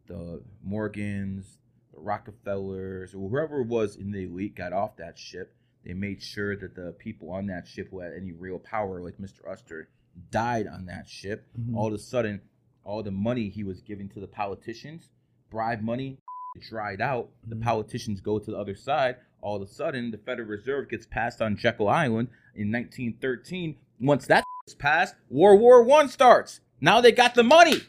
the 0.06 0.42
Morgans, 0.62 1.58
the 1.92 2.00
Rockefellers, 2.00 3.14
or 3.14 3.28
whoever 3.28 3.62
was 3.62 3.96
in 3.96 4.12
the 4.12 4.24
elite 4.24 4.54
got 4.54 4.72
off 4.72 4.96
that 4.96 5.18
ship. 5.18 5.54
They 5.84 5.94
made 5.94 6.22
sure 6.22 6.56
that 6.56 6.74
the 6.74 6.92
people 6.92 7.30
on 7.30 7.46
that 7.46 7.66
ship 7.66 7.88
who 7.90 8.00
had 8.00 8.12
any 8.14 8.32
real 8.32 8.58
power, 8.58 9.02
like 9.02 9.18
Mr. 9.18 9.46
Uster, 9.50 9.88
died 10.30 10.66
on 10.66 10.86
that 10.86 11.08
ship. 11.08 11.46
Mhm. 11.58 11.76
All 11.76 11.88
of 11.88 11.94
a 11.94 11.98
sudden, 11.98 12.40
all 12.84 13.02
the 13.02 13.10
money 13.10 13.48
he 13.48 13.64
was 13.64 13.82
giving 13.82 14.08
to 14.10 14.20
the 14.20 14.28
politicians, 14.28 15.10
bribe 15.50 15.80
money, 15.80 16.18
dried 16.60 17.00
out. 17.00 17.30
The 17.46 17.56
Mhm. 17.56 17.62
politicians 17.62 18.20
go 18.20 18.38
to 18.38 18.50
the 18.50 18.56
other 18.56 18.74
side. 18.74 19.16
All 19.40 19.56
of 19.56 19.62
a 19.62 19.66
sudden, 19.66 20.10
the 20.10 20.18
Federal 20.18 20.48
Reserve 20.48 20.88
gets 20.88 21.06
passed 21.06 21.40
on 21.40 21.56
Jekyll 21.56 21.88
Island 21.88 22.28
in 22.54 22.70
1913. 22.70 23.78
Once 24.00 24.26
that 24.26 24.44
is 24.66 24.74
passed, 24.74 25.14
World 25.28 25.60
War 25.60 25.82
One 25.82 26.08
starts. 26.08 26.60
Now 26.80 27.00
they 27.00 27.12
got 27.12 27.34
the 27.34 27.42
money 27.42 27.80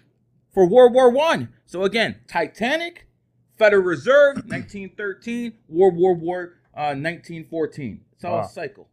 for 0.54 0.66
World 0.68 0.94
War 0.94 1.10
One. 1.10 1.50
So 1.66 1.84
again, 1.84 2.18
Titanic, 2.28 3.08
Federal 3.58 3.84
Reserve, 3.84 4.38
1913, 4.48 5.54
World 5.68 5.96
War 5.96 6.14
War, 6.16 6.54
uh, 6.76 6.96
1914. 6.96 8.02
It's 8.14 8.24
all 8.26 8.38
Wow. 8.38 8.42
a 8.46 8.50
cycle. 8.50 8.90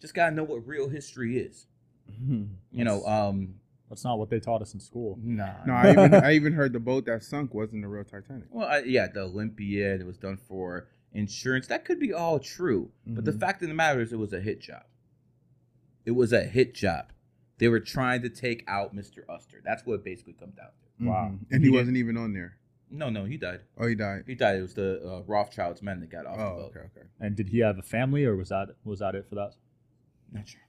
Just 0.00 0.14
gotta 0.14 0.34
know 0.34 0.44
what 0.44 0.66
real 0.66 0.88
history 0.88 1.38
is. 1.38 1.66
Mm-hmm. 2.10 2.44
You 2.72 2.84
know, 2.84 3.04
um, 3.04 3.54
That's 3.90 4.02
not 4.04 4.18
what 4.18 4.30
they 4.30 4.40
taught 4.40 4.62
us 4.62 4.72
in 4.74 4.80
school. 4.80 5.18
nah. 5.22 5.50
No, 5.66 5.74
I 5.74 5.90
even 5.92 6.14
I 6.24 6.32
even 6.34 6.52
heard 6.54 6.72
the 6.72 6.80
boat 6.80 7.04
that 7.06 7.22
sunk 7.22 7.52
wasn't 7.54 7.82
the 7.82 7.88
real 7.88 8.04
Titanic. 8.04 8.44
Well, 8.50 8.66
I, 8.66 8.78
yeah, 8.80 9.08
the 9.08 9.20
Olympiad 9.22 10.00
it 10.00 10.06
was 10.06 10.16
done 10.16 10.36
for 10.38 10.88
insurance. 11.12 11.66
That 11.66 11.84
could 11.84 12.00
be 12.00 12.12
all 12.14 12.38
true, 12.38 12.90
but 13.06 13.24
the 13.26 13.32
Mhm. 13.32 13.40
fact 13.40 13.62
of 13.62 13.68
the 13.68 13.74
matter 13.74 14.00
is, 14.00 14.12
it 14.12 14.18
was 14.18 14.32
a 14.32 14.40
hit 14.40 14.60
job. 14.62 14.82
It 16.04 16.12
was 16.12 16.32
a 16.32 16.42
hit 16.42 16.74
job. 16.74 17.12
They 17.58 17.68
were 17.68 17.80
trying 17.80 18.22
to 18.22 18.28
take 18.28 18.64
out 18.66 18.94
Mr. 18.94 19.18
Uster. 19.28 19.60
That's 19.64 19.84
what 19.86 19.94
it 19.94 20.04
basically 20.04 20.32
comes 20.34 20.54
down 20.54 20.66
to. 20.98 21.06
Wow. 21.08 21.32
Mhm. 21.32 21.46
And 21.52 21.64
he 21.64 21.70
He 21.70 21.76
wasn't 21.76 21.96
even 21.96 22.16
on 22.16 22.32
there. 22.32 22.56
No, 22.90 23.08
no, 23.08 23.24
he 23.24 23.36
died. 23.38 23.60
Oh, 23.78 23.86
he 23.86 23.94
died. 23.94 24.24
He 24.26 24.34
died. 24.34 24.56
It 24.58 24.62
was 24.62 24.74
the 24.74 25.00
uh, 25.02 25.22
Rothschild's 25.26 25.80
men 25.82 26.00
that 26.00 26.10
got 26.10 26.26
off 26.26 26.36
the 26.36 26.42
Oh, 26.42 26.56
boat. 26.56 26.72
okay, 26.76 26.80
okay. 26.80 27.06
And 27.20 27.34
did 27.36 27.48
he 27.48 27.60
have 27.60 27.78
a 27.78 27.82
family, 27.82 28.24
or 28.24 28.36
was 28.36 28.50
that 28.50 28.68
was 28.84 28.98
that 28.98 29.14
it 29.14 29.26
for 29.28 29.36
that? 29.36 29.54
Not 30.32 30.46
sure. 30.48 30.60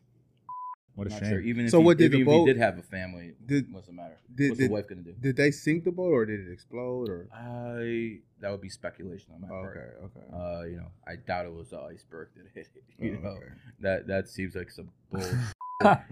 What 0.95 1.07
a 1.07 1.09
Not 1.09 1.19
shame. 1.21 1.29
sure. 1.29 1.39
Even 1.41 1.65
if 1.65 1.71
So 1.71 1.79
he, 1.79 1.85
what 1.85 1.97
did 1.97 2.11
the 2.11 2.17
even 2.17 2.25
boat- 2.33 2.45
did 2.45 2.57
have 2.57 2.77
a 2.77 2.83
family, 2.83 3.29
it 3.29 3.47
Did 3.47 3.73
doesn't 3.73 3.95
matter. 3.95 4.17
did- 4.35 4.49
What's 4.51 4.59
did- 4.59 4.69
the 4.69 4.73
wife 4.73 4.87
gonna 4.87 5.01
do? 5.01 5.13
did 5.19 5.35
they 5.35 5.49
sink 5.51 5.83
the 5.85 5.91
boat 5.91 6.11
or 6.13 6.25
did 6.25 6.39
it 6.47 6.51
explode 6.51 7.09
or? 7.09 7.27
I 7.33 8.19
that 8.39 8.51
would 8.51 8.61
be 8.61 8.69
speculation 8.69 9.31
on 9.33 9.41
my 9.41 9.47
Oh, 9.47 9.61
part. 9.61 9.77
okay, 10.03 10.19
okay. 10.19 10.27
Uh, 10.31 10.63
you 10.65 10.77
know, 10.77 10.91
I 11.07 11.15
doubt 11.15 11.45
it 11.47 11.53
was 11.53 11.69
the 11.71 11.79
iceberg 11.79 12.29
that 12.35 12.45
hit 12.53 12.69
it. 12.75 12.83
You 13.03 13.17
Oh, 13.17 13.23
know, 13.23 13.29
okay. 13.37 13.45
that 13.79 14.07
that 14.07 14.29
seems 14.29 14.53
like 14.55 14.69
some 14.69 14.91
bull. 15.11 15.23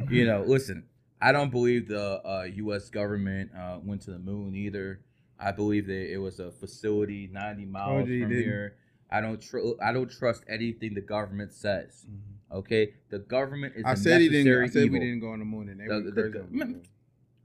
you 0.10 0.26
know, 0.26 0.44
listen, 0.48 0.86
I 1.22 1.32
don't 1.32 1.52
believe 1.52 1.88
the 1.88 2.20
uh, 2.28 2.44
U.S. 2.56 2.90
government 2.90 3.52
uh, 3.56 3.80
went 3.84 4.02
to 4.04 4.12
the 4.12 4.20
moon 4.20 4.56
either. 4.56 5.02
I 5.40 5.52
believe 5.52 5.86
that 5.88 6.12
it 6.12 6.18
was 6.18 6.40
a 6.40 6.52
facility 6.52 7.28
90 7.32 7.66
miles 7.66 8.08
you 8.08 8.22
from 8.22 8.30
didn't. 8.30 8.44
here. 8.44 8.76
I 9.12 9.22
don't 9.22 9.40
tr- 9.42 9.60
I 9.84 9.92
don't 9.94 10.10
trust 10.10 10.44
anything 10.48 10.94
the 10.96 11.02
government 11.02 11.54
says. 11.54 12.06
Mhm. 12.10 12.38
Okay, 12.54 12.94
the 13.10 13.20
government 13.20 13.74
is. 13.78 13.84
I 13.86 13.94
a 13.94 13.96
said 13.98 14.22
he 14.22 14.28
didn't. 14.30 14.48
I 14.54 14.62
necessary 14.62 14.86
said 14.88 14.92
we 14.92 15.00
didn't 15.00 15.20
go 15.22 15.30
on 15.30 15.40
the 15.40 15.46
moon, 15.46 15.70
and 15.70 15.80
they 15.80 15.86
The- 15.86 15.94
went 15.94 16.06
the- 16.06 16.12
crazy 16.22 16.32
the- 16.34 16.64
on 16.64 16.74
the. 16.74 16.80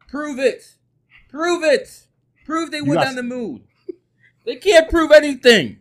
Prove 0.09 0.39
it. 0.39 0.75
Prove 1.29 1.63
it. 1.63 2.07
Prove 2.45 2.71
they 2.71 2.79
You 2.79 2.85
went 2.85 3.01
on 3.01 3.15
the 3.17 3.23
moon. 3.23 3.65
They 4.45 4.57
can't 4.57 4.89
prove 4.89 5.11
anything. 5.13 5.79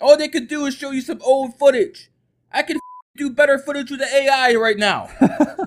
All 0.00 0.16
they 0.16 0.28
could 0.28 0.48
do 0.48 0.66
is 0.66 0.74
show 0.74 0.90
you 0.92 1.00
some 1.00 1.20
old 1.22 1.58
footage. 1.58 2.10
I 2.52 2.62
can 2.62 2.78
do 3.16 3.30
better 3.30 3.58
footage 3.58 3.90
with 3.90 4.00
the 4.00 4.06
AI 4.14 4.54
right 4.54 4.78
now. 4.78 5.08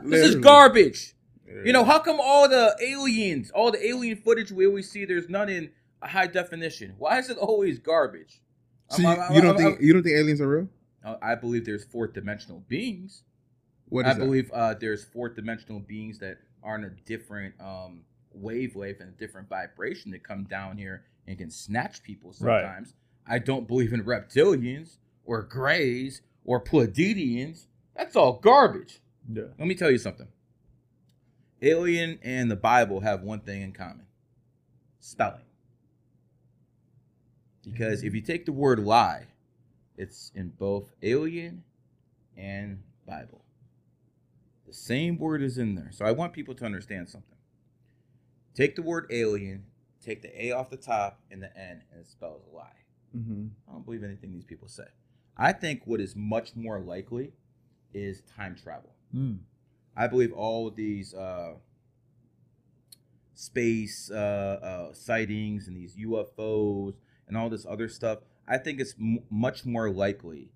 This 0.04 0.22
is 0.22 0.36
Literally. 0.36 0.42
garbage. 0.42 1.14
You 1.66 1.74
know, 1.74 1.84
how 1.84 2.00
come 2.00 2.18
all 2.22 2.48
the 2.48 2.76
aliens, 2.82 3.52
all 3.52 3.72
the 3.72 3.86
alien 3.86 4.16
footage 4.18 4.52
we 4.52 4.66
always 4.68 4.90
see, 4.90 5.04
there's 5.06 5.28
none 5.28 5.50
in 5.50 5.72
a 6.02 6.08
high 6.08 6.28
definition? 6.28 6.94
Why 6.98 7.20
is 7.20 7.30
it 7.30 7.38
always 7.38 7.80
garbage? 7.80 8.40
So 8.90 9.02
you, 9.02 9.08
I'm- 9.10 9.20
I'm- 9.20 9.34
you 9.34 9.42
don't 9.42 9.58
I'm- 9.60 9.72
think 9.72 9.82
you 9.82 9.92
don't 9.94 10.04
think 10.04 10.16
aliens 10.16 10.40
are 10.40 10.48
real? 10.48 10.70
I'm- 11.04 11.40
believe 11.40 11.66
there's 11.66 11.86
fourth 11.86 12.14
dimensional 12.14 12.64
beings. 12.68 13.24
What 13.90 14.06
I 14.06 14.14
that? 14.14 14.20
believe 14.20 14.52
uh, 14.54 14.74
there's 14.74 15.06
fourth 15.06 15.36
dimensional 15.36 15.80
beings 15.80 16.20
that 16.20 16.40
are 16.64 16.76
in 16.76 16.84
a 16.84 16.90
different 16.90 17.56
um, 17.62 18.02
wavelength 18.34 19.00
and 19.00 19.10
a 19.10 19.18
different 19.18 19.48
vibration 19.48 20.12
that 20.12 20.24
come 20.24 20.44
down 20.44 20.78
here 20.78 21.04
and 21.28 21.38
can 21.38 21.50
snatch 21.50 22.04
people 22.04 22.34
Right. 22.42 22.62
sometimes. 22.64 22.94
I 23.26 23.40
don't 23.40 23.68
believe 23.68 23.94
in 23.94 24.04
reptilians 24.04 24.98
or 25.26 25.42
grays 25.44 26.22
or 26.44 26.62
Pleiadians. 26.62 27.68
That's 27.96 28.16
all 28.16 28.34
garbage. 28.40 29.00
yeah. 29.32 29.44
Let 29.58 29.68
me 29.68 29.76
tell 29.76 29.92
you 29.92 29.98
something. 29.98 30.28
Alien 31.62 32.20
and 32.22 32.52
the 32.52 32.56
Bible 32.56 33.00
have 33.02 33.22
one 33.24 33.40
thing 33.40 33.62
in 33.62 33.72
common 33.72 34.06
spelling. 35.00 35.42
Because 37.64 38.04
if 38.04 38.14
you 38.14 38.22
take 38.22 38.46
the 38.46 38.52
word 38.54 38.80
lie, 38.80 39.28
it's 39.98 40.32
in 40.36 40.50
both 40.50 40.92
alien 41.02 41.64
and 42.36 42.82
Bible. 43.06 43.44
The 44.66 44.74
same 44.74 45.18
word 45.18 45.42
is 45.42 45.58
in 45.58 45.76
there. 45.76 45.90
So 45.92 46.06
I 46.06 46.12
want 46.12 46.34
people 46.34 46.54
to 46.56 46.66
understand 46.66 47.10
something. 47.10 47.38
Take 48.54 48.76
the 48.76 48.82
word 48.82 49.08
alien, 49.10 49.66
take 50.04 50.22
the 50.22 50.46
A 50.46 50.52
off 50.52 50.70
the 50.70 50.78
top 50.78 51.20
and 51.32 51.42
the 51.42 51.56
N, 51.58 51.84
and 51.92 52.02
it 52.02 52.08
spells 52.08 52.44
lie. 52.54 52.84
Mhm. 53.16 53.52
I 53.68 53.72
don't 53.72 53.86
believe 53.86 54.04
anything 54.04 54.32
these 54.32 54.44
people 54.44 54.68
say. 54.68 54.88
I 55.38 55.54
think 55.54 55.86
what 55.86 56.02
is 56.02 56.16
much 56.16 56.56
more 56.56 56.80
likely 56.80 57.34
is 57.94 58.22
time 58.22 58.56
travel. 58.56 58.94
Mm. 59.14 59.40
I 59.96 60.08
believe 60.08 60.34
all 60.34 60.68
of 60.68 60.76
these 60.76 61.14
uh, 61.14 61.56
space 63.34 64.10
uh, 64.12 64.16
uh, 64.16 64.94
sightings 64.94 65.68
and 65.68 65.78
these 65.78 65.96
UFOs 65.96 66.96
and 67.28 67.38
all 67.38 67.50
this 67.50 67.66
other 67.66 67.88
stuff, 67.88 68.20
I 68.48 68.58
think 68.58 68.80
it's 68.80 68.96
m- 69.00 69.20
much 69.30 69.66
more 69.66 69.90
likely 69.90 70.50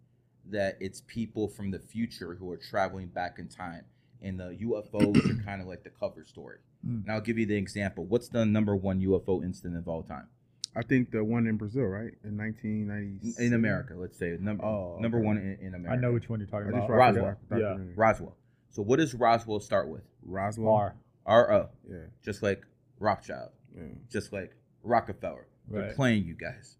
that 0.50 0.78
it's 0.80 1.02
people 1.08 1.48
from 1.48 1.72
the 1.72 1.80
future 1.80 2.36
who 2.36 2.50
are 2.52 2.58
traveling 2.58 3.08
back 3.08 3.38
in 3.40 3.48
time. 3.48 3.86
And 4.24 4.40
the 4.40 4.56
UFOs 4.62 5.18
are 5.30 5.44
kind 5.46 5.62
of 5.62 5.68
like 5.68 5.84
the 5.84 5.90
cover 5.90 6.24
story. 6.24 6.58
Mm. 6.88 7.04
And 7.04 7.12
I'll 7.12 7.22
give 7.22 7.38
you 7.40 7.46
the 7.46 7.56
example. 7.56 8.06
What's 8.06 8.28
the 8.30 8.46
number 8.46 8.76
one 8.76 9.02
UFO 9.02 9.44
incident 9.44 9.78
of 9.78 9.88
all 9.88 10.04
time? 10.04 10.28
I 10.76 10.84
think 10.84 11.12
the 11.12 11.24
one 11.24 11.48
in 11.48 11.58
Brazil, 11.58 11.84
right, 11.84 12.14
in 12.24 12.38
1990 12.38 13.44
In 13.46 13.54
America, 13.54 13.94
let's 13.96 14.18
say. 14.18 14.38
Number, 14.40 14.64
Oh, 14.64 14.98
number 15.02 15.20
one 15.20 15.38
in, 15.38 15.58
in 15.68 15.76
America. 15.76 15.98
I 15.98 16.02
know 16.02 16.14
which 16.14 16.30
one 16.30 16.40
you're 16.40 16.48
talking 16.48 16.70
about. 16.70 16.90
Roswell. 16.90 17.36
Yeah. 17.58 17.78
Roswell. 17.96 18.38
So 18.70 18.82
what 18.82 18.98
does 19.00 19.14
Roswell 19.14 19.60
start 19.60 19.90
with? 19.90 20.04
Roswell. 20.24 20.74
R. 20.74 20.96
R 21.26 21.52
O. 21.52 21.70
Yeah, 21.90 21.98
Just 22.24 22.42
like 22.42 22.62
Rothschild. 23.00 23.50
yeah. 23.76 23.84
just 24.10 24.32
like 24.32 24.56
Rockefeller. 24.84 25.46
They're 25.68 25.94
playing 25.94 26.26
you 26.26 26.36
guys. 26.36 26.78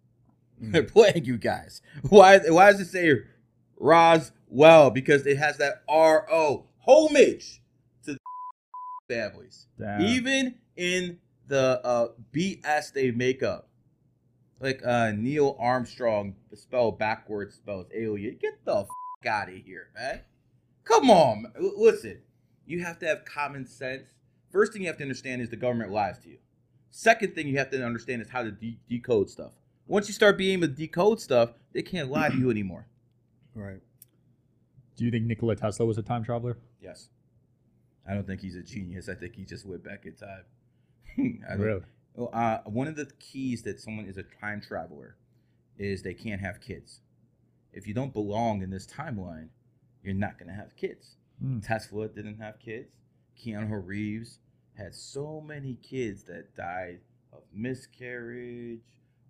They're 0.70 0.82
playing 0.84 1.24
you 1.24 1.38
guys. 1.38 1.82
Why? 2.08 2.38
Why 2.38 2.70
does 2.70 2.80
it 2.80 2.86
say 2.86 3.22
Roswell? 3.78 4.90
Because 4.90 5.26
it 5.26 5.36
has 5.38 5.56
that 5.58 5.82
R 5.88 6.26
O 6.30 6.66
homage 6.86 7.60
to 8.04 8.12
the 8.14 8.18
families. 9.14 9.66
Damn. 9.78 10.00
Even 10.02 10.54
in 10.76 11.18
the 11.48 11.80
uh, 11.84 12.08
BS 12.32 12.92
they 12.92 13.10
make 13.10 13.42
up, 13.42 13.68
like 14.60 14.80
uh, 14.86 15.10
Neil 15.12 15.56
Armstrong, 15.58 16.36
spelled 16.54 16.98
backwards 16.98 17.56
spells 17.56 17.86
alien. 17.94 18.36
Get 18.40 18.64
the 18.64 18.76
f- 18.80 18.86
out 19.26 19.48
of 19.48 19.54
here, 19.54 19.88
man. 19.94 20.20
Come 20.84 21.10
on. 21.10 21.42
man. 21.42 21.52
L- 21.60 21.72
Listen, 21.76 22.18
you 22.66 22.84
have 22.84 22.98
to 23.00 23.06
have 23.06 23.24
common 23.24 23.66
sense. 23.66 24.10
First 24.52 24.72
thing 24.72 24.82
you 24.82 24.88
have 24.88 24.98
to 24.98 25.02
understand 25.04 25.42
is 25.42 25.48
the 25.50 25.56
government 25.56 25.90
lies 25.90 26.18
to 26.20 26.28
you. 26.28 26.38
Second 26.90 27.34
thing 27.34 27.48
you 27.48 27.58
have 27.58 27.70
to 27.70 27.84
understand 27.84 28.22
is 28.22 28.28
how 28.28 28.42
to 28.42 28.50
de- 28.52 28.78
decode 28.88 29.28
stuff. 29.30 29.52
Once 29.86 30.08
you 30.08 30.14
start 30.14 30.38
being 30.38 30.54
able 30.54 30.68
to 30.68 30.72
decode 30.72 31.20
stuff, 31.20 31.50
they 31.72 31.82
can't 31.82 32.10
lie 32.10 32.28
to 32.28 32.36
you 32.36 32.50
anymore. 32.50 32.86
Right. 33.54 33.80
Do 34.96 35.04
you 35.04 35.10
think 35.10 35.26
Nikola 35.26 35.56
Tesla 35.56 35.86
was 35.86 35.98
a 35.98 36.02
time 36.02 36.24
traveler? 36.24 36.56
Yes. 36.80 37.08
I 38.08 38.14
don't 38.14 38.26
think 38.26 38.40
he's 38.40 38.56
a 38.56 38.62
genius. 38.62 39.08
I 39.08 39.14
think 39.14 39.34
he 39.34 39.44
just 39.44 39.66
went 39.66 39.84
back 39.84 40.06
in 40.06 40.14
time. 40.14 41.40
I 41.50 41.54
Really? 41.54 41.82
Well, 42.14 42.30
uh, 42.32 42.58
one 42.64 42.88
of 42.88 42.96
the 42.96 43.06
keys 43.18 43.62
that 43.62 43.80
someone 43.80 44.06
is 44.06 44.18
a 44.18 44.24
time 44.40 44.60
traveler 44.60 45.16
is 45.78 46.02
they 46.02 46.14
can't 46.14 46.40
have 46.40 46.60
kids. 46.60 47.00
If 47.72 47.86
you 47.86 47.94
don't 47.94 48.12
belong 48.12 48.62
in 48.62 48.70
this 48.70 48.86
timeline, 48.86 49.48
you're 50.02 50.14
not 50.14 50.38
going 50.38 50.48
to 50.48 50.54
have 50.54 50.76
kids. 50.76 51.16
Mm. 51.42 51.66
Tesla 51.66 52.08
didn't 52.08 52.38
have 52.38 52.58
kids. 52.58 52.90
Keanu 53.42 53.82
Reeves 53.84 54.38
had 54.74 54.94
so 54.94 55.40
many 55.40 55.78
kids 55.82 56.24
that 56.24 56.54
died 56.54 57.00
of 57.32 57.40
miscarriage 57.52 58.80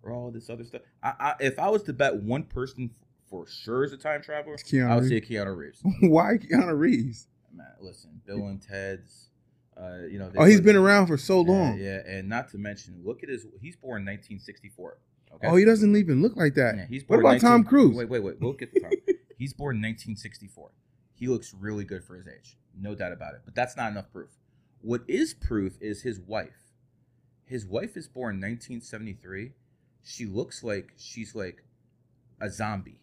or 0.03 0.11
all 0.11 0.29
this 0.31 0.49
other 0.49 0.63
stuff. 0.63 0.81
I, 1.01 1.13
I, 1.19 1.33
if 1.39 1.57
I 1.57 1.69
was 1.69 1.83
to 1.83 1.93
bet 1.93 2.15
one 2.17 2.43
person 2.43 2.91
for 3.29 3.47
sure 3.47 3.83
is 3.83 3.93
a 3.93 3.97
time 3.97 4.21
traveler, 4.21 4.53
I 4.53 4.95
would 4.95 5.07
say. 5.09 5.21
Keanu 5.21 5.55
Reeves. 5.55 5.81
Why 6.01 6.37
Keanu 6.37 6.77
Reeves? 6.77 7.27
Man, 7.55 7.67
listen, 7.81 8.21
Bill 8.25 8.47
and 8.47 8.61
Ted's. 8.61 9.29
Uh, 9.75 10.05
you 10.07 10.19
know, 10.19 10.29
Oh, 10.37 10.45
he's 10.45 10.61
been 10.61 10.75
around 10.75 11.07
for 11.07 11.17
so 11.17 11.41
Yeah, 11.43 11.51
long. 11.51 11.77
Yeah, 11.79 12.01
and 12.05 12.29
not 12.29 12.49
to 12.49 12.59
mention, 12.59 13.01
look 13.03 13.23
at 13.23 13.29
his. 13.29 13.47
He's 13.59 13.75
born 13.75 14.01
in 14.01 14.05
1964. 14.05 14.97
Okay. 15.35 15.47
Oh, 15.47 15.55
he 15.55 15.65
doesn't 15.65 15.95
even 15.95 16.21
look 16.21 16.35
like 16.35 16.53
that. 16.55 16.75
Yeah, 16.77 16.85
he's 16.87 17.01
what 17.07 17.21
born 17.21 17.25
about 17.25 17.41
Tom 17.41 17.63
Cruise? 17.63 17.95
Wait, 17.95 18.07
wait, 18.07 18.21
wait. 18.21 18.35
We'll 18.39 18.53
get 18.53 18.71
to 18.73 18.79
Tom. 18.79 18.91
he's 19.39 19.51
born 19.53 19.77
in 19.77 19.81
1964. 19.81 20.69
He 21.15 21.27
looks 21.27 21.55
really 21.59 21.85
good 21.85 22.03
for 22.03 22.15
his 22.15 22.27
age, 22.27 22.55
no 22.79 22.93
doubt 22.93 23.13
about 23.13 23.33
it. 23.33 23.41
But 23.45 23.55
that's 23.55 23.75
not 23.75 23.91
enough 23.91 24.11
proof. 24.11 24.29
What 24.81 25.01
is 25.07 25.33
proof 25.33 25.77
is 25.81 26.03
his 26.03 26.19
wife. 26.19 26.59
His 27.45 27.65
wife 27.65 27.97
is 27.97 28.07
born 28.07 28.35
in 28.35 28.41
1973. 28.41 29.53
She 30.03 30.25
looks 30.25 30.63
like 30.63 30.93
she's 30.97 31.33
like 31.35 31.63
a 32.41 32.49
zombie 32.49 32.99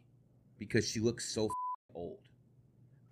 because 0.58 0.88
she 0.88 1.00
looks 1.00 1.28
so 1.32 1.46
f- 1.46 1.50
old. 1.94 2.18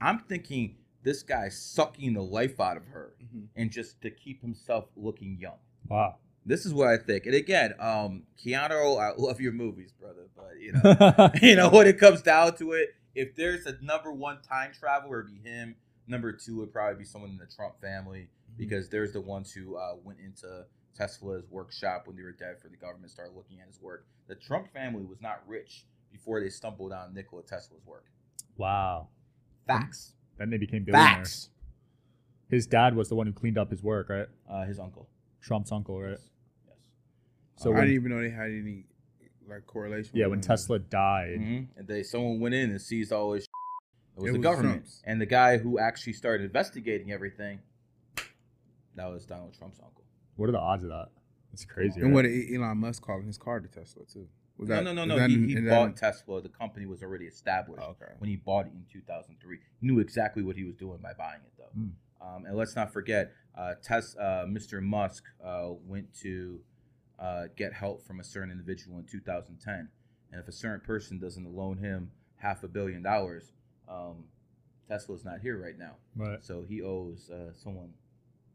I'm 0.01 0.20
thinking 0.20 0.77
this 1.03 1.22
guy's 1.22 1.57
sucking 1.61 2.12
the 2.14 2.22
life 2.22 2.61
out 2.61 2.77
of 2.77 2.87
her 2.88 3.14
Mhm. 3.22 3.46
and 3.57 3.70
just 3.70 4.01
to 4.03 4.11
keep 4.11 4.42
himself 4.42 4.87
looking 4.96 5.38
young. 5.40 5.59
Wow. 5.88 6.16
This 6.44 6.64
is 6.66 6.72
what 6.74 6.88
I 6.88 6.96
think. 6.98 7.27
And 7.27 7.35
again, 7.35 7.74
um, 7.79 8.24
Keanu, 8.38 8.98
I 9.01 9.12
love 9.16 9.40
your 9.40 9.53
movies, 9.53 9.92
brother, 9.92 10.29
but 10.37 10.59
you 10.61 10.72
know, 10.72 11.31
you 11.42 11.57
know, 11.57 11.70
when 11.70 11.87
it 11.87 11.98
comes 11.98 12.22
down 12.22 12.57
to 12.57 12.72
it, 12.72 12.94
if 13.14 13.35
there's 13.35 13.66
a 13.66 13.77
number 13.83 14.12
one 14.12 14.40
time 14.42 14.72
traveler, 14.72 15.20
it'd 15.20 15.33
be 15.42 15.48
him. 15.48 15.77
Number 16.07 16.33
two 16.33 16.57
would 16.59 16.72
probably 16.72 16.98
be 16.98 17.05
someone 17.05 17.31
in 17.31 17.37
the 17.38 17.46
Trump 17.46 17.81
family 17.81 18.29
because 18.57 18.88
there's 18.88 19.12
the 19.12 19.20
ones 19.20 19.53
who 19.53 19.77
uh, 19.77 19.96
went 20.03 20.20
into 20.20 20.64
Tesla's 21.03 21.45
workshop 21.51 22.07
when 22.07 22.17
they 22.17 22.23
were 22.23 22.33
dead 22.33 22.59
for 22.61 22.69
the 22.69 22.77
government 22.77 23.11
started 23.11 23.35
looking 23.37 23.61
at 23.61 23.69
his 23.69 23.81
work. 23.81 24.07
The 24.27 24.35
Trump 24.35 24.73
family 24.73 25.05
was 25.05 25.21
not 25.21 25.43
rich 25.47 25.85
before 26.11 26.41
they 26.41 26.49
stumbled 26.49 26.93
on 26.93 27.15
Nikola 27.15 27.43
Tesla's 27.43 27.85
work. 27.87 28.05
wow. 28.57 29.09
Facts. 29.67 30.15
Then 30.39 30.49
they 30.51 30.57
became 30.57 30.83
billionaires. 30.85 31.17
Facts. 31.19 31.51
His 32.49 32.67
dad 32.67 32.97
was 32.97 33.11
the 33.11 33.15
one 33.15 33.27
who 33.27 33.33
cleaned 33.35 33.59
up 33.59 33.71
his 33.71 33.83
work, 33.83 34.09
right? 34.09 34.27
Uh, 34.51 34.65
his 34.65 34.79
uncle. 34.79 35.07
Trump's 35.43 35.71
uncle, 35.71 36.01
right? 36.01 36.13
Yes. 36.13 36.21
yes. 36.67 36.77
So 37.57 37.71
I 37.71 37.75
when- 37.75 37.83
didn't 37.85 37.95
even 37.97 38.11
know 38.13 38.21
they 38.23 38.31
had 38.31 38.47
any 38.51 38.85
like 39.47 39.67
correlation. 39.67 40.13
Yeah, 40.15 40.25
when 40.25 40.31
one 40.31 40.39
another. 40.39 40.49
Tesla 40.49 40.79
died, 40.79 41.39
Mhm. 41.39 41.69
And 41.77 41.87
they 41.87 42.03
someone 42.03 42.41
went 42.41 42.55
in 42.55 42.71
and 42.71 42.81
seized 42.81 43.13
all 43.13 43.33
his. 43.35 43.45
It 43.45 44.21
was 44.23 44.31
It 44.31 44.33
the 44.33 44.39
was 44.39 44.43
government, 44.43 44.75
Trump's. 44.85 45.03
and 45.05 45.21
the 45.21 45.27
guy 45.27 45.59
who 45.59 45.79
actually 45.79 46.15
started 46.15 46.45
investigating 46.45 47.13
everything. 47.13 47.61
That 48.95 49.07
was 49.07 49.27
Donald 49.27 49.53
Trump's 49.55 49.79
uncle. 49.81 50.05
What 50.38 50.48
are 50.48 50.53
the 50.53 50.61
odds 50.61 50.85
of 50.85 50.90
that? 50.90 51.09
It's 51.53 51.64
crazy. 51.64 52.01
And 52.01 52.11
right? 52.11 52.14
what 52.14 52.22
did 52.22 52.55
Elon 52.55 52.79
Musk 52.79 53.03
calling 53.03 53.27
his 53.27 53.38
car 53.38 53.61
to 53.61 53.68
Tesla 53.68 54.05
too? 54.11 54.29
Was 54.57 54.68
no, 54.68 54.81
no, 54.81 54.92
no, 54.92 55.03
is 55.03 55.09
no. 55.09 55.18
that 55.18 55.31
He, 55.31 55.37
in- 55.37 55.48
he 55.48 55.55
is 55.57 55.64
that 55.64 55.70
bought 55.70 55.96
Tesla. 55.96 56.40
The 56.42 56.48
company 56.48 56.87
was 56.87 57.03
already 57.03 57.27
established 57.27 57.83
Oh, 57.85 57.90
okay. 57.90 58.12
when 58.18 58.29
he 58.31 58.37
bought 58.37 58.66
it 58.66 58.72
in 58.72 58.85
2003. 58.92 59.59
He 59.81 59.87
knew 59.87 59.98
exactly 60.01 60.42
what 60.42 60.57
he 60.57 60.64
was 60.64 60.74
doing 60.77 60.98
by 61.03 61.12
buying 61.12 61.40
it, 61.44 61.53
though. 61.59 61.70
Hmm. 61.74 61.88
Um, 62.20 62.44
and 62.46 62.57
let's 62.57 62.74
not 62.74 62.92
forget, 62.92 63.33
uh, 63.57 63.74
Tes- 63.83 64.16
uh, 64.16 64.46
Mr. 64.48 64.83
Musk 64.83 65.24
uh, 65.44 65.68
went 65.87 66.12
to 66.22 66.61
uh, 67.18 67.44
get 67.57 67.72
help 67.72 68.05
from 68.05 68.18
a 68.20 68.24
certain 68.24 68.51
individual 68.51 68.98
in 68.98 69.05
2010. 69.05 69.88
And 70.33 70.40
if 70.40 70.48
a 70.48 70.53
certain 70.53 70.81
person 70.81 71.18
doesn't 71.18 71.46
loan 71.55 71.79
him 71.79 72.11
half 72.37 72.62
a 72.64 72.68
billion 72.68 73.03
dollars, 73.03 73.53
um, 73.88 74.24
Tesla's 74.88 75.24
not 75.24 75.40
here 75.40 75.61
right 75.61 75.79
now. 75.79 75.96
Right. 76.16 76.44
So 76.44 76.64
he 76.68 76.83
owes 76.83 77.31
uh, 77.31 77.53
someone 77.55 77.90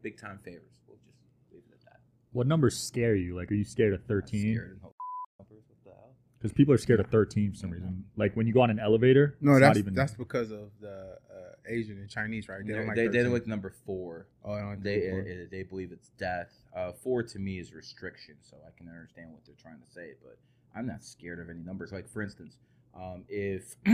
big 0.02 0.20
time 0.20 0.38
favors. 0.44 0.80
We'll 0.86 0.98
just 1.06 1.18
leave 1.52 1.62
it 1.68 1.74
at 1.74 1.80
that. 1.84 2.00
What 2.34 2.48
numbers 2.48 2.76
scare 2.76 3.14
you? 3.14 3.36
Like, 3.36 3.50
are 3.50 3.54
you 3.54 3.64
scared 3.64 3.94
of 3.94 4.02
13? 4.06 4.54
scared 4.56 4.72
of 4.72 4.82
no 4.82 4.92
numbers. 5.38 5.62
What 5.68 5.84
the 5.84 5.90
hell? 5.90 6.10
Because 6.38 6.52
people 6.52 6.74
are 6.74 6.78
scared 6.78 6.98
of 6.98 7.06
13 7.06 7.52
for 7.52 7.56
some 7.56 7.70
reason. 7.70 8.04
Like 8.16 8.34
when 8.36 8.48
you 8.48 8.52
go 8.52 8.60
on 8.60 8.70
an 8.70 8.80
elevator, 8.80 9.36
No, 9.40 9.52
it's 9.52 9.60
that's 9.60 9.68
not 9.70 9.76
even. 9.78 9.94
that's 9.94 10.14
because 10.14 10.50
of 10.50 10.70
the 10.80 11.16
uh, 11.30 11.52
Asian 11.68 11.96
and 11.98 12.10
Chinese, 12.10 12.48
right? 12.48 12.66
They, 12.66 12.72
don't 12.74 12.88
like 12.88 12.96
they, 12.96 13.06
they 13.06 13.22
don't 13.22 13.32
like 13.32 13.46
number 13.46 13.72
four. 13.86 14.26
Oh, 14.44 14.54
they 14.56 14.60
don't 14.60 14.70
like 14.70 14.82
They 14.82 14.98
the 15.00 15.06
uh, 15.06 15.10
four. 15.12 15.20
uh, 15.20 15.46
they 15.50 15.62
believe 15.62 15.92
it's 15.92 16.08
death. 16.18 16.50
Uh, 16.76 16.90
four 16.90 17.22
to 17.22 17.38
me 17.38 17.60
is 17.60 17.72
restriction, 17.72 18.34
so 18.42 18.56
I 18.66 18.70
can 18.76 18.88
understand 18.88 19.30
what 19.32 19.42
they're 19.46 19.54
trying 19.62 19.78
to 19.80 19.86
say. 19.94 20.14
But 20.20 20.36
I'm 20.76 20.88
not 20.88 21.04
scared 21.04 21.38
of 21.38 21.48
any 21.48 21.60
numbers. 21.60 21.92
Like 21.92 22.08
for 22.08 22.20
instance, 22.20 22.56
um, 23.00 23.24
if 23.28 23.76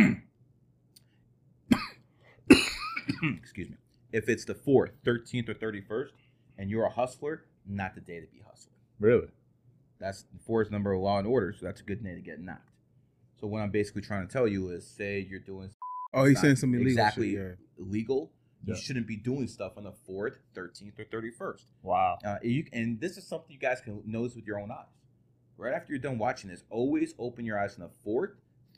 excuse 3.38 3.68
me, 3.68 3.76
if 4.12 4.30
it's 4.30 4.46
the 4.46 4.54
fourth, 4.54 4.92
thirteenth, 5.04 5.50
or 5.50 5.54
thirty 5.54 5.82
first, 5.82 6.14
and 6.56 6.70
you're 6.70 6.86
a 6.86 6.90
hustler, 6.90 7.44
not 7.66 7.94
the 7.94 8.00
day 8.00 8.20
to 8.20 8.26
be 8.26 8.40
hustling. 8.46 8.74
really? 8.98 9.28
That's 9.98 10.24
four 10.46 10.62
is 10.62 10.70
number 10.70 10.92
of 10.92 11.02
law 11.02 11.18
and 11.18 11.26
order, 11.26 11.52
so 11.52 11.66
that's 11.66 11.82
a 11.82 11.84
good 11.84 12.02
day 12.02 12.14
to 12.14 12.20
get 12.22 12.40
knocked. 12.40 12.70
So 13.38 13.46
what 13.46 13.60
I'm 13.60 13.70
basically 13.70 14.00
trying 14.02 14.26
to 14.26 14.32
tell 14.32 14.48
you 14.48 14.70
is, 14.70 14.86
say 14.86 15.26
you're 15.28 15.40
doing 15.40 15.70
oh, 16.14 16.24
he's 16.24 16.40
saying 16.40 16.56
something 16.56 16.80
illegal 16.80 16.92
exactly 17.04 17.32
shit. 17.32 17.58
Yeah. 17.78 17.84
illegal, 17.84 18.30
Yeah. 18.64 18.74
you 18.74 18.80
shouldn't 18.80 19.06
be 19.06 19.16
doing 19.16 19.46
stuff 19.46 19.72
on 19.76 19.84
the 19.84 19.92
fourth, 19.92 20.38
thirteenth, 20.54 20.98
or 20.98 21.04
thirty 21.04 21.30
first. 21.30 21.66
Wow. 21.82 22.16
Uh, 22.24 22.36
you, 22.42 22.64
and 22.72 22.98
this 22.98 23.18
is 23.18 23.26
something 23.26 23.50
you 23.52 23.58
guys 23.58 23.80
can 23.82 24.02
notice 24.06 24.34
with 24.34 24.46
your 24.46 24.58
own 24.58 24.70
eyes. 24.70 24.86
Right 25.58 25.74
after 25.74 25.92
you're 25.92 26.00
done 26.00 26.16
watching 26.16 26.48
this, 26.48 26.62
always 26.70 27.12
open 27.18 27.44
your 27.44 27.58
eyes 27.58 27.74
on 27.74 27.82
the 27.82 27.90
fourth, 28.02 28.30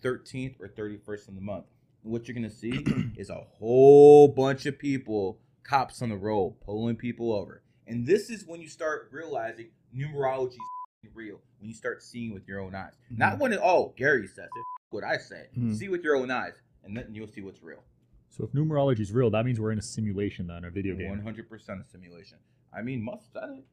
thirteenth, 0.03 0.57
or 0.61 0.66
thirty-first 0.66 1.29
of 1.29 1.37
the 1.37 1.40
month. 1.40 1.66
And 2.03 2.12
what 2.12 2.27
you're 2.27 2.35
gonna 2.35 2.51
see 2.51 2.85
is 3.16 3.31
a 3.31 3.45
whole 3.59 4.27
bunch 4.27 4.66
of 4.66 4.77
people, 4.77 5.38
cops 5.62 6.03
on 6.03 6.09
the 6.09 6.16
road, 6.16 6.57
pulling 6.64 6.97
people 6.97 7.33
over. 7.33 7.62
And 7.87 8.07
this 8.07 8.31
is 8.31 8.47
when 8.47 8.61
you 8.61 8.68
start 8.68 9.09
realizing 9.11 9.68
numerology 9.97 10.57
is 11.03 11.11
real. 11.14 11.40
When 11.59 11.68
you 11.68 11.75
start 11.75 12.03
seeing 12.03 12.33
with 12.33 12.47
your 12.47 12.61
own 12.61 12.75
eyes, 12.75 12.92
not 13.11 13.38
when 13.38 13.53
it. 13.53 13.61
Oh, 13.62 13.92
Gary 13.97 14.27
says 14.27 14.47
it. 14.47 14.64
What 14.90 15.05
I 15.05 15.16
say. 15.16 15.49
Mhm. 15.57 15.75
See 15.77 15.88
with 15.88 16.03
your 16.05 16.16
own 16.16 16.31
eyes, 16.31 16.55
and 16.85 16.97
then 16.97 17.14
you'll 17.14 17.29
see 17.29 17.40
what's 17.40 17.62
real. 17.62 17.83
So 18.31 18.45
if 18.45 18.53
numerology 18.53 19.01
is 19.01 19.12
real, 19.12 19.31
that 19.31 19.45
means 19.45 19.61
we're 19.61 19.73
in 19.73 19.79
a 19.79 19.83
simulation 19.83 20.47
then, 20.47 20.64
a 20.64 20.71
video 20.71 20.95
One 20.95 21.16
game. 21.16 21.23
hundred 21.23 21.49
percent 21.49 21.81
a 21.81 21.85
simulation. 21.85 22.38
I 22.73 22.83
mean, 22.83 23.03
Musk 23.03 23.33
said 23.33 23.51
it. 23.59 23.64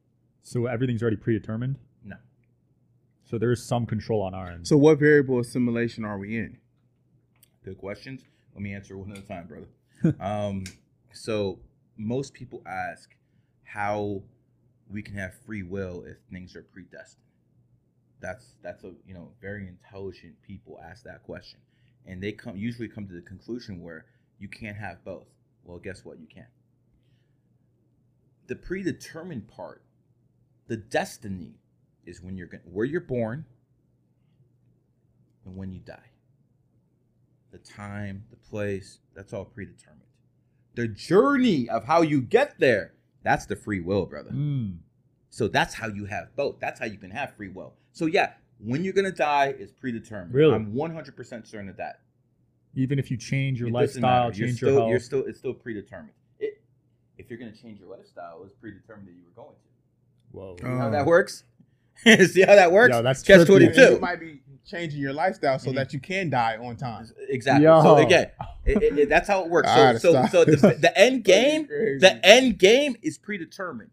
So 0.44 0.66
everything's 0.66 1.02
already 1.02 1.18
predetermined. 1.18 1.78
No. 2.04 2.18
So 3.24 3.38
there 3.38 3.52
is 3.52 3.64
some 3.64 3.86
control 3.86 4.22
on 4.22 4.34
our 4.34 4.50
end. 4.50 4.68
So, 4.68 4.76
what 4.78 4.98
variable 5.00 5.40
of 5.40 5.46
simulation 5.46 6.04
are 6.04 6.18
we 6.18 6.38
in? 6.38 6.58
Good 7.64 7.78
questions. 7.78 8.24
Let 8.54 8.62
me 8.64 8.74
answer 8.74 8.98
one 8.98 9.12
at 9.12 9.20
a 9.20 9.22
time, 9.22 9.48
brother. 9.48 10.16
um, 10.20 10.64
so 11.14 11.60
most 11.98 12.34
people 12.34 12.62
ask 12.66 13.16
how 13.74 14.22
we 14.90 15.02
can 15.02 15.16
have 15.16 15.34
free 15.46 15.64
will 15.64 16.04
if 16.06 16.18
things 16.32 16.56
are 16.56 16.64
predestined. 16.64 17.24
That's 18.20 18.56
that's 18.62 18.84
a 18.84 18.92
you 19.08 19.14
know 19.14 19.30
very 19.42 19.68
intelligent 19.68 20.36
people 20.42 20.80
ask 20.84 21.04
that 21.04 21.24
question, 21.24 21.60
and 22.06 22.22
they 22.22 22.32
come 22.32 22.58
usually 22.58 22.88
come 22.88 23.08
to 23.08 23.14
the 23.14 23.22
conclusion 23.22 23.82
where 23.82 24.06
you 24.40 24.48
can't 24.48 24.78
have 24.78 25.04
both. 25.06 25.28
Well, 25.64 25.78
guess 25.78 26.04
what? 26.04 26.20
You 26.20 26.28
can. 26.28 26.48
The 28.48 28.56
predetermined 28.56 29.48
part, 29.48 29.84
the 30.68 30.78
destiny, 30.78 31.54
is 32.06 32.22
when 32.22 32.36
you're 32.36 32.48
going 32.48 32.64
where 32.66 32.86
you're 32.86 33.02
born 33.02 33.46
and 35.46 35.56
when 35.56 35.72
you 35.72 35.80
die 35.80 36.10
the 37.52 37.58
time, 37.58 38.26
the 38.30 38.38
place, 38.38 39.00
that's 39.16 39.34
all 39.34 39.46
predetermined. 39.46 40.04
The 40.76 40.88
journey 40.88 41.68
of 41.68 41.86
how 41.86 42.02
you 42.02 42.22
get 42.22 42.60
there, 42.60 42.94
that's 43.24 43.46
the 43.46 43.56
free 43.56 43.80
will, 43.82 44.06
brother. 44.06 44.32
Mm. 44.32 44.78
So 45.30 45.48
that's 45.48 45.74
how 45.74 45.88
you 45.88 46.06
have 46.06 46.36
both. 46.36 46.60
That's 46.60 46.80
how 46.80 46.86
you 46.86 46.98
can 46.98 47.12
have 47.12 47.36
free 47.36 47.50
will. 47.50 47.74
So 47.92 48.06
yeah, 48.06 48.34
when 48.60 48.84
you're 48.84 48.94
gonna 48.94 49.12
die 49.12 49.54
is 49.58 49.72
predetermined. 49.72 50.34
Really? 50.34 50.54
I'm 50.56 50.74
100% 50.74 51.48
certain 51.48 51.70
of 51.70 51.78
that. 51.78 52.02
Even 52.76 53.00
if 53.00 53.10
you 53.10 53.18
change 53.18 53.60
your 53.60 53.70
It 53.70 53.74
lifestyle, 53.74 54.02
matter. 54.30 54.38
You're 54.38 54.48
change 54.48 54.58
still, 54.58 54.70
your 54.70 54.80
health. 54.80 54.90
You're 54.92 55.00
still, 55.00 55.26
it's 55.26 55.40
still 55.40 55.54
predetermined. 55.54 56.14
It, 56.40 56.62
if 57.18 57.30
you're 57.30 57.40
gonna 57.40 57.52
change 57.52 57.80
your 57.80 57.90
lifestyle, 57.90 58.42
it's 58.44 58.54
predetermined 58.54 59.08
that 59.08 59.14
you 59.14 59.24
were 59.26 59.44
going 59.44 59.56
to. 59.56 60.38
Whoa. 60.38 60.56
See 60.60 60.66
how 60.68 60.88
Oh. 60.88 60.92
that 60.92 61.06
works? 61.06 61.44
See 62.04 62.42
how 62.42 62.56
that 62.56 62.72
works? 62.72 62.94
Yo, 62.96 63.02
that's 63.02 63.24
Catch 63.24 63.42
trippy. 63.42 63.74
22. 63.74 63.82
You 63.82 64.00
might 64.00 64.20
be 64.20 64.42
changing 64.70 65.00
your 65.02 65.14
lifestyle 65.14 65.58
so 65.60 65.72
Mhm. 65.72 65.76
that 65.76 65.94
you 65.94 66.00
can 66.00 66.30
die 66.30 66.58
on 66.58 66.76
time. 66.78 67.08
Exactly. 67.28 67.66
Yo. 67.66 67.82
So 67.82 67.96
again, 67.98 68.32
it, 68.66 68.82
it- 68.84 69.00
it- 69.00 69.10
that's 69.10 69.28
how 69.28 69.44
it 69.44 69.50
works. 69.50 69.70
So, 69.70 69.76
Alright, 69.80 70.02
so, 70.02 70.12
stop. 70.12 70.30
so 70.30 70.46
the, 70.46 70.56
the 70.82 70.98
end 70.98 71.24
game, 71.24 71.68
the 71.68 72.20
end 72.24 72.58
game 72.60 72.96
is 73.02 73.18
predetermined. 73.18 73.92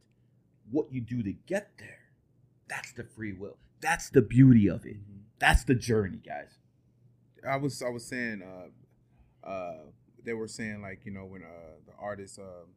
What 0.70 0.92
you 0.92 1.00
do 1.00 1.22
to 1.22 1.32
get 1.32 1.70
there, 1.78 1.98
that's 2.68 2.92
the 2.92 3.04
free 3.04 3.32
will. 3.32 3.56
That's 3.80 4.10
the 4.10 4.22
beauty 4.22 4.68
of 4.68 4.84
it. 4.86 4.96
That's 5.38 5.64
the 5.64 5.74
journey, 5.74 6.18
guys. 6.24 6.58
I 7.48 7.56
was 7.56 7.80
I 7.82 7.88
was 7.90 8.04
saying 8.04 8.42
uh 8.42 9.46
uh 9.48 9.76
they 10.24 10.32
were 10.32 10.48
saying 10.48 10.82
like 10.82 11.00
you 11.04 11.12
know 11.12 11.24
when 11.24 11.42
uh 11.42 11.76
the 11.86 11.92
artist 11.98 12.38
um 12.40 12.74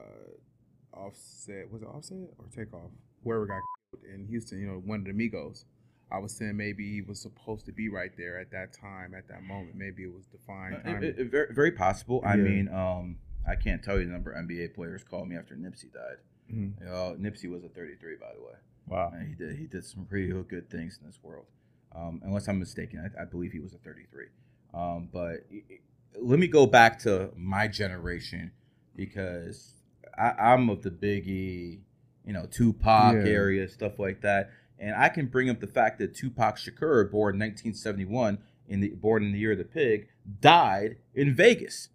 uh 0.00 0.96
offset 0.98 1.70
was 1.70 1.82
it 1.82 1.86
offset 1.88 2.16
or 2.38 2.46
takeoff 2.54 2.90
whoever 3.22 3.46
got 3.46 3.60
killed 3.92 4.04
in 4.12 4.26
Houston 4.26 4.58
you 4.60 4.66
know 4.66 4.82
one 4.84 5.00
of 5.00 5.04
the 5.06 5.12
Migos 5.12 5.64
I 6.10 6.18
was 6.18 6.32
saying 6.36 6.56
maybe 6.56 6.88
he 6.90 7.00
was 7.02 7.20
supposed 7.20 7.66
to 7.66 7.72
be 7.72 7.88
right 7.88 8.12
there 8.16 8.38
at 8.38 8.50
that 8.52 8.72
time 8.72 9.12
at 9.14 9.26
that 9.28 9.42
moment 9.42 9.74
maybe 9.74 10.04
it 10.04 10.12
was 10.14 10.26
defined 10.26 10.76
Uh, 10.86 10.90
it- 11.04 11.18
it- 11.18 11.30
very, 11.30 11.52
very 11.52 11.72
possible. 11.72 12.22
I 12.24 12.36
mean, 12.36 12.68
um, 12.68 13.18
I 13.46 13.56
can't 13.56 13.82
tell 13.82 13.98
you 13.98 14.06
the 14.06 14.12
number 14.12 14.32
of 14.32 14.38
NBA 14.48 14.68
players 14.74 15.02
called 15.04 15.28
me 15.28 15.36
after 15.36 15.54
Nipsey 15.56 15.92
died. 15.92 16.18
Mhm. 16.52 16.82
Uh, 16.86 17.14
Nipsey 17.16 17.50
was 17.50 17.64
a 17.64 17.68
33, 17.68 18.16
by 18.16 18.32
the 18.34 18.40
way. 18.40 18.54
Wow. 18.86 19.08
Uh, 19.14 19.18
he 19.24 19.34
did 19.34 19.56
he 19.56 19.66
did 19.66 19.84
some 19.84 20.06
pretty 20.06 20.28
good 20.44 20.70
things 20.70 20.98
in 21.00 21.06
this 21.06 21.18
world. 21.22 21.46
Um, 21.92 22.20
unless 22.24 22.46
I'm 22.48 22.58
mistaken, 22.58 22.98
I, 23.18 23.22
I 23.22 23.24
believe 23.24 23.52
he 23.52 23.58
was 23.60 23.72
a 23.74 23.78
33. 23.78 24.26
Um, 24.74 25.08
but 25.12 25.44
i- 25.52 25.62
i- 25.70 25.80
let 26.20 26.38
me 26.38 26.46
go 26.46 26.66
back 26.66 26.98
to 27.00 27.32
my 27.36 27.66
generation 27.68 28.52
because 28.94 29.74
I, 30.16 30.30
I'm 30.52 30.68
of 30.70 30.82
the 30.82 30.90
Biggie, 30.90 31.80
you 32.24 32.32
know, 32.32 32.46
Tupac 32.46 33.14
Yeah. 33.14 33.30
area, 33.30 33.68
stuff 33.68 33.98
like 33.98 34.20
that. 34.22 34.50
And 34.78 34.94
I 34.94 35.08
can 35.08 35.26
bring 35.26 35.48
up 35.48 35.60
the 35.60 35.66
fact 35.66 35.98
that 35.98 36.14
Tupac 36.14 36.56
Shakur, 36.56 37.10
born 37.10 37.36
in 37.36 37.40
1971, 37.40 38.38
in 38.68 38.80
the 38.80 38.90
born 38.90 39.24
in 39.24 39.32
the 39.32 39.38
year 39.38 39.52
of 39.52 39.58
the 39.58 39.64
pig, 39.64 40.08
died 40.40 40.96
in 41.14 41.34
Vegas. 41.34 41.88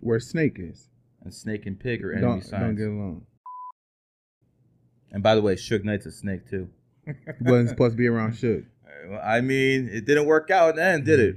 where 0.00 0.20
Snake 0.20 0.56
is 0.58 0.88
And 1.22 1.32
Snake 1.32 1.66
and 1.66 1.78
Pig 1.78 2.04
are 2.04 2.12
enemy 2.12 2.42
don't, 2.42 2.50
don't 2.50 2.76
get 2.76 2.88
along 2.88 3.26
and 5.16 5.22
by 5.22 5.34
the 5.34 5.40
way, 5.40 5.54
Suge 5.54 5.82
Knight's 5.82 6.04
a 6.04 6.12
snake 6.12 6.48
too. 6.48 6.68
he 7.06 7.12
wasn't 7.40 7.70
supposed 7.70 7.94
to 7.94 7.96
be 7.96 8.06
around 8.06 8.32
Suge 8.32 8.66
Uh, 9.10 9.16
I 9.16 9.40
mean, 9.40 9.88
it 9.90 10.04
didn't 10.04 10.26
work 10.26 10.50
out 10.50 10.70
in 10.70 10.76
the 10.76 10.84
end, 10.84 11.04
did 11.06 11.20
it? 11.20 11.36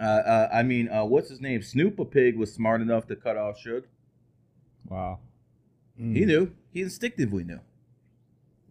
Uh, 0.00 0.04
uh, 0.04 0.48
I 0.52 0.62
mean, 0.62 0.88
uh, 0.88 1.04
what's 1.04 1.28
his 1.28 1.40
name? 1.40 1.62
Snoop 1.62 1.98
a 1.98 2.04
pig 2.04 2.36
was 2.36 2.52
smart 2.52 2.80
enough 2.80 3.06
to 3.08 3.16
cut 3.16 3.36
off 3.36 3.56
Suge. 3.58 3.84
Wow. 4.88 5.18
Mm. 6.00 6.16
He 6.16 6.24
knew. 6.24 6.52
He 6.70 6.82
instinctively 6.82 7.44
knew. 7.44 7.60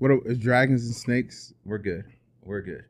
What 0.01 0.11
are, 0.11 0.27
is 0.27 0.37
dragons 0.39 0.85
and 0.85 0.95
snakes 0.95 1.53
We're 1.63 1.77
good. 1.77 2.05
We're 2.43 2.61
good. 2.61 2.85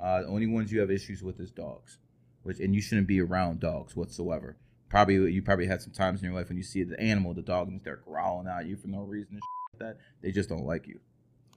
Uh, 0.00 0.22
the 0.22 0.28
only 0.28 0.46
ones 0.46 0.70
you 0.72 0.78
have 0.80 0.90
issues 0.90 1.22
with 1.22 1.40
is 1.40 1.50
dogs, 1.50 1.98
which 2.44 2.60
and 2.60 2.74
you 2.74 2.80
shouldn't 2.80 3.06
be 3.08 3.20
around 3.20 3.60
dogs 3.60 3.94
whatsoever. 3.96 4.56
Probably 4.88 5.14
you 5.32 5.42
probably 5.42 5.66
had 5.66 5.80
some 5.82 5.92
times 5.92 6.20
in 6.20 6.26
your 6.26 6.34
life 6.38 6.48
when 6.48 6.56
you 6.56 6.62
see 6.62 6.82
the 6.84 6.98
animal, 7.00 7.34
the 7.34 7.42
dog, 7.42 7.68
and 7.68 7.80
they're 7.82 7.96
growling 8.04 8.46
at 8.46 8.66
you 8.66 8.76
for 8.76 8.88
no 8.88 9.00
reason 9.02 9.34
and 9.34 9.40
shit 9.42 9.80
like 9.80 9.88
that. 9.96 10.00
They 10.22 10.30
just 10.32 10.48
don't 10.48 10.64
like 10.66 10.86
you. 10.86 11.00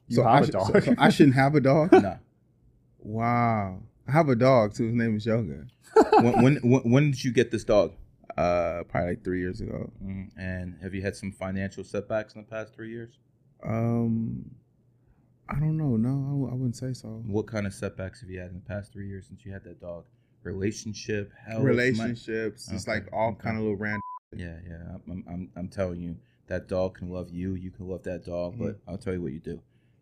You 0.07 0.15
so 0.17 0.23
have 0.23 0.31
I, 0.33 0.39
a 0.39 0.43
should- 0.45 0.51
dog. 0.53 0.71
so- 0.73 0.79
so 0.79 0.95
I 0.97 1.09
shouldn't 1.09 1.35
have 1.35 1.55
a 1.55 1.59
dog 1.61 1.91
nah. 2.07 2.15
wow 2.99 3.79
I 4.07 4.11
have 4.11 4.29
a 4.29 4.35
dog 4.35 4.73
too 4.75 4.85
his 4.85 4.93
name 4.95 5.15
is 5.17 5.25
Yoga 5.25 5.65
when, 6.21 6.43
when 6.43 6.55
when 6.57 6.81
when 6.91 7.11
did 7.11 7.23
you 7.23 7.31
get 7.31 7.51
this 7.51 7.63
dog? 7.63 7.93
uh 8.37 8.83
probably 8.89 9.11
like 9.11 9.23
three 9.23 9.39
years 9.39 9.61
ago 9.61 9.91
Mm, 10.03 10.29
And 10.37 10.77
have 10.81 10.93
you 10.93 11.01
had 11.01 11.15
some 11.15 11.31
financial 11.31 11.83
setbacks 11.83 12.35
in 12.35 12.41
the 12.41 12.47
past 12.47 12.73
three 12.75 12.89
years? 12.91 13.17
Um, 13.63 14.51
I 15.49 15.59
don't 15.59 15.77
know. 15.77 15.95
No, 15.95 16.09
I, 16.09 16.29
w- 16.31 16.49
I 16.49 16.53
wouldn't 16.53 16.75
say 16.75 16.93
so. 16.93 17.07
What 17.25 17.47
kind 17.47 17.67
of 17.67 17.73
setbacks 17.73 18.21
have 18.21 18.29
you 18.29 18.39
had 18.39 18.49
in 18.49 18.55
the 18.55 18.61
past 18.61 18.91
three 18.91 19.07
years 19.07 19.27
since 19.27 19.45
you 19.45 19.51
had 19.51 19.63
that 19.65 19.79
dog? 19.79 20.05
Relationship, 20.43 21.31
health, 21.47 21.59
money? 21.63 21.69
Relationships, 21.69 22.69
it's 22.71 22.87
Okay, 22.87 22.99
like 22.99 23.09
all 23.13 23.29
okay. 23.31 23.41
kind 23.43 23.57
of 23.57 23.63
little 23.63 23.77
random. 23.77 24.01
Yeah, 24.35 24.55
yeah. 24.67 24.97
I'm, 25.09 25.23
I'm, 25.29 25.49
I'm 25.55 25.67
telling 25.67 26.01
you, 26.01 26.17
that 26.47 26.67
dog 26.67 26.97
can 26.97 27.09
love 27.09 27.29
you. 27.31 27.53
You 27.55 27.71
can 27.71 27.87
love 27.87 28.03
that 28.03 28.25
dog. 28.25 28.55
But 28.59 28.79
I'll 28.87 28.97
tell 28.97 29.13
you 29.13 29.21
what 29.21 29.31
you 29.33 29.39
do: 29.39 29.61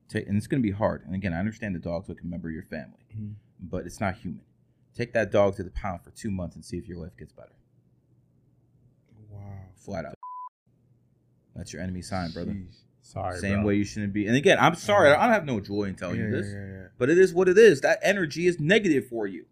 Take, 0.09 0.27
and 0.27 0.37
it's 0.37 0.47
going 0.47 0.61
to 0.61 0.67
be 0.67 0.73
hard. 0.73 1.05
And 1.05 1.13
again, 1.15 1.33
I 1.33 1.39
understand 1.39 1.75
the 1.75 1.79
dog's 1.79 2.09
like 2.09 2.21
a 2.21 2.25
member 2.25 2.47
of 2.49 2.53
your 2.53 2.63
family, 2.63 3.05
Mhm. 3.17 3.33
but 3.61 3.85
it's 3.85 3.99
not 4.01 4.15
human. 4.15 4.41
Take 4.95 5.13
that 5.13 5.31
dog 5.31 5.55
to 5.57 5.63
the 5.63 5.71
pound 5.71 6.01
for 6.03 6.11
two 6.11 6.29
months 6.31 6.55
and 6.55 6.63
see 6.63 6.77
if 6.77 6.87
your 6.87 6.97
life 6.97 7.15
gets 7.17 7.31
better. 7.31 7.55
Wow. 9.29 9.39
Flat 9.75 10.05
out. 10.05 10.15
That's 11.55 11.71
your 11.73 11.81
enemy 11.81 12.01
sign, 12.01 12.31
brother. 12.31 12.55
Sorry, 13.03 13.37
Same 13.37 13.57
bro. 13.57 13.67
way 13.67 13.75
you 13.75 13.83
shouldn't 13.83 14.13
be. 14.13 14.27
And 14.27 14.35
again, 14.35 14.57
I'm 14.59 14.75
sorry. 14.75 15.11
I 15.11 15.25
don't 15.25 15.33
have 15.33 15.45
no 15.45 15.59
joy 15.59 15.83
in 15.83 15.95
telling 15.95 16.19
yeah, 16.19 16.25
you 16.25 16.31
this, 16.31 16.47
Yeah, 16.47 16.65
yeah, 16.65 16.87
but 16.97 17.09
it 17.09 17.17
is 17.17 17.33
what 17.33 17.49
it 17.49 17.57
is. 17.57 17.81
That 17.81 17.99
energy 18.01 18.47
is 18.47 18.59
negative 18.61 19.07
for 19.07 19.27
you. 19.27 19.45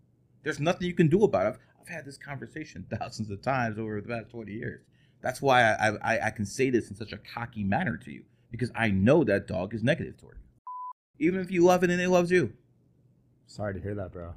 There's 0.44 0.60
nothing 0.60 0.88
you 0.88 0.94
can 0.94 1.10
do 1.10 1.24
about 1.26 1.46
it. 1.46 1.50
I've, 1.50 1.60
I've 1.82 1.88
had 1.90 2.06
this 2.06 2.18
conversation 2.18 2.88
thousands 3.00 3.30
of 3.30 3.42
times 3.42 3.78
over 3.78 4.00
the 4.00 4.08
past 4.08 4.32
20 4.32 4.54
years. 4.54 4.82
That's 5.22 5.42
why 5.42 5.64
I, 5.74 5.90
I, 6.02 6.28
I 6.28 6.30
can 6.32 6.46
say 6.46 6.70
this 6.70 6.90
in 6.90 6.96
such 6.96 7.12
a 7.12 7.18
cocky 7.18 7.64
manner 7.64 7.98
to 7.98 8.12
you 8.12 8.24
because 8.50 8.72
I 8.74 8.90
know 8.90 9.26
that 9.26 9.48
dog 9.48 9.74
is 9.74 9.84
negative 9.84 10.18
toward 10.18 10.38
you. 10.38 11.28
Even 11.28 11.42
if 11.42 11.52
you 11.52 11.64
love 11.64 11.84
it 11.84 11.90
and 11.90 12.02
it 12.02 12.10
loves 12.10 12.32
you. 12.32 12.54
Sorry 13.48 13.74
to 13.74 13.82
hear 13.82 13.96
that, 13.96 14.14
bro. 14.14 14.34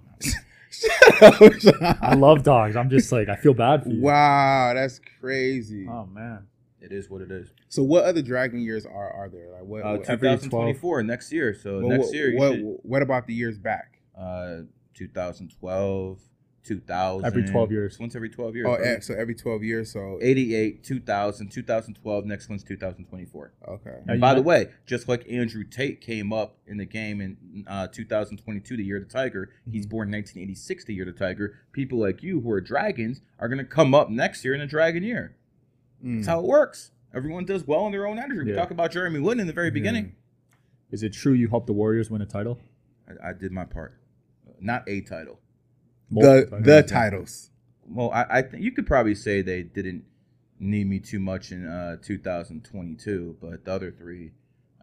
I 2.03 2.15
love 2.17 2.43
dogs. 2.43 2.75
I'm 2.75 2.91
just 2.91 3.13
like 3.13 3.29
I 3.29 3.37
feel 3.37 3.55
bad 3.55 3.85
for 3.85 3.91
you. 3.91 4.03
wow, 4.03 4.73
that's 4.75 5.01
crazy. 5.21 5.87
Oh 5.89 6.05
man. 6.05 6.49
It 6.85 6.93
is 6.93 7.09
what 7.09 7.23
it 7.23 7.31
is. 7.31 7.51
So, 7.69 7.83
what 7.83 8.05
other 8.05 8.23
dragon 8.23 8.61
years 8.61 8.85
are 8.85 9.11
are 9.11 9.29
there? 9.29 9.51
Like 9.53 9.63
what? 9.65 9.83
Uh, 9.83 9.97
what, 9.97 10.05
2024 10.05 11.03
next 11.03 11.33
year. 11.33 11.55
So 11.55 11.81
what- 11.81 11.89
next 11.89 12.07
what- 12.07 12.15
year, 12.15 12.37
what, 12.37 12.53
should, 12.55 12.79
what 12.83 13.03
about 13.03 13.27
the 13.27 13.35
years 13.35 13.59
back? 13.59 14.01
uh, 14.19 14.63
2012, 14.95 16.21
2000. 16.63 17.27
Every 17.27 17.43
12 17.45 17.73
years. 17.73 17.99
Once 17.99 18.15
every 18.17 18.31
12 18.31 18.55
years. 18.57 18.67
Oh, 18.69 18.77
brother. 18.77 18.85
eh, 18.97 19.01
so 19.01 19.15
every 19.15 19.35
twelve 19.35 19.63
years. 19.63 19.91
So 19.93 20.19
88, 20.23 20.83
2000, 20.85 21.49
2012. 21.51 22.25
Next 22.27 22.49
one's 22.49 22.65
2024. 22.65 23.53
okay. 23.69 23.91
And 24.07 24.17
you 24.17 24.21
by 24.21 24.35
the 24.35 24.43
way, 24.43 24.69
just 24.87 25.09
like 25.09 25.27
Andrew 25.31 25.65
Tate 25.65 26.01
came 26.01 26.33
up 26.33 26.57
in 26.67 26.79
the 26.79 26.87
game 26.87 27.21
in 27.21 27.65
uh, 27.67 27.89
2022, 27.89 28.77
the 28.77 28.85
year 28.85 28.97
of 28.99 29.07
the 29.09 29.13
Tiger, 29.13 29.51
he's 29.71 29.87
Mhm. 29.87 29.91
born 29.91 30.11
1986, 30.11 30.85
the 30.85 30.95
year 30.95 31.07
of 31.09 31.15
the 31.15 31.19
Tiger. 31.25 31.55
People 31.73 31.99
like 31.99 32.23
you 32.23 32.41
who 32.41 32.51
are 32.51 32.61
dragons 32.61 33.21
are 33.39 33.49
going 33.49 33.59
to 33.59 33.65
come 33.65 33.95
up 33.95 34.09
next 34.11 34.45
year 34.45 34.55
in 34.55 34.61
a 34.61 34.67
dragon 34.67 35.03
year. 35.03 35.37
Mm. 36.05 36.17
That's 36.17 36.27
how 36.29 36.41
it 36.41 36.47
works. 36.47 36.91
Everyone 37.15 37.45
does 37.45 37.67
well 37.67 37.87
in 37.87 37.93
their 37.93 38.07
own 38.07 38.19
energy. 38.19 38.43
We 38.45 38.51
Yeah. 38.51 38.57
talk 38.57 38.71
about 38.71 38.91
Jeremy 38.91 39.21
Lin 39.21 39.41
in 39.41 39.47
the 39.47 39.53
very 39.53 39.71
beginning. 39.71 40.15
Is 40.91 41.03
it 41.03 41.13
true 41.13 41.33
you 41.33 41.49
helped 41.49 41.67
the 41.67 41.73
Warriors 41.73 42.11
win 42.11 42.21
a 42.23 42.27
title? 42.27 42.59
I, 43.09 43.31
I 43.31 43.33
did 43.33 43.53
my 43.53 43.65
part. 43.65 43.99
Not 44.61 44.89
a 44.89 45.01
title. 45.01 45.41
The 46.11 46.15
Multiple 46.23 46.59
the 46.63 46.83
titles. 46.83 46.91
titles. 46.91 47.51
Well, 47.89 48.11
I, 48.11 48.27
I 48.39 48.43
think 48.43 48.63
you 48.63 48.73
could 48.73 48.87
probably 48.87 49.15
say 49.15 49.43
they 49.43 49.63
didn't 49.63 50.05
need 50.61 50.87
me 50.89 51.01
too 51.01 51.19
much 51.21 51.51
in 51.53 51.67
uh, 51.67 51.97
2022, 52.03 53.37
but 53.41 53.65
the 53.65 53.73
other 53.73 53.91
three, 53.91 54.33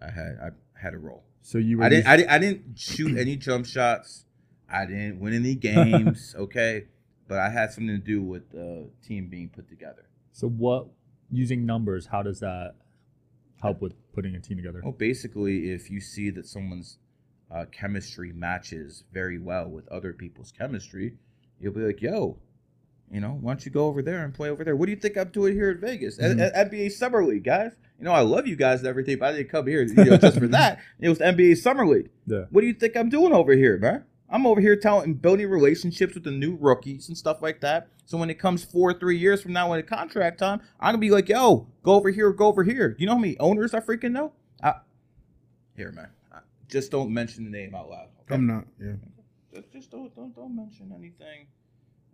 I 0.01 0.09
had 0.11 0.37
I 0.41 0.49
had 0.79 0.93
a 0.93 0.97
role. 0.97 1.23
So 1.41 1.57
you 1.57 1.77
were 1.79 1.85
I 1.85 1.89
didn't, 1.89 2.07
I 2.07 2.17
didn't 2.17 2.29
I 2.31 2.37
didn't 2.39 2.79
shoot 2.79 3.17
any 3.17 3.35
jump 3.35 3.65
shots. 3.65 4.25
I 4.69 4.85
didn't 4.85 5.19
win 5.19 5.33
any 5.33 5.55
games. 5.69 6.35
okay, 6.37 6.85
but 7.27 7.39
I 7.39 7.49
had 7.49 7.71
something 7.71 7.95
to 7.95 8.03
do 8.03 8.21
with 8.21 8.49
the 8.51 8.87
team 9.05 9.27
being 9.27 9.49
put 9.49 9.67
together. 9.69 10.05
so 10.31 10.47
what 10.47 10.87
using 11.31 11.65
numbers, 11.65 12.07
how 12.07 12.21
does 12.21 12.39
that 12.41 12.75
help 13.61 13.81
with 13.81 13.93
putting 14.13 14.35
a 14.35 14.39
team 14.39 14.57
together? 14.57 14.81
Well, 14.83 14.91
basically, 14.93 15.71
if 15.71 15.89
you 15.89 15.99
see 16.01 16.29
that 16.31 16.45
someone's 16.47 16.97
uh, 17.49 17.65
chemistry 17.71 18.31
matches 18.33 19.03
very 19.13 19.37
well 19.39 19.67
with 19.69 19.87
other 19.89 20.13
people's 20.13 20.51
chemistry, 20.51 21.13
you'll 21.59 21.73
be 21.73 21.81
like, 21.81 22.01
"Yo, 22.01 22.37
you 23.11 23.19
know, 23.19 23.37
why 23.41 23.51
don't 23.53 23.65
you 23.65 23.71
go 23.71 23.85
over 23.87 24.01
there 24.01 24.23
and 24.23 24.33
play 24.33 24.49
over 24.49 24.63
there? 24.63 24.75
What 24.75 24.85
do 24.85 24.91
you 24.91 24.97
think 24.97 25.17
I'm 25.17 25.29
doing 25.29 25.53
here 25.53 25.71
in 25.71 25.79
Vegas 25.81 26.17
at, 26.19 26.37
Mhm. 26.37 26.41
at 26.55 26.71
NBA 26.71 26.89
Summer 26.91 27.23
League, 27.25 27.43
guys? 27.43 27.73
You 27.99 28.05
know, 28.05 28.13
I 28.13 28.21
love 28.21 28.47
you 28.47 28.55
guys 28.55 28.79
and 28.79 28.87
everything, 28.87 29.19
but 29.19 29.33
I 29.33 29.37
didn't 29.37 29.49
come 29.49 29.67
here, 29.67 29.83
you 29.83 29.93
know, 29.93 30.17
just 30.17 30.39
for 30.39 30.47
that. 30.57 30.79
It 30.99 31.09
was 31.09 31.19
NBA 31.19 31.55
Summer 31.57 31.85
League. 31.85 32.09
Yeah. 32.25 32.45
What 32.49 32.61
do 32.61 32.67
you 32.67 32.73
think 32.73 32.95
I'm 32.97 33.09
doing 33.09 33.33
over 33.33 33.53
here, 33.53 33.77
man? 33.77 34.05
I'm 34.31 34.47
over 34.47 34.61
here 34.61 34.77
telling 34.77 35.03
and 35.03 35.21
building 35.21 35.49
relationships 35.49 36.13
with 36.13 36.23
the 36.23 36.31
new 36.31 36.55
rookies 36.55 37.09
and 37.09 37.17
stuff 37.17 37.41
like 37.41 37.59
that. 37.61 37.89
So 38.05 38.17
when 38.17 38.29
it 38.29 38.39
comes 38.39 38.63
four, 38.63 38.91
or 38.91 38.93
three 38.93 39.17
years 39.17 39.41
from 39.41 39.51
now, 39.51 39.69
when 39.69 39.77
the 39.77 39.83
contract 39.83 40.39
time, 40.39 40.61
I'm 40.79 40.93
gonna 40.93 40.99
be 40.99 41.11
like, 41.11 41.27
yo, 41.27 41.67
go 41.83 41.93
over 41.93 42.09
here, 42.09 42.31
go 42.31 42.47
over 42.47 42.63
here. 42.63 42.95
You 42.97 43.07
know 43.07 43.13
how 43.13 43.19
many 43.19 43.37
owners 43.39 43.73
I 43.73 43.81
freaking 43.81 44.11
know? 44.11 44.31
I, 44.63 44.75
here, 45.75 45.91
man. 45.91 46.09
I, 46.31 46.39
just 46.69 46.91
don't 46.91 47.13
mention 47.13 47.43
the 47.43 47.51
name 47.51 47.75
out 47.75 47.89
loud. 47.89 48.07
Okay? 48.21 48.35
I'm 48.35 48.47
not. 48.47 48.65
Yeah. 48.79 48.93
Just, 49.53 49.71
just 49.71 49.91
don't, 49.91 50.15
don't 50.15 50.33
don't 50.33 50.55
mention 50.55 50.93
anything. 50.97 51.47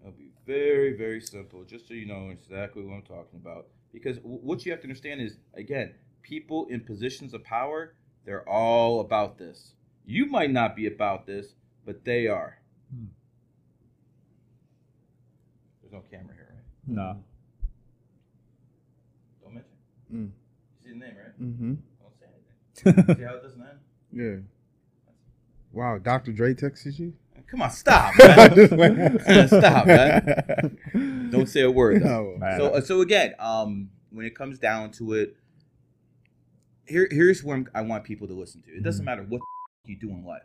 It'll 0.02 0.12
be 0.12 0.32
very 0.46 0.98
very 0.98 1.22
simple, 1.22 1.64
just 1.64 1.88
so 1.88 1.94
you 1.94 2.08
know 2.08 2.30
exactly 2.30 2.84
what 2.84 2.96
I'm 2.96 3.04
talking 3.04 3.40
about. 3.40 3.68
Because 3.94 4.18
what 4.24 4.66
you 4.66 4.72
have 4.72 4.82
to 4.82 4.86
understand 4.86 5.22
is, 5.22 5.38
again, 5.54 5.94
people 6.24 6.68
in 6.70 6.82
positions 6.82 7.34
of 7.34 7.44
power, 7.44 7.94
they're 8.26 8.48
all 8.48 9.00
about 9.02 9.38
this. 9.38 9.74
You 10.06 10.26
might 10.26 10.52
not 10.52 10.76
be 10.76 10.88
about 10.88 11.26
this, 11.26 11.54
but 11.88 12.04
they 12.06 12.28
are. 12.28 12.60
Hmm. 12.94 13.06
There's 15.82 15.94
no 15.94 16.02
camera 16.12 16.36
here, 16.36 16.50
right? 16.54 16.64
No. 16.96 17.24
Don't 19.42 19.54
mention. 19.54 19.72
Mm. 20.14 20.30
You 20.30 20.84
see 20.84 20.90
the 20.90 20.96
name, 21.06 21.16
right? 21.16 21.42
Mm-hmm. 21.42 21.74
Don't 22.02 22.20
say 22.20 22.94
anything. 22.94 23.16
see 23.16 23.24
how 23.24 23.36
it 23.36 23.42
doesn't 23.44 23.62
end? 23.62 23.80
Yeah. 24.14 24.36
Wow. 25.72 25.98
Dr. 25.98 26.34
Dre 26.34 26.54
texted 26.54 27.00
you. 27.00 27.14
Come 27.50 27.62
on, 27.62 27.72
stop, 27.72 28.14
man. 28.18 29.20
Stop, 29.48 29.88
man. 29.88 31.30
Don't 31.32 31.48
say 31.48 31.62
a 31.62 31.72
word. 31.72 32.04
No. 32.04 32.38
So, 32.58 32.68
uh, 32.74 32.82
so 32.82 33.00
again, 33.00 33.36
um, 33.40 33.90
when 34.12 34.26
it 34.26 34.36
comes 34.36 34.60
down 34.60 34.92
to 34.94 35.14
it, 35.14 35.38
here, 36.86 37.08
here's 37.10 37.46
where 37.46 37.56
I'm, 37.56 37.70
I 37.74 37.82
want 37.84 38.04
people 38.04 38.28
to 38.28 38.34
listen 38.34 38.64
to. 38.64 38.72
It 38.72 38.84
doesn't 38.84 39.04
Mhm. 39.04 39.06
matter 39.06 39.24
what 39.24 39.40
you 39.86 39.96
do 39.96 40.10
in 40.10 40.26
life, 40.26 40.44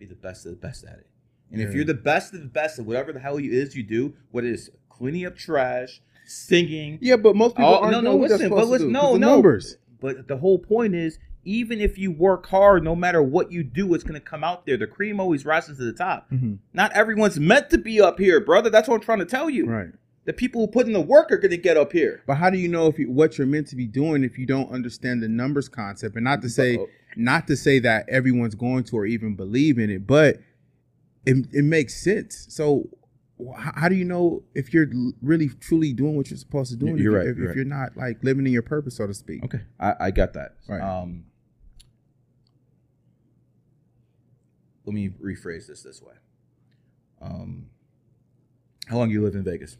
be 0.00 0.06
the 0.06 0.14
best 0.14 0.46
of 0.46 0.50
the 0.50 0.56
best 0.56 0.84
at 0.84 0.98
it. 0.98 1.06
And 1.52 1.60
if 1.60 1.74
you're 1.74 1.84
the 1.84 1.94
best 1.94 2.32
of 2.32 2.40
the 2.40 2.46
best 2.46 2.78
at 2.78 2.84
whatever 2.84 3.12
the 3.12 3.20
hell 3.20 3.36
it 3.36 3.44
is 3.44 3.76
you 3.76 3.82
do, 3.82 4.14
what 4.30 4.44
is 4.44 4.70
cleaning 4.88 5.26
up 5.26 5.36
trash, 5.36 6.00
singing, 6.24 6.98
Yeah, 7.00 7.16
but 7.16 7.36
most 7.36 7.56
people 7.56 7.74
aren't 7.74 7.92
no, 7.92 8.00
no, 8.00 8.12
doing 8.12 8.30
listen, 8.30 8.50
but 8.50 8.68
listen, 8.68 8.92
no, 8.92 9.16
no. 9.16 9.34
numbers. 9.34 9.76
But 10.00 10.28
the 10.28 10.38
whole 10.38 10.58
point 10.58 10.94
is, 10.94 11.18
even 11.44 11.80
if 11.80 11.98
you 11.98 12.12
work 12.12 12.46
hard, 12.46 12.84
no 12.84 12.94
matter 12.94 13.22
what 13.22 13.50
you 13.50 13.62
do, 13.62 13.92
it's 13.94 14.04
going 14.04 14.14
to 14.14 14.20
come 14.20 14.44
out 14.44 14.64
there. 14.64 14.76
The 14.76 14.86
cream 14.86 15.18
always 15.18 15.44
rises 15.44 15.78
to 15.78 15.84
the 15.84 15.92
top. 15.92 16.30
Mm-hmm. 16.30 16.54
Not 16.72 16.92
everyone's 16.92 17.40
meant 17.40 17.70
to 17.70 17.78
be 17.78 18.00
up 18.00 18.18
here, 18.18 18.40
brother. 18.40 18.70
That's 18.70 18.88
what 18.88 18.96
I'm 18.96 19.00
trying 19.00 19.18
to 19.18 19.26
tell 19.26 19.50
you. 19.50 19.66
Right. 19.66 19.88
The 20.30 20.34
people 20.34 20.60
who 20.60 20.68
put 20.68 20.86
in 20.86 20.92
the 20.92 21.00
work 21.00 21.32
are 21.32 21.38
going 21.38 21.50
to 21.50 21.56
get 21.56 21.76
up 21.76 21.90
here. 21.90 22.22
But 22.24 22.36
how 22.36 22.50
do 22.50 22.56
you 22.56 22.68
know 22.68 22.86
if 22.86 23.00
you, 23.00 23.10
what 23.10 23.36
you're 23.36 23.48
meant 23.48 23.66
to 23.66 23.74
be 23.74 23.88
doing 23.88 24.22
if 24.22 24.38
you 24.38 24.46
don't 24.46 24.70
understand 24.70 25.24
the 25.24 25.28
numbers 25.28 25.68
concept? 25.68 26.14
And 26.14 26.22
not 26.22 26.40
to 26.42 26.48
say, 26.48 26.76
Uh-oh. 26.76 26.86
not 27.16 27.48
to 27.48 27.56
say 27.56 27.80
that 27.80 28.08
everyone's 28.08 28.54
going 28.54 28.84
to 28.84 28.96
or 28.96 29.06
even 29.06 29.34
believe 29.34 29.76
in 29.76 29.90
it, 29.90 30.06
but 30.06 30.36
it, 31.26 31.48
it 31.52 31.64
makes 31.64 32.00
sense. 32.00 32.46
So 32.48 32.88
how 33.56 33.88
do 33.88 33.96
you 33.96 34.04
know 34.04 34.44
if 34.54 34.72
you're 34.72 34.86
really 35.20 35.48
truly 35.48 35.92
doing 35.92 36.16
what 36.16 36.30
you're 36.30 36.38
supposed 36.38 36.70
to 36.70 36.76
do? 36.76 36.96
You're 36.96 37.16
if 37.16 37.18
right, 37.18 37.26
If, 37.26 37.36
you're 37.36 37.44
if 37.46 37.48
right. 37.48 37.56
you're 37.56 37.64
not 37.64 37.96
like 37.96 38.22
living 38.22 38.46
in 38.46 38.52
your 38.52 38.62
purpose, 38.62 38.98
so 38.98 39.08
to 39.08 39.14
speak. 39.14 39.42
Okay, 39.42 39.62
I, 39.80 39.94
I 39.98 40.10
got 40.12 40.34
that. 40.34 40.54
Right. 40.68 40.80
Um, 40.80 41.24
let 44.84 44.94
me 44.94 45.08
rephrase 45.08 45.66
this 45.66 45.82
this 45.82 46.00
way. 46.00 46.14
Um, 47.20 47.66
how 48.86 48.98
long 48.98 49.10
you 49.10 49.24
live 49.24 49.34
in 49.34 49.42
Vegas? 49.42 49.76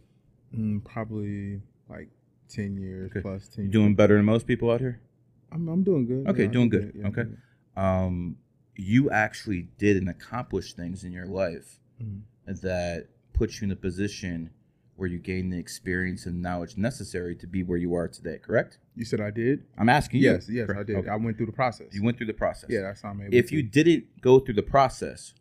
Mm, 0.57 0.85
probably 0.85 1.61
like 1.89 2.09
ten 2.49 2.77
years 2.77 3.11
Okay. 3.11 3.21
plus. 3.21 3.49
Ten. 3.49 3.67
You 3.67 3.71
doing 3.71 3.95
better 3.95 4.17
than 4.17 4.25
most 4.25 4.47
people 4.47 4.71
out 4.71 4.81
here? 4.81 5.01
I'm, 5.53 5.69
I'm 5.69 5.83
doing 5.83 6.07
good. 6.07 6.27
Okay, 6.29 6.47
doing 6.47 6.69
good. 6.69 6.93
Yeah, 6.95 7.07
Okay. 7.09 7.25
good. 7.25 7.37
Um, 7.77 8.37
you 8.77 9.11
actually 9.11 9.69
did 9.79 9.97
and 9.97 10.09
accomplished 10.09 10.77
things 10.77 11.05
in 11.05 11.13
your 11.13 11.27
life 11.27 11.79
Mhm. 12.03 12.23
that 12.63 13.09
put 13.33 13.61
you 13.61 13.67
in 13.67 13.71
a 13.71 13.77
position 13.77 14.51
where 14.97 15.09
you 15.09 15.19
gained 15.19 15.53
the 15.53 15.59
experience 15.59 16.27
and 16.27 16.43
knowledge 16.43 16.77
necessary 16.77 17.35
to 17.35 17.47
be 17.47 17.63
where 17.63 17.79
you 17.79 17.95
are 17.95 18.07
today. 18.09 18.39
Correct? 18.39 18.79
You 18.95 19.05
said 19.05 19.21
I 19.21 19.31
did. 19.31 19.65
I'm 19.79 19.89
asking 19.89 20.21
you. 20.21 20.31
Yes, 20.31 20.49
yes, 20.51 20.69
I 20.71 20.83
did. 20.83 20.97
Okay. 20.97 21.09
I 21.09 21.17
went 21.17 21.37
through 21.37 21.47
the 21.47 21.53
process. 21.53 21.89
You 21.95 22.03
went 22.03 22.17
through 22.19 22.27
the 22.27 22.35
process. 22.35 22.69
Yeah, 22.71 22.83
that's 22.83 23.01
how 23.03 23.11
I'm 23.11 23.21
able. 23.23 23.35
If 23.35 23.49
to. 23.49 23.57
you 23.57 23.63
didn't 23.63 24.21
go 24.21 24.41
through 24.41 24.55
the 24.55 24.63
process, 24.63 25.33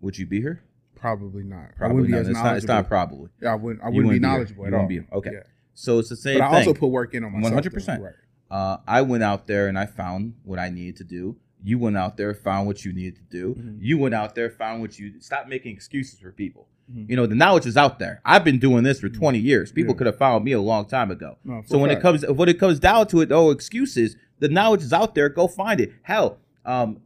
would 0.00 0.18
you 0.18 0.26
be 0.26 0.40
here? 0.40 0.62
Probably 0.96 1.44
not. 1.44 1.70
I 1.74 1.78
Probably 1.78 1.96
wouldn't 2.02 2.10
not. 2.10 2.16
be 2.16 2.20
as 2.22 2.28
It's 2.28 2.38
not, 2.42 2.56
it's 2.56 2.66
not 2.66 2.88
probably. 2.88 3.30
Yeah, 3.40 3.52
I 3.52 3.54
wouldn't. 3.54 3.82
I 3.82 3.86
wouldn't 3.86 3.94
be 4.02 4.06
wouldn't 4.06 4.22
be 4.22 4.26
knowledgeable 4.28 4.62
You 4.64 4.68
at 4.68 4.74
all. 4.74 4.86
wouldn't 4.86 5.08
be- 5.10 5.16
okay. 5.16 5.30
Yeah. 5.34 5.40
So 5.74 5.98
it's 5.98 6.08
the 6.08 6.16
same 6.16 6.38
But 6.38 6.46
I 6.46 6.48
thing. 6.48 6.68
also 6.68 6.74
put 6.74 6.86
work 6.88 7.14
in 7.14 7.22
on 7.24 7.32
myself. 7.32 7.54
100%. 7.64 8.00
Right. 8.00 8.12
uh, 8.50 8.78
I 8.88 9.02
went 9.02 9.22
out 9.22 9.46
there 9.46 9.68
and 9.68 9.78
I 9.78 9.86
found 9.86 10.34
what 10.44 10.58
I 10.58 10.68
needed 10.70 10.96
to 10.96 11.04
do. 11.04 11.36
You 11.62 11.78
went 11.78 11.96
out 11.96 12.16
there, 12.16 12.32
found 12.34 12.66
what 12.66 12.84
you 12.84 12.92
needed 12.92 13.16
to 13.16 13.22
do. 13.24 13.54
Mhm. 13.54 13.78
You 13.80 13.98
went 13.98 14.14
out 14.14 14.34
there, 14.34 14.48
found 14.50 14.80
what 14.80 14.98
you. 14.98 15.20
Stop 15.20 15.48
making 15.48 15.72
excuses 15.74 16.18
for 16.20 16.30
people. 16.32 16.68
Mhm. 16.92 17.10
You 17.10 17.16
know 17.16 17.26
the 17.26 17.34
knowledge 17.34 17.66
is 17.66 17.76
out 17.76 17.98
there. 17.98 18.20
I've 18.24 18.44
been 18.44 18.58
doing 18.58 18.84
this 18.84 19.00
for 19.00 19.08
20 19.08 19.38
years. 19.38 19.72
People 19.72 19.94
Yeah. 19.94 19.98
could 19.98 20.06
have 20.06 20.16
found 20.18 20.44
me 20.44 20.52
a 20.52 20.60
long 20.60 20.86
time 20.86 21.10
ago. 21.10 21.38
No, 21.44 21.62
So 21.66 21.78
when 21.78 21.90
it 21.90 22.00
comes 22.00 22.24
when 22.26 22.48
it 22.48 22.58
comes 22.60 22.78
down 22.78 23.08
to 23.08 23.20
it, 23.20 23.32
oh 23.32 23.50
excuses, 23.50 24.16
the 24.38 24.48
knowledge 24.48 24.82
is 24.82 24.92
out 24.92 25.14
there. 25.16 25.28
Go 25.28 25.48
find 25.48 25.80
it. 25.80 25.92
Hell, 26.02 26.38
um, 26.64 27.00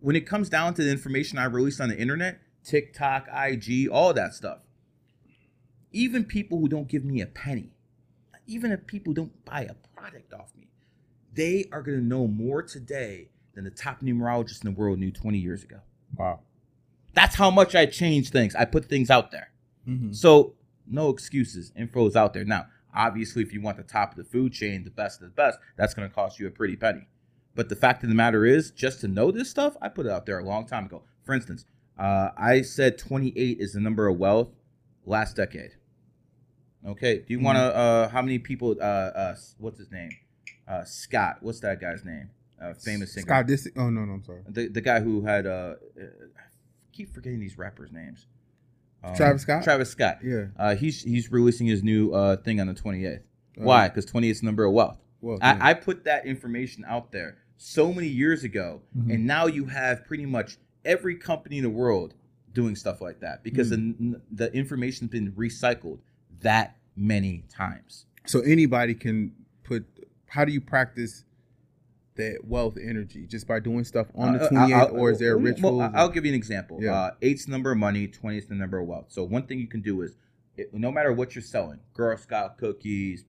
when 0.00 0.16
it 0.16 0.26
comes 0.26 0.48
down 0.48 0.74
to 0.74 0.82
the 0.82 0.90
information 0.90 1.38
I 1.38 1.44
release 1.44 1.80
on 1.80 1.88
the 1.88 1.98
internet, 1.98 2.40
TikTok, 2.64 3.28
IG, 3.32 3.88
all 3.88 4.12
that 4.14 4.34
stuff, 4.34 4.58
even 5.92 6.24
people 6.24 6.58
who 6.58 6.68
don't 6.68 6.88
give 6.88 7.04
me 7.04 7.20
a 7.20 7.26
penny, 7.26 7.70
even 8.46 8.72
if 8.72 8.86
people 8.86 9.12
don't 9.12 9.44
buy 9.44 9.62
a 9.62 9.74
product 9.96 10.32
off 10.34 10.52
me, 10.56 10.68
they 11.32 11.66
are 11.72 11.82
gonna 11.82 11.98
know 11.98 12.26
more 12.26 12.62
today 12.62 13.28
than 13.54 13.64
the 13.64 13.70
top 13.70 14.00
numerologist 14.00 14.64
in 14.64 14.72
the 14.72 14.78
world 14.78 14.98
knew 14.98 15.10
20 15.10 15.38
years 15.38 15.62
ago. 15.62 15.80
Wow. 16.16 16.40
That's 17.14 17.36
how 17.36 17.50
much 17.50 17.74
I 17.74 17.86
change 17.86 18.30
things. 18.30 18.54
I 18.54 18.64
put 18.64 18.86
things 18.86 19.10
out 19.10 19.30
there. 19.30 19.52
Mm-hmm. 19.88 20.12
So 20.12 20.54
no 20.86 21.10
excuses. 21.10 21.72
Info 21.76 22.06
is 22.06 22.16
out 22.16 22.34
there. 22.34 22.44
Now, 22.44 22.66
obviously, 22.94 23.42
if 23.42 23.52
you 23.52 23.60
want 23.60 23.76
the 23.76 23.82
top 23.82 24.10
of 24.12 24.16
the 24.16 24.24
food 24.24 24.52
chain, 24.52 24.84
the 24.84 24.90
best 24.90 25.20
of 25.20 25.28
the 25.28 25.34
best, 25.34 25.58
that's 25.76 25.94
going 25.94 26.08
to 26.08 26.14
cost 26.14 26.38
you 26.38 26.46
a 26.46 26.50
pretty 26.50 26.76
penny. 26.76 27.06
But 27.54 27.68
the 27.68 27.76
fact 27.76 28.02
of 28.02 28.08
the 28.08 28.14
matter 28.14 28.44
is, 28.44 28.72
just 28.72 29.00
to 29.02 29.08
know 29.08 29.30
this 29.30 29.48
stuff, 29.48 29.76
I 29.80 29.88
put 29.88 30.06
it 30.06 30.12
out 30.12 30.26
there 30.26 30.38
a 30.38 30.44
long 30.44 30.66
time 30.66 30.86
ago. 30.86 31.02
For 31.22 31.34
instance, 31.34 31.64
uh, 31.98 32.30
I 32.36 32.62
said 32.62 32.98
28 32.98 33.58
is 33.60 33.72
the 33.74 33.80
number 33.80 34.06
of 34.08 34.18
wealth 34.18 34.48
last 35.06 35.36
decade. 35.36 35.72
Okay. 36.86 37.18
Do 37.18 37.24
you 37.28 37.40
want 37.40 37.56
to? 37.56 37.62
Uh, 37.62 38.08
how 38.08 38.20
many 38.22 38.38
people? 38.38 38.76
Uh, 38.78 38.84
uh, 38.84 39.36
what's 39.58 39.78
his 39.78 39.90
name? 39.90 40.10
Uh, 40.68 40.84
Scott. 40.84 41.38
What's 41.40 41.60
that 41.60 41.80
guy's 41.80 42.04
name? 42.04 42.30
Uh, 42.60 42.74
famous 42.74 43.12
singer. 43.14 43.26
Scott 43.26 43.46
Disick. 43.46 43.72
Oh 43.76 43.90
no, 43.90 44.04
no, 44.04 44.14
I'm 44.14 44.24
sorry. 44.24 44.42
The 44.48 44.68
the 44.68 44.80
guy 44.80 45.00
who 45.00 45.22
had. 45.22 45.46
Uh, 45.46 45.50
uh, 45.50 45.74
I 46.36 46.42
keep 46.92 47.12
forgetting 47.14 47.40
these 47.40 47.56
rappers' 47.58 47.90
names. 47.92 48.26
Um, 49.02 49.14
Travis 49.16 49.42
Scott? 49.42 49.64
Travis 49.64 49.90
Scott. 49.90 50.18
Yeah. 50.22 50.46
Uh, 50.58 50.74
he's 50.74 51.02
he's 51.02 51.30
releasing 51.32 51.66
his 51.66 51.82
new 51.82 52.12
uh, 52.12 52.36
thing 52.36 52.60
on 52.60 52.66
the 52.66 52.74
28th. 52.74 53.18
Uh, 53.18 53.20
Why? 53.56 53.88
Because 53.88 54.04
28 54.06 54.30
is 54.30 54.40
the 54.40 54.46
number 54.46 54.64
of 54.64 54.72
wealth. 54.72 54.98
Well, 55.20 55.38
yeah. 55.40 55.58
I, 55.60 55.70
I 55.70 55.74
put 55.74 56.04
that 56.04 56.26
information 56.26 56.84
out 56.86 57.12
there 57.12 57.38
so 57.56 57.92
many 57.92 58.08
years 58.08 58.44
ago, 58.44 58.82
Mhm. 58.96 59.14
and 59.14 59.26
now 59.26 59.46
you 59.46 59.66
have 59.66 60.04
pretty 60.04 60.26
much 60.26 60.58
every 60.84 61.16
company 61.16 61.58
in 61.58 61.64
the 61.64 61.70
world 61.70 62.14
doing 62.52 62.76
stuff 62.76 63.00
like 63.00 63.20
that 63.20 63.42
because 63.42 63.70
the, 63.70 64.20
the 64.30 64.52
information's 64.52 65.10
been 65.10 65.32
recycled 65.32 65.98
that 66.42 66.76
many 66.96 67.44
times. 67.48 68.06
so 68.26 68.40
anybody 68.40 68.94
can 68.94 69.32
put. 69.64 69.84
How 70.26 70.44
do 70.44 70.52
you 70.52 70.60
practice 70.60 71.24
that 72.16 72.38
wealth 72.44 72.76
energy? 72.80 73.26
Just 73.26 73.46
by 73.48 73.58
doing 73.60 73.84
stuff 73.84 74.06
on 74.14 74.34
the 74.34 74.44
Uh, 74.44 74.48
28th, 74.48 74.72
I'll- 74.74 74.96
or 74.96 75.10
is 75.10 75.18
there 75.18 75.36
well, 75.36 75.46
rituals? 75.46 75.80
I'll, 75.82 75.90
I'll 75.94 76.08
give 76.08 76.24
you 76.24 76.30
an 76.32 76.36
example. 76.36 76.78
Yeah. 76.80 76.94
Uh, 76.94 77.10
eight's 77.22 77.44
the 77.46 77.50
number 77.52 77.72
of 77.72 77.78
money, 77.78 78.06
20 78.06 78.38
is 78.38 78.46
the 78.46 78.54
number 78.54 78.78
of 78.78 78.86
wealth. 78.86 79.06
So 79.08 79.24
one 79.24 79.46
thing 79.46 79.58
you 79.58 79.66
can 79.68 79.80
do 79.80 80.02
is, 80.02 80.16
it, 80.56 80.72
no 80.72 80.92
matter 80.92 81.12
what 81.12 81.34
you're 81.34 81.42
selling, 81.42 81.80
Girl 81.94 82.16
Scout 82.16 82.56
cookies, 82.58 83.24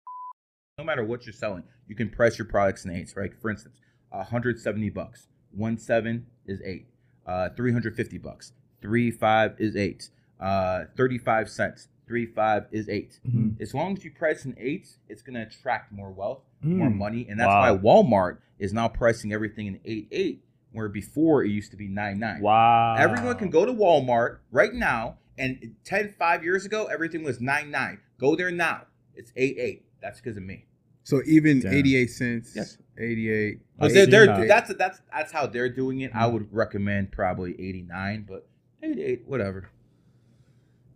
no 0.78 0.84
matter 0.84 1.04
what 1.04 1.26
you're 1.26 1.34
selling, 1.34 1.64
you 1.88 1.96
can 1.96 2.10
price 2.10 2.38
your 2.38 2.46
products 2.48 2.86
in 2.86 2.92
eights, 2.92 3.16
right? 3.16 3.32
For 3.42 3.50
instance, 3.50 3.80
170 4.10 4.90
bucks, 4.90 5.28
one 5.52 5.78
seven 5.78 6.28
is 6.46 6.62
eight, 6.64 6.88
uh, 7.26 7.50
350 7.56 8.18
bucks, 8.20 8.54
three 8.82 9.12
five 9.12 9.56
is 9.60 9.76
eight, 9.76 10.10
uh, 10.40 10.86
35 10.96 11.50
cents, 11.50 11.88
three 12.08 12.26
five 12.26 12.66
is 12.72 12.88
eight. 12.90 13.20
Mhm. 13.28 13.60
As 13.62 13.74
long 13.74 13.98
as 13.98 14.04
you 14.06 14.12
price 14.12 14.46
in 14.46 14.56
eights, 14.58 15.00
it's 15.10 15.22
gonna 15.22 15.42
attract 15.44 15.92
more 15.92 16.12
wealth, 16.12 16.44
more 16.62 16.90
Mm. 16.90 16.96
money, 16.96 17.28
and 17.30 17.40
that's 17.40 17.48
Wow. 17.48 17.74
why 17.76 17.80
Walmart 17.80 18.38
is 18.60 18.74
now 18.74 18.88
pricing 18.88 19.34
everything 19.34 19.68
in 19.68 19.80
eight 19.86 20.08
eight, 20.12 20.44
where 20.72 20.88
before 20.90 21.44
it 21.44 21.50
used 21.50 21.72
to 21.72 21.78
be 21.78 21.88
nine 21.88 22.20
nine. 22.20 22.42
Wow. 22.42 22.96
Everyone 22.98 23.36
can 23.38 23.50
go 23.50 23.66
to 23.66 23.74
Walmart 23.74 24.38
right 24.52 24.74
now, 24.74 25.18
and 25.38 25.76
10, 25.84 26.10
5 26.10 26.44
years 26.44 26.66
ago, 26.66 26.86
everything 26.86 27.24
was 27.24 27.42
nine 27.42 27.72
nine. 27.72 28.00
Go 28.20 28.36
there 28.36 28.52
now. 28.52 28.86
It's 29.16 29.32
eight 29.36 29.58
eight. 29.58 29.86
That's 30.02 30.22
because 30.22 30.38
of 30.38 30.44
me. 30.44 30.66
So 31.04 31.22
even 31.26 31.60
Damn. 31.62 31.74
88 31.74 32.10
cents, 32.12 32.54
Yes. 32.56 32.78
88. 32.98 33.60
But 33.78 33.94
they're, 33.94 34.06
they're, 34.06 34.48
that's 34.48 34.74
that's 34.76 35.02
that's 35.12 35.32
how 35.32 35.48
they're 35.48 35.70
doing 35.70 36.02
it. 36.02 36.12
I 36.16 36.24
Mhm. 36.28 36.34
would 36.34 36.54
recommend 36.54 37.12
probably 37.12 37.52
eighty 37.54 37.82
nine, 37.82 38.26
but 38.28 38.48
eighty 38.84 39.04
eight, 39.04 39.24
whatever. 39.26 39.70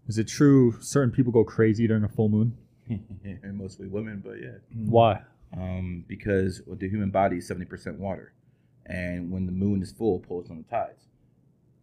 Is 0.07 0.17
it 0.17 0.27
true 0.27 0.75
certain 0.81 1.11
people 1.11 1.31
go 1.31 1.43
crazy 1.43 1.87
during 1.87 2.03
a 2.03 2.09
full 2.09 2.29
moon? 2.29 2.57
and 2.89 3.57
mostly 3.57 3.87
women, 3.87 4.21
but 4.25 4.41
yeah. 4.41 4.57
Why? 4.73 5.21
um, 5.55 6.03
because 6.07 6.61
the 6.67 6.87
human 6.87 7.09
body 7.09 7.37
is 7.37 7.49
70% 7.49 7.97
water. 7.97 8.33
And 8.85 9.31
when 9.31 9.45
the 9.47 9.51
moon 9.51 9.81
is 9.81 9.91
full, 9.91 10.17
it 10.17 10.27
pulls 10.27 10.49
on 10.51 10.57
the 10.57 10.63
tides. 10.63 11.07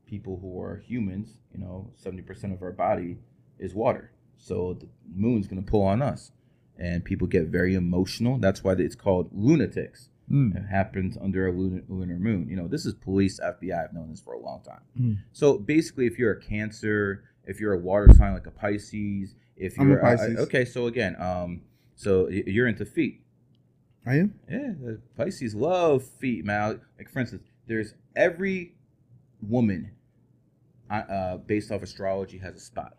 People 0.07 0.39
who 0.41 0.61
are 0.61 0.77
humans, 0.77 1.39
you 1.53 1.59
know, 1.61 1.91
70% 2.05 2.53
of 2.53 2.63
our 2.63 2.71
body 2.71 3.19
is 3.59 3.75
water. 3.75 4.13
So 4.39 4.75
the 4.75 4.87
moon's 5.13 5.47
going 5.49 5.63
to 5.65 5.69
pull 5.69 5.83
on 5.83 6.01
us. 6.03 6.31
And 6.79 7.05
people 7.05 7.27
get 7.27 7.47
very 7.47 7.75
emotional. 7.75 8.39
That's 8.39 8.63
why 8.63 8.73
it's 8.73 8.95
called 8.95 9.31
lunatics. 9.33 10.09
Mm. 10.31 10.57
It 10.57 10.67
happens 10.69 11.17
under 11.21 11.47
a 11.47 11.53
lunar, 11.53 11.83
lunar 11.89 12.19
moon. 12.19 12.49
You 12.49 12.57
know, 12.57 12.69
this 12.69 12.85
is 12.85 12.95
police, 12.95 13.39
FBI. 13.41 13.85
I've 13.85 13.93
known 13.95 14.11
this 14.11 14.21
for 14.21 14.35
a 14.35 14.41
long 14.41 14.61
time. 14.63 14.81
Mm. 15.01 15.19
So 15.33 15.57
basically, 15.59 16.07
if 16.07 16.19
you're 16.19 16.33
a 16.33 16.41
Cancer, 16.41 17.25
if 17.45 17.61
you're 17.61 17.73
a 17.73 17.79
water 17.79 18.13
sign 18.13 18.33
like 18.35 18.47
a 18.47 18.51
Pisces, 18.51 19.35
if 19.57 19.79
I'm 19.79 19.87
a 19.87 19.91
you're 19.91 20.05
uh, 20.05 20.17
Pisces. 20.17 20.39
okay, 20.41 20.65
so 20.65 20.87
again, 20.87 21.17
um, 21.21 21.63
so 21.95 22.29
you're 22.29 22.67
into 22.67 22.85
feet. 22.85 23.23
I 24.05 24.17
am. 24.17 24.35
Yeah, 24.51 24.73
Pisces 25.17 25.55
love 25.55 26.05
feet, 26.05 26.45
man. 26.45 26.81
Like 26.99 27.09
for 27.09 27.21
instance, 27.21 27.43
there's 27.67 27.95
every 28.15 28.75
woman, 29.41 29.93
uh, 30.91 30.95
uh, 30.95 31.37
based 31.39 31.71
off 31.73 31.83
astrology, 31.83 32.39
has 32.39 32.55
a 32.57 32.61
spot. 32.61 32.97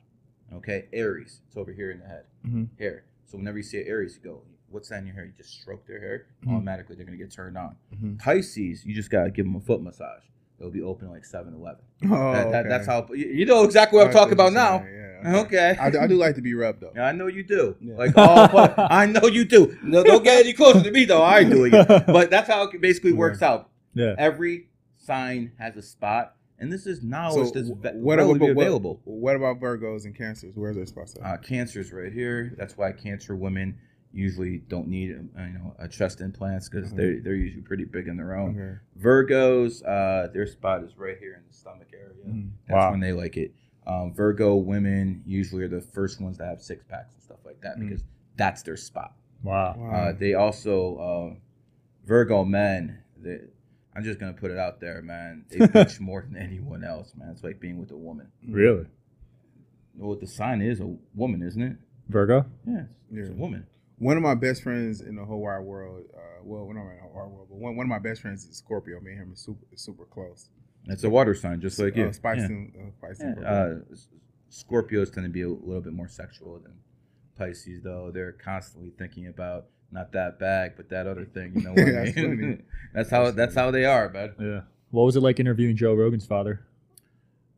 Okay, 0.54 0.86
Aries, 0.94 1.42
it's 1.48 1.58
over 1.58 1.74
here 1.74 1.92
in 1.92 2.00
the 2.00 2.06
head, 2.08 2.24
Mhm. 2.46 2.70
hair. 2.80 3.04
So 3.28 3.38
whenever 3.38 3.58
you 3.58 3.64
see 3.64 3.80
an 3.82 3.88
Aries, 3.88 4.16
you 4.22 4.30
go, 4.30 4.42
"What's 4.70 4.90
that 4.90 5.00
in 5.00 5.06
your 5.06 5.14
hair?" 5.16 5.26
You 5.26 5.34
just 5.38 5.62
stroke 5.62 5.86
their 5.86 6.00
hair. 6.00 6.26
Mhm. 6.46 6.54
Automatically, 6.56 6.96
they're 6.96 7.06
gonna 7.06 7.18
get 7.18 7.30
turned 7.32 7.58
on. 7.58 7.76
Mhm. 7.94 8.18
Pisces, 8.20 8.86
you 8.86 8.96
just 8.96 9.10
gotta 9.12 9.30
give 9.30 9.46
them 9.46 9.56
a 9.56 9.60
foot 9.60 9.82
massage. 9.84 10.24
They'll 10.60 10.72
be 10.72 10.82
open 10.82 11.10
like 11.10 11.24
7-Eleven. 11.24 11.82
Oh, 12.06 12.08
That- 12.10 12.52
that- 12.52 12.60
okay. 12.62 12.70
That's 12.70 12.88
how 12.88 13.08
you 13.14 13.46
know 13.46 13.64
exactly 13.64 13.98
what 14.00 14.08
I'm 14.08 14.14
talking 14.14 14.34
about 14.34 14.54
now. 14.54 14.84
Yeah, 15.24 15.42
Okay. 15.42 15.76
I, 15.80 15.90
do- 15.90 16.00
I 16.00 16.08
do 16.08 16.16
like 16.16 16.36
to 16.36 16.42
be 16.42 16.54
rubbed 16.54 16.82
though. 16.82 16.92
Yeah, 16.96 17.06
I 17.08 17.12
know 17.12 17.28
you 17.28 17.44
do. 17.44 17.76
Yeah. 17.82 17.96
Like, 17.96 18.14
oh, 18.16 18.48
but 18.52 18.74
I 18.78 19.06
know 19.08 19.28
you 19.28 19.46
do. 19.46 19.78
No, 19.84 20.04
don't 20.04 20.24
get 20.24 20.40
any 20.46 20.54
closer 20.54 20.82
to 20.82 20.92
me 20.92 21.06
though. 21.06 21.22
I 21.22 21.40
ain't 21.40 21.52
doing 21.52 21.74
it. 21.74 21.88
But 22.08 22.30
that's 22.32 22.48
how 22.48 22.64
it 22.70 22.82
basically 22.82 23.14
works 23.14 23.42
out. 23.42 23.70
Yeah. 23.94 24.16
Every 24.18 24.70
sign 24.98 25.52
has 25.60 25.76
a 25.76 25.82
spot, 25.82 26.36
and 26.60 26.72
this 26.72 26.88
is 26.88 27.04
knowledge 27.04 27.52
that's 27.52 27.70
ve- 27.70 27.74
what, 27.94 28.18
what, 28.20 28.40
what, 28.40 28.50
available. 28.50 29.00
what 29.04 29.36
about 29.36 29.60
Virgos 29.60 30.06
and 30.06 30.16
Cancers? 30.16 30.54
Where's 30.56 30.76
their 30.76 30.86
spots 30.86 31.16
at? 31.16 31.22
Uh, 31.24 31.38
cancer's 31.38 31.92
right 31.94 32.12
here. 32.12 32.54
That's 32.58 32.78
why 32.78 32.92
cancer 32.92 33.36
women 33.36 33.78
usually 34.14 34.60
don't 34.70 34.88
need 34.88 35.12
uh, 35.38 35.44
you 35.44 35.54
know 35.54 35.76
a 35.80 35.88
chest 35.88 36.22
implants 36.22 36.70
because 36.70 36.92
Mhm. 36.92 36.96
they're 36.98 37.20
they're 37.22 37.36
usually 37.36 37.62
pretty 37.62 37.84
big 37.86 38.10
on 38.10 38.18
their 38.18 38.36
own. 38.36 38.52
okay. 38.60 38.80
Virgos, 39.00 39.84
uh, 39.86 40.28
their 40.32 40.48
spot 40.48 40.84
is 40.84 40.98
right 40.98 41.18
here 41.20 41.34
in 41.36 41.42
the 41.48 41.54
stomach 41.54 41.90
area. 41.94 42.08
Mhm. 42.28 42.50
That's 42.68 42.76
Wow. 42.76 42.92
when 42.92 43.00
they 43.00 43.14
like 43.14 43.38
it. 43.38 43.54
Um, 43.86 44.14
Virgo 44.14 44.56
women 44.56 45.24
usually 45.26 45.64
are 45.64 45.68
the 45.70 45.82
first 45.82 46.20
ones 46.20 46.38
that 46.40 46.46
have 46.48 46.62
six 46.62 46.84
packs 46.84 47.14
and 47.14 47.24
stuff 47.24 47.40
like 47.46 47.62
that 47.62 47.78
Mm. 47.78 47.88
because 47.90 48.04
that's 48.36 48.62
their 48.64 48.76
spot. 48.78 49.14
Wow. 49.44 49.76
Wow. 49.78 49.90
Uh, 49.92 50.12
they 50.14 50.34
also 50.34 50.96
uh, 50.98 51.36
Virgo 52.06 52.44
men. 52.46 53.00
They, 53.22 53.40
I'm 53.98 54.04
just 54.04 54.20
gonna 54.20 54.34
put 54.34 54.52
it 54.52 54.58
out 54.60 54.80
there, 54.80 55.02
man. 55.02 55.46
They 55.50 55.58
bitch 55.68 56.00
more 56.00 56.22
than 56.22 56.38
anyone 56.38 56.84
else, 56.84 57.14
man. 57.18 57.30
It's 57.32 57.44
like 57.44 57.60
being 57.60 57.80
with 57.80 57.90
a 57.92 57.98
woman. 57.98 58.28
Really? 58.48 58.86
Well, 59.96 60.16
the 60.16 60.28
sign 60.28 60.62
is 60.62 60.80
a 60.80 60.96
woman, 61.16 61.42
isn't 61.42 61.62
it? 61.62 61.78
Virgo? 62.08 62.46
Yeah, 62.68 62.84
it's 63.12 63.30
Yeah. 63.30 63.34
a 63.34 63.38
woman. 63.38 63.66
One 63.98 64.16
of 64.16 64.22
my 64.22 64.36
best 64.36 64.62
friends 64.62 65.02
in 65.02 65.16
the 65.16 65.26
whole 65.26 65.42
wide 65.42 65.62
world, 65.62 66.04
uh, 66.16 66.44
well, 66.44 66.72
not 66.72 66.82
in 66.92 66.96
the 66.98 67.02
whole 67.02 67.12
wide 67.16 67.32
world, 67.32 67.48
but 67.50 67.58
one, 67.58 67.76
one 67.76 67.86
of 67.86 67.90
my 67.90 67.98
best 67.98 68.22
friends 68.22 68.46
is 68.46 68.56
Scorpio. 68.58 69.00
Me 69.02 69.14
and 69.14 69.22
him 69.22 69.32
are 69.34 69.36
super, 69.36 69.66
super 69.76 70.06
close. 70.06 70.50
It's 70.86 71.04
a 71.04 71.10
water 71.10 71.34
sign, 71.34 71.60
just 71.60 71.80
like 71.80 71.96
you. 71.96 72.06
Uh, 72.06 72.12
Spice 72.12 72.38
Yeah. 72.42 72.46
and, 72.46 72.74
uh, 72.78 72.92
Spice 72.92 73.18
Yeah, 73.20 73.28
and 73.30 73.46
uh, 73.46 73.96
Scorpios 74.52 75.12
tend 75.12 75.26
to 75.26 75.30
be 75.32 75.42
a 75.42 75.50
little 75.50 75.82
bit 75.82 75.94
more 75.94 76.08
sexual 76.08 76.60
than 76.60 76.74
Pisces, 77.36 77.82
though. 77.82 78.12
They're 78.14 78.32
constantly 78.34 78.92
thinking 78.92 79.26
about 79.28 79.66
not 79.92 80.12
that 80.14 80.40
bag, 80.40 80.74
but 80.78 80.90
that 80.90 81.08
other 81.08 81.26
thing. 81.26 81.54
You 81.56 81.62
know 81.64 81.72
what 81.74 81.80
I 81.88 81.92
That's 82.06 82.16
mean? 82.18 82.64
that's 82.94 83.10
how 83.10 83.26
That's 83.26 83.36
that's 83.38 83.56
how 83.56 83.72
they 83.72 83.86
are, 83.86 84.10
bud. 84.10 84.36
Yeah. 84.40 84.62
What 84.92 85.04
was 85.04 85.16
it 85.16 85.22
like 85.22 85.40
interviewing 85.40 85.76
Joe 85.76 85.94
Rogan's 85.94 86.26
father? 86.26 86.66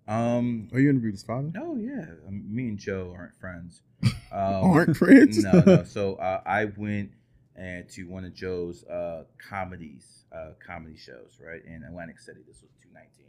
Um, 0.07 0.69
Oh, 0.73 0.77
you 0.77 0.89
interviewed 0.89 1.13
his 1.13 1.23
father? 1.23 1.51
oh 1.57 1.75
yeah, 1.77 2.05
um, 2.27 2.43
me 2.53 2.67
and 2.69 2.77
Joe 2.79 3.13
aren't 3.15 3.35
friends. 3.39 3.81
Um, 4.31 4.71
Aren't 4.71 4.95
friends? 4.95 5.43
no, 5.43 5.63
no. 5.65 5.83
So 5.83 6.13
uh, 6.15 6.41
I 6.45 6.65
went 6.65 7.09
and 7.55 7.89
to 7.89 8.03
one 8.07 8.23
of 8.25 8.33
Joe's 8.35 8.83
uh, 8.83 9.23
comedies, 9.49 10.23
uh, 10.31 10.51
comedy 10.65 10.95
shows, 10.97 11.39
right 11.43 11.65
in 11.65 11.83
Atlantic 11.83 12.19
City. 12.19 12.41
This 12.47 12.61
was 12.61 12.69
2019, 12.83 13.25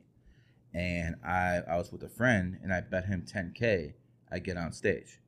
and 0.74 1.16
I 1.24 1.62
I 1.72 1.78
was 1.78 1.90
with 1.90 2.02
a 2.02 2.08
friend, 2.10 2.58
and 2.62 2.70
I 2.70 2.82
bet 2.82 3.06
him 3.06 3.24
10k 3.26 3.94
I 4.30 4.38
get 4.40 4.58
on 4.58 4.72
stage. 4.72 5.20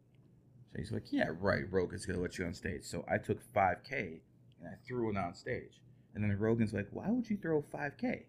So 0.73 0.79
he's 0.79 0.93
like, 0.93 1.13
"Yeah, 1.13 1.31
right. 1.39 1.71
Rogan's 1.71 2.07
gonna 2.07 2.21
let 2.21 2.39
you 2.39 2.47
on 2.47 2.55
stage." 2.55 2.85
So 2.85 3.05
I 3.09 3.19
took 3.19 3.41
5k 3.53 4.21
and 4.61 4.69
I 4.69 4.75
threw 4.87 5.11
it 5.11 5.17
on 5.17 5.35
stage, 5.35 5.81
and 6.15 6.25
then 6.25 6.37
Rogan's 6.39 6.73
like, 6.73 6.89
"Why 6.91 7.11
would 7.11 7.29
you 7.29 7.37
throw 7.37 7.63
5k?" 7.63 8.25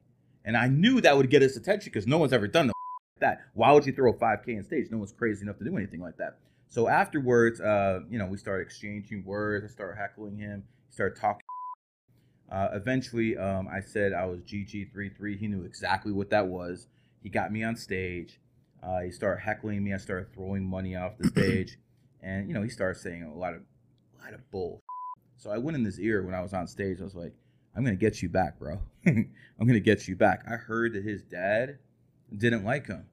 And 0.45 0.57
I 0.57 0.67
knew 0.67 0.99
that 1.01 1.15
would 1.15 1.29
get 1.29 1.41
his 1.41 1.55
attention 1.55 1.89
because 1.91 2.05
no 2.05 2.17
one's 2.17 2.33
ever 2.33 2.47
done 2.47 2.67
no 2.67 2.73
like 3.15 3.21
that. 3.21 3.41
Why 3.53 3.71
would 3.71 3.85
you 3.85 3.93
throw 3.93 4.13
5k 4.13 4.57
on 4.57 4.63
stage? 4.63 4.87
No 4.91 4.97
one's 4.97 5.13
crazy 5.13 5.43
enough 5.43 5.57
to 5.59 5.63
do 5.63 5.77
anything 5.77 6.01
like 6.01 6.17
that. 6.17 6.37
So 6.69 6.89
afterwards, 6.89 7.61
uh, 7.61 8.01
you 8.09 8.17
know, 8.17 8.25
we 8.25 8.37
started 8.37 8.63
exchanging 8.63 9.23
words. 9.25 9.63
I 9.63 9.67
started 9.69 9.97
heckling 9.97 10.37
him. 10.37 10.63
He 10.89 10.93
started 10.93 11.19
talking. 11.19 11.41
Uh, 12.51 12.69
eventually, 12.73 13.35
um, 13.35 13.67
I 13.67 13.79
said 13.79 14.13
I 14.13 14.27
was 14.27 14.41
GG33. 14.41 15.39
He 15.39 15.47
knew 15.47 15.63
exactly 15.63 16.11
what 16.11 16.29
that 16.29 16.47
was. 16.47 16.85
He 17.23 17.29
got 17.29 17.51
me 17.51 17.63
on 17.63 17.75
stage. 17.75 18.39
Uh, 18.83 18.99
he 18.99 19.11
started 19.11 19.41
heckling 19.41 19.83
me. 19.83 19.91
I 19.91 19.97
started 19.97 20.31
throwing 20.31 20.63
money 20.63 20.95
off 20.95 21.17
the 21.17 21.29
stage, 21.29 21.79
and 22.23 22.47
you 22.47 22.53
know, 22.53 22.63
he 22.63 22.69
started 22.69 22.99
saying 22.99 23.23
a 23.23 23.37
lot 23.37 23.53
of, 23.53 23.61
a 24.19 24.23
lot 24.23 24.33
of 24.33 24.49
bull. 24.51 24.81
So 25.35 25.49
I 25.49 25.57
went 25.57 25.75
in 25.75 25.83
his 25.83 25.99
ear 25.99 26.23
when 26.23 26.33
I 26.33 26.39
was 26.41 26.53
on 26.53 26.67
stage. 26.67 27.01
I 27.01 27.03
was 27.03 27.15
like, 27.15 27.33
I'm 27.75 27.83
gonna 27.83 27.97
get 27.97 28.21
you 28.21 28.29
back, 28.29 28.57
bro. 28.57 28.79
I'm 29.05 29.27
gonna 29.59 29.81
get 29.81 30.07
you 30.07 30.15
back. 30.15 30.45
I 30.49 30.55
heard 30.55 30.93
that 30.93 31.03
his 31.03 31.21
dad 31.21 31.79
didn't 32.37 32.63
like 32.63 32.87
him. 32.87 33.05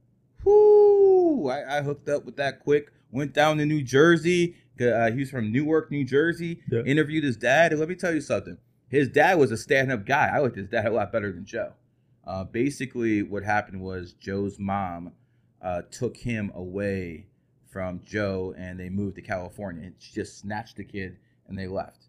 Whoo! 0.44 1.48
I, 1.48 1.78
I 1.78 1.82
hooked 1.82 2.08
up 2.08 2.24
with 2.24 2.36
that 2.36 2.60
quick. 2.60 2.92
Went 3.10 3.32
down 3.32 3.58
to 3.58 3.66
New 3.66 3.82
Jersey. 3.82 4.54
Uh, 4.80 5.10
he's 5.10 5.30
from 5.30 5.50
Newark, 5.50 5.90
New 5.90 6.04
Jersey. 6.04 6.60
Yeah. 6.70 6.82
Interviewed 6.82 7.24
his 7.24 7.36
dad. 7.36 7.72
And 7.72 7.80
let 7.80 7.88
me 7.88 7.96
tell 7.96 8.14
you 8.14 8.20
something. 8.20 8.58
His 8.88 9.08
dad 9.08 9.38
was 9.38 9.50
a 9.50 9.56
stand-up 9.56 10.06
guy. 10.06 10.30
I 10.32 10.38
liked 10.38 10.56
his 10.56 10.68
dad 10.68 10.86
a 10.86 10.90
lot 10.90 11.10
better 11.10 11.32
than 11.32 11.44
Joe. 11.44 11.72
Uh, 12.24 12.44
basically, 12.44 13.22
what 13.22 13.42
happened 13.42 13.80
was 13.80 14.12
Joe's 14.12 14.58
mom 14.58 15.12
uh, 15.60 15.82
took 15.90 16.16
him 16.16 16.50
away 16.54 17.26
from 17.70 18.00
Joe, 18.04 18.54
and 18.58 18.78
they 18.78 18.88
moved 18.88 19.16
to 19.16 19.22
California. 19.22 19.84
And 19.84 19.94
she 19.98 20.12
just 20.12 20.38
snatched 20.38 20.76
the 20.76 20.84
kid, 20.84 21.16
and 21.46 21.58
they 21.58 21.66
left. 21.66 22.06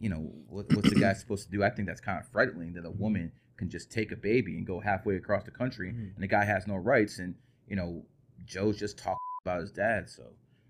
You 0.00 0.08
know 0.10 0.32
what, 0.48 0.66
what's 0.74 0.88
the 0.90 0.98
guy 1.00 1.12
supposed 1.14 1.46
to 1.46 1.52
do? 1.52 1.62
I 1.62 1.70
think 1.70 1.86
that's 1.88 2.00
kind 2.00 2.18
of 2.18 2.26
frightening 2.28 2.72
that 2.74 2.84
a 2.84 2.90
woman 2.90 3.32
can 3.56 3.68
just 3.68 3.92
take 3.92 4.10
a 4.10 4.16
baby 4.16 4.56
and 4.56 4.66
go 4.66 4.80
halfway 4.80 5.16
across 5.16 5.44
the 5.44 5.50
country, 5.50 5.92
Mhm. 5.92 6.14
and 6.14 6.22
the 6.22 6.26
guy 6.26 6.44
has 6.44 6.66
no 6.66 6.76
rights. 6.76 7.18
And 7.18 7.34
you 7.68 7.76
know, 7.76 8.04
Joe's 8.44 8.78
just 8.78 8.98
talking 8.98 9.18
about 9.44 9.60
his 9.60 9.70
dad. 9.72 10.10
So 10.10 10.24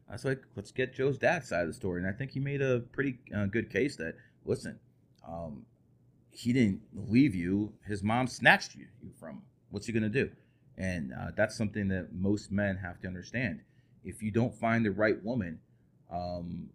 I 0.09 0.12
was 0.12 0.24
like, 0.24 0.42
let's 0.57 0.70
get 0.72 0.92
Joe's 0.94 1.16
dad's 1.18 1.48
side 1.48 1.62
of 1.62 1.68
the 1.68 1.72
story. 1.74 2.00
And 2.00 2.09
I 2.09 2.12
think 2.12 2.32
he 2.32 2.40
made 2.40 2.61
a 2.61 2.80
pretty 2.80 3.18
uh, 3.34 3.46
good 3.46 3.70
case 3.70 3.96
that 3.96 4.14
listen, 4.44 4.78
um, 5.26 5.64
he 6.30 6.53
didn't 6.53 6.82
leave 6.94 7.34
you. 7.34 7.72
His 7.86 8.03
mom 8.03 8.26
snatched 8.26 8.74
you, 8.74 8.86
you 9.03 9.11
from 9.18 9.36
him. 9.36 9.42
What's 9.70 9.86
he 9.86 9.92
gonna 9.92 10.09
do? 10.11 10.30
And 10.76 11.12
uh, 11.14 11.30
that's 11.36 11.57
something 11.57 11.88
that 11.88 12.12
most 12.12 12.50
men 12.53 12.76
have 12.76 13.00
to 13.00 13.07
understand. 13.09 13.61
If 14.05 14.22
you 14.22 14.30
don't 14.30 14.55
find 14.55 14.84
the 14.84 14.90
right 14.90 15.22
woman, 15.22 15.61
um, 16.11 16.70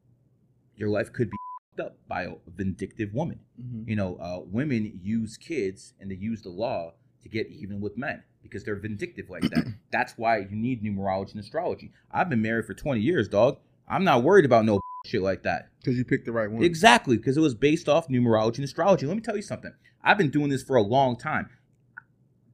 your 0.75 0.89
life 0.89 1.11
could 1.11 1.29
be 1.29 1.37
up 1.83 1.97
by 2.07 2.23
a 2.23 2.33
vindictive 2.55 3.13
woman. 3.13 3.39
Mhm. 3.61 3.87
You 3.87 3.95
know, 3.95 4.15
uh, 4.17 4.41
women 4.45 4.99
use 5.03 5.37
kids 5.37 5.93
and 5.99 6.09
they 6.09 6.15
use 6.15 6.41
the 6.41 6.49
law 6.49 6.93
to 7.21 7.29
get 7.29 7.47
even 7.47 7.81
with 7.81 7.97
men 7.97 8.23
because 8.41 8.63
they're 8.63 8.75
vindictive 8.75 9.29
like 9.29 9.43
that. 9.43 9.65
That's 9.91 10.13
why 10.17 10.39
you 10.39 10.55
need 10.55 10.83
numerology 10.83 11.31
and 11.31 11.39
astrology. 11.41 11.91
I've 12.11 12.29
been 12.29 12.41
married 12.41 12.65
for 12.65 12.73
20 12.73 13.01
years, 13.01 13.27
dog. 13.27 13.57
I'm 13.87 14.03
not 14.03 14.23
worried 14.23 14.45
about 14.45 14.65
no 14.65 14.79
shit 15.05 15.21
like 15.21 15.43
that. 15.43 15.69
Because 15.79 15.97
you 15.97 16.05
picked 16.05 16.25
the 16.25 16.31
right 16.31 16.49
one. 16.49 16.63
Exactly, 16.63 17.17
because 17.17 17.37
it 17.37 17.41
was 17.41 17.55
based 17.55 17.87
off 17.89 18.07
numerology 18.07 18.55
and 18.57 18.65
astrology. 18.65 19.05
Let 19.05 19.15
me 19.15 19.21
tell 19.21 19.35
you 19.35 19.41
something. 19.41 19.73
I've 20.03 20.17
been 20.17 20.29
doing 20.29 20.49
this 20.49 20.63
for 20.63 20.75
a 20.75 20.81
long 20.81 21.17
time. 21.17 21.49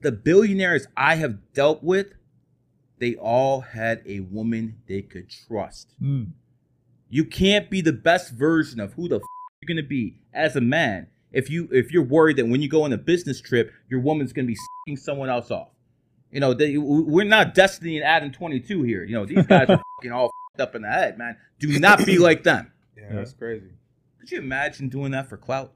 The 0.02 0.12
billionaires 0.12 0.88
I 0.98 1.16
have 1.16 1.54
dealt 1.54 1.84
with, 1.84 2.08
they 3.04 3.16
all 3.16 3.60
had 3.60 4.02
a 4.06 4.22
woman 4.22 4.78
they 4.88 5.02
could 5.02 5.30
trust. 5.30 5.94
Mm. 6.02 6.28
You 7.10 7.26
can't 7.26 7.70
be 7.70 7.82
the 7.82 7.92
best 7.92 8.32
version 8.32 8.80
of 8.80 8.94
who 8.94 9.10
the 9.10 9.18
f- 9.18 9.22
you're 9.62 9.76
gonna 9.76 9.86
be 9.86 10.16
as 10.34 10.56
a 10.56 10.62
man 10.62 11.08
if 11.34 11.50
you 11.50 11.68
if 11.72 11.92
you're 11.92 12.04
worried 12.06 12.38
that 12.38 12.48
when 12.48 12.62
you 12.62 12.70
go 12.70 12.84
on 12.84 12.94
a 12.94 12.98
business 12.98 13.42
trip, 13.42 13.72
your 13.90 14.00
woman's 14.00 14.32
gonna 14.32 14.48
be 14.48 14.56
sucking 14.56 14.96
someone 14.98 15.30
else 15.30 15.52
off. 15.52 15.68
You 16.32 16.40
know, 16.40 16.54
they, 16.54 16.78
we're 16.78 17.26
not 17.26 17.54
Destiny 17.54 17.98
and 17.98 18.06
Adam 18.06 18.32
22 18.32 18.84
here. 18.84 19.04
You 19.04 19.16
know, 19.16 19.26
these 19.26 19.46
guys 19.46 19.70
are 19.70 19.82
fucking 19.98 20.12
all 20.14 20.28
f***ed 20.28 20.64
up 20.64 20.76
in 20.76 20.82
the 20.84 20.90
head, 20.90 21.18
man. 21.18 21.36
Do 21.60 21.78
not 21.80 22.06
be 22.06 22.18
like 22.18 22.44
them. 22.44 22.72
Yeah, 22.98 23.04
Yeah. 23.10 23.16
that's 23.18 23.34
crazy. 23.34 23.72
Could 24.20 24.32
you 24.32 24.38
imagine 24.40 24.88
doing 24.88 25.12
that 25.12 25.28
for 25.28 25.36
clout? 25.38 25.74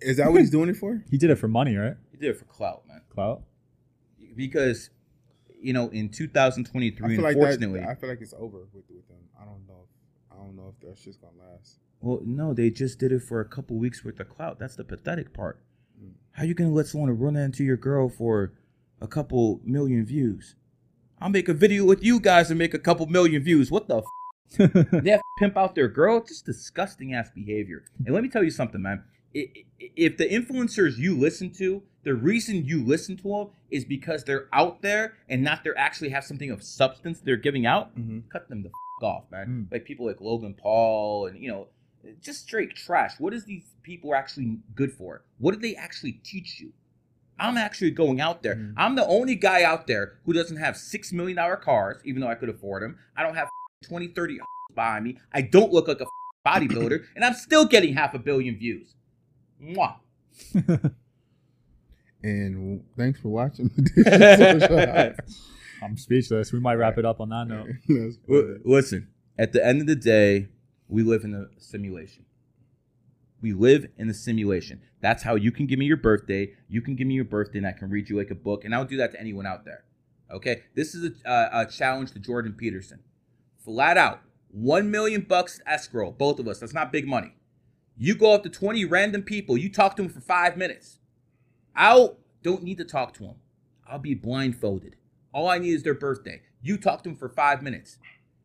Is 0.00 0.16
that 0.16 0.30
what 0.32 0.40
he's 0.40 0.50
doing 0.50 0.68
it 0.70 0.76
for? 0.76 1.02
He 1.10 1.16
did 1.18 1.30
it 1.30 1.36
for 1.36 1.46
money, 1.48 1.76
right? 1.76 1.94
He 2.10 2.16
did 2.18 2.30
it 2.30 2.36
for 2.38 2.44
clout, 2.46 2.82
man. 2.88 3.00
Clout. 3.10 3.42
Because, 4.36 4.90
you 5.60 5.72
know, 5.72 5.88
in 5.88 6.06
I 6.06 6.16
2023, 6.16 7.16
like 7.18 7.36
unfortunately, 7.36 7.80
that, 7.80 7.88
I 7.88 7.94
feel 7.94 8.08
like 8.08 8.20
it's 8.20 8.34
over 8.34 8.58
with 8.72 8.84
with 8.88 9.06
them. 9.08 9.18
I 9.40 9.44
don't 9.44 9.66
know. 9.66 9.84
If, 9.84 10.32
I 10.32 10.36
don't 10.42 10.56
know 10.56 10.74
if 10.74 10.88
that 10.88 10.98
shit's 10.98 11.16
gonna 11.16 11.32
last. 11.38 11.78
well, 12.00 12.20
no, 12.24 12.54
they 12.54 12.70
just 12.70 12.98
did 12.98 13.12
it 13.12 13.22
for 13.22 13.40
a 13.40 13.44
couple 13.44 13.76
weeks 13.76 14.04
worth 14.04 14.20
of 14.20 14.28
clout. 14.28 14.58
That's 14.58 14.76
the 14.76 14.84
pathetic 14.84 15.32
part. 15.32 15.60
Mm. 16.02 16.12
How 16.32 16.44
you 16.44 16.54
gonna 16.54 16.70
let 16.70 16.86
someone 16.86 17.16
run 17.18 17.36
into 17.36 17.64
your 17.64 17.76
girl 17.76 18.08
for 18.08 18.52
a 19.00 19.06
couple 19.06 19.60
million 19.64 20.04
views? 20.04 20.56
I'll 21.20 21.28
make 21.28 21.48
a 21.48 21.54
video 21.54 21.84
with 21.84 22.02
you 22.02 22.18
guys 22.18 22.50
and 22.50 22.58
make 22.58 22.72
a 22.72 22.78
couple 22.78 23.06
million 23.06 23.42
views. 23.42 23.70
What 23.70 23.88
the? 23.88 23.98
F- 23.98 24.04
they 24.56 25.10
have 25.10 25.20
to 25.20 25.24
pimp 25.38 25.56
out 25.56 25.74
their 25.74 25.88
girl. 25.88 26.16
It's 26.18 26.30
just 26.30 26.46
disgusting 26.46 27.14
ass 27.14 27.30
behavior. 27.34 27.84
And 28.04 28.14
let 28.14 28.22
me 28.22 28.28
tell 28.28 28.42
you 28.42 28.50
something, 28.50 28.82
man. 28.82 29.04
If 29.32 30.16
the 30.16 30.28
influencers 30.28 30.96
you 30.98 31.16
listen 31.16 31.50
to, 31.52 31.82
the 32.02 32.14
reason 32.14 32.64
you 32.64 32.84
listen 32.84 33.16
to 33.18 33.22
them 33.28 33.46
is 33.70 33.84
because 33.84 34.24
they're 34.24 34.48
out 34.52 34.82
there 34.82 35.14
and 35.28 35.42
not 35.42 35.62
they 35.64 35.70
actually 35.76 36.08
have 36.10 36.24
something 36.24 36.50
of 36.50 36.62
substance 36.62 37.20
they're 37.20 37.36
giving 37.36 37.66
out, 37.66 37.96
Mm-hmm. 37.96 38.20
cut 38.30 38.48
them 38.48 38.62
the 38.62 38.68
f- 38.70 39.04
off, 39.04 39.24
man. 39.30 39.46
Mm. 39.68 39.72
Like 39.72 39.84
people 39.84 40.06
like 40.06 40.20
Logan 40.20 40.54
Paul 40.54 41.26
and 41.26 41.38
you 41.42 41.48
know, 41.48 41.68
just 42.22 42.42
straight 42.42 42.74
trash. 42.74 43.12
What 43.18 43.32
is 43.34 43.44
these 43.44 43.64
people 43.82 44.14
actually 44.14 44.58
good 44.74 44.92
for? 44.92 45.22
What 45.38 45.52
do 45.54 45.60
they 45.60 45.74
actually 45.76 46.12
teach 46.24 46.58
you? 46.60 46.72
I'm 47.38 47.56
actually 47.56 47.90
going 47.92 48.20
out 48.20 48.42
there. 48.42 48.56
Mhm. 48.56 48.74
I'm 48.76 48.96
the 48.96 49.06
only 49.06 49.34
guy 49.34 49.62
out 49.62 49.86
there 49.86 50.18
who 50.24 50.32
doesn't 50.32 50.56
have 50.58 50.76
six 50.76 51.12
million 51.12 51.36
dollar 51.36 51.56
cars, 51.56 51.98
even 52.04 52.20
though 52.20 52.28
I 52.28 52.34
could 52.34 52.48
afford 52.48 52.82
them. 52.82 52.98
I 53.16 53.22
don't 53.22 53.34
have 53.34 53.48
20, 53.84 54.08
30 54.08 54.38
behind 54.74 55.04
me. 55.04 55.18
I 55.32 55.42
don't 55.42 55.72
look 55.72 55.88
like 55.88 56.00
a 56.00 56.06
bodybuilder, 56.46 57.04
and 57.14 57.24
I'm 57.24 57.34
still 57.34 57.64
getting 57.66 57.94
half 57.94 58.12
a 58.14 58.18
billion 58.18 58.56
views. 58.56 58.94
Mwah. 59.62 59.96
And 62.22 62.84
thanks 62.96 63.20
for 63.20 63.28
watching. 63.28 63.70
I'm 65.82 65.96
speechless. 65.96 66.52
We 66.52 66.60
might 66.60 66.74
wrap 66.74 66.98
it 66.98 67.06
up 67.06 67.20
on 67.20 67.30
that 67.30 67.48
note. 67.48 67.68
L- 68.30 68.58
Listen, 68.64 69.08
at 69.38 69.52
the 69.52 69.64
end 69.64 69.80
of 69.80 69.86
the 69.86 69.96
day, 69.96 70.48
we 70.88 71.02
live 71.02 71.24
in 71.24 71.34
a 71.34 71.46
simulation. 71.58 72.26
We 73.40 73.54
live 73.54 73.86
in 73.96 74.10
a 74.10 74.14
simulation. 74.14 74.82
That's 75.00 75.22
how 75.22 75.34
you 75.34 75.50
can 75.50 75.66
give 75.66 75.78
me 75.78 75.86
your 75.86 75.96
birthday. 75.96 76.52
You 76.68 76.82
can 76.82 76.94
give 76.94 77.06
me 77.06 77.14
your 77.14 77.24
birthday, 77.24 77.56
and 77.58 77.66
I 77.66 77.72
can 77.72 77.88
read 77.88 78.10
you 78.10 78.18
like 78.18 78.30
a 78.30 78.34
book. 78.34 78.66
And 78.66 78.74
I'll 78.74 78.84
do 78.84 78.98
that 78.98 79.12
to 79.12 79.20
anyone 79.20 79.46
out 79.46 79.64
there. 79.64 79.84
Okay, 80.30 80.60
this 80.74 80.94
is 80.94 81.12
a, 81.24 81.28
uh, 81.28 81.62
a 81.66 81.66
challenge 81.70 82.12
to 82.12 82.18
Jordan 82.18 82.52
Peterson. 82.52 83.00
Flat 83.64 83.96
out, 83.96 84.20
one 84.50 84.90
million 84.90 85.22
bucks 85.22 85.58
escrow, 85.66 86.10
both 86.10 86.38
of 86.38 86.46
us. 86.46 86.58
That's 86.58 86.74
not 86.74 86.92
big 86.92 87.06
money. 87.08 87.34
You 88.02 88.14
go 88.14 88.32
up 88.32 88.44
to 88.44 88.48
twenty 88.48 88.86
random 88.86 89.22
people. 89.22 89.58
You 89.58 89.68
talk 89.70 89.94
to 89.96 90.02
them 90.02 90.10
for 90.10 90.22
five 90.22 90.56
minutes. 90.56 91.00
I 91.76 92.08
don't 92.42 92.62
need 92.62 92.78
to 92.78 92.84
talk 92.84 93.12
to 93.14 93.24
them. 93.24 93.34
I'll 93.86 93.98
be 93.98 94.14
blindfolded. 94.14 94.96
All 95.34 95.46
I 95.46 95.58
need 95.58 95.74
is 95.74 95.82
their 95.82 95.92
birthday. 95.92 96.40
You 96.62 96.78
talk 96.78 97.02
to 97.02 97.10
them 97.10 97.18
for 97.18 97.28
five 97.28 97.62
minutes. 97.62 97.98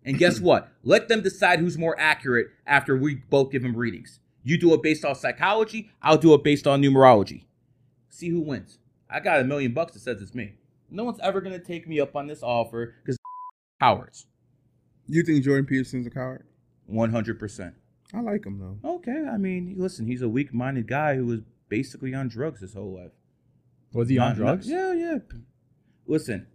And 0.04 0.18
guess 0.18 0.40
what? 0.42 0.74
Let 0.84 1.08
them 1.08 1.22
decide 1.22 1.60
who's 1.60 1.78
more 1.78 1.98
accurate 1.98 2.48
after 2.68 2.98
we 2.98 3.16
both 3.16 3.50
give 3.50 3.64
them 3.64 3.78
readings. 3.78 4.20
You 4.44 4.58
do 4.58 4.74
it 4.74 4.84
based 4.84 5.06
on 5.06 5.16
psychology, 5.16 5.90
I'll 6.02 6.18
do 6.18 6.34
it 6.34 6.44
based 6.44 6.68
on 6.68 6.82
numerology. 6.82 7.46
See 8.10 8.28
who 8.28 8.42
wins. 8.42 8.80
I 9.10 9.22
got 9.22 9.40
a 9.40 9.46
million 9.46 9.74
bucks 9.74 9.94
that 9.94 10.02
says 10.02 10.22
it's 10.22 10.36
me. 10.36 10.56
No 10.92 11.06
one's 11.06 11.22
ever 11.22 11.40
going 11.40 11.58
to 11.58 11.66
take 11.66 11.88
me 11.88 12.02
up 12.02 12.18
on 12.18 12.28
this 12.28 12.44
offer 12.44 12.96
because 13.02 13.18
cowards. 13.80 14.26
You 15.08 15.24
think 15.24 15.46
Jordan 15.46 15.66
Peterson's 15.66 16.08
a 16.08 16.10
coward? 16.10 16.46
100%. 16.92 17.74
I 18.14 18.22
like 18.22 18.46
him 18.46 18.60
though. 18.60 18.90
Okay, 18.98 19.26
I 19.32 19.38
mean, 19.38 19.76
listen, 19.78 20.06
he's 20.08 20.22
a 20.22 20.30
weak 20.30 20.54
minded 20.54 20.88
guy 20.88 21.16
who 21.16 21.26
was 21.26 21.42
basically 21.70 22.14
on 22.14 22.28
drugs 22.28 22.62
his 22.62 22.74
whole 22.74 22.96
life. 22.96 23.12
Was 23.94 24.10
he 24.10 24.18
on 24.18 24.30
Not- 24.30 24.38
not- 24.38 24.46
drugs? 24.46 24.70
yeah, 24.70 24.94
yeah. 24.94 25.18
Listen, 26.08 26.48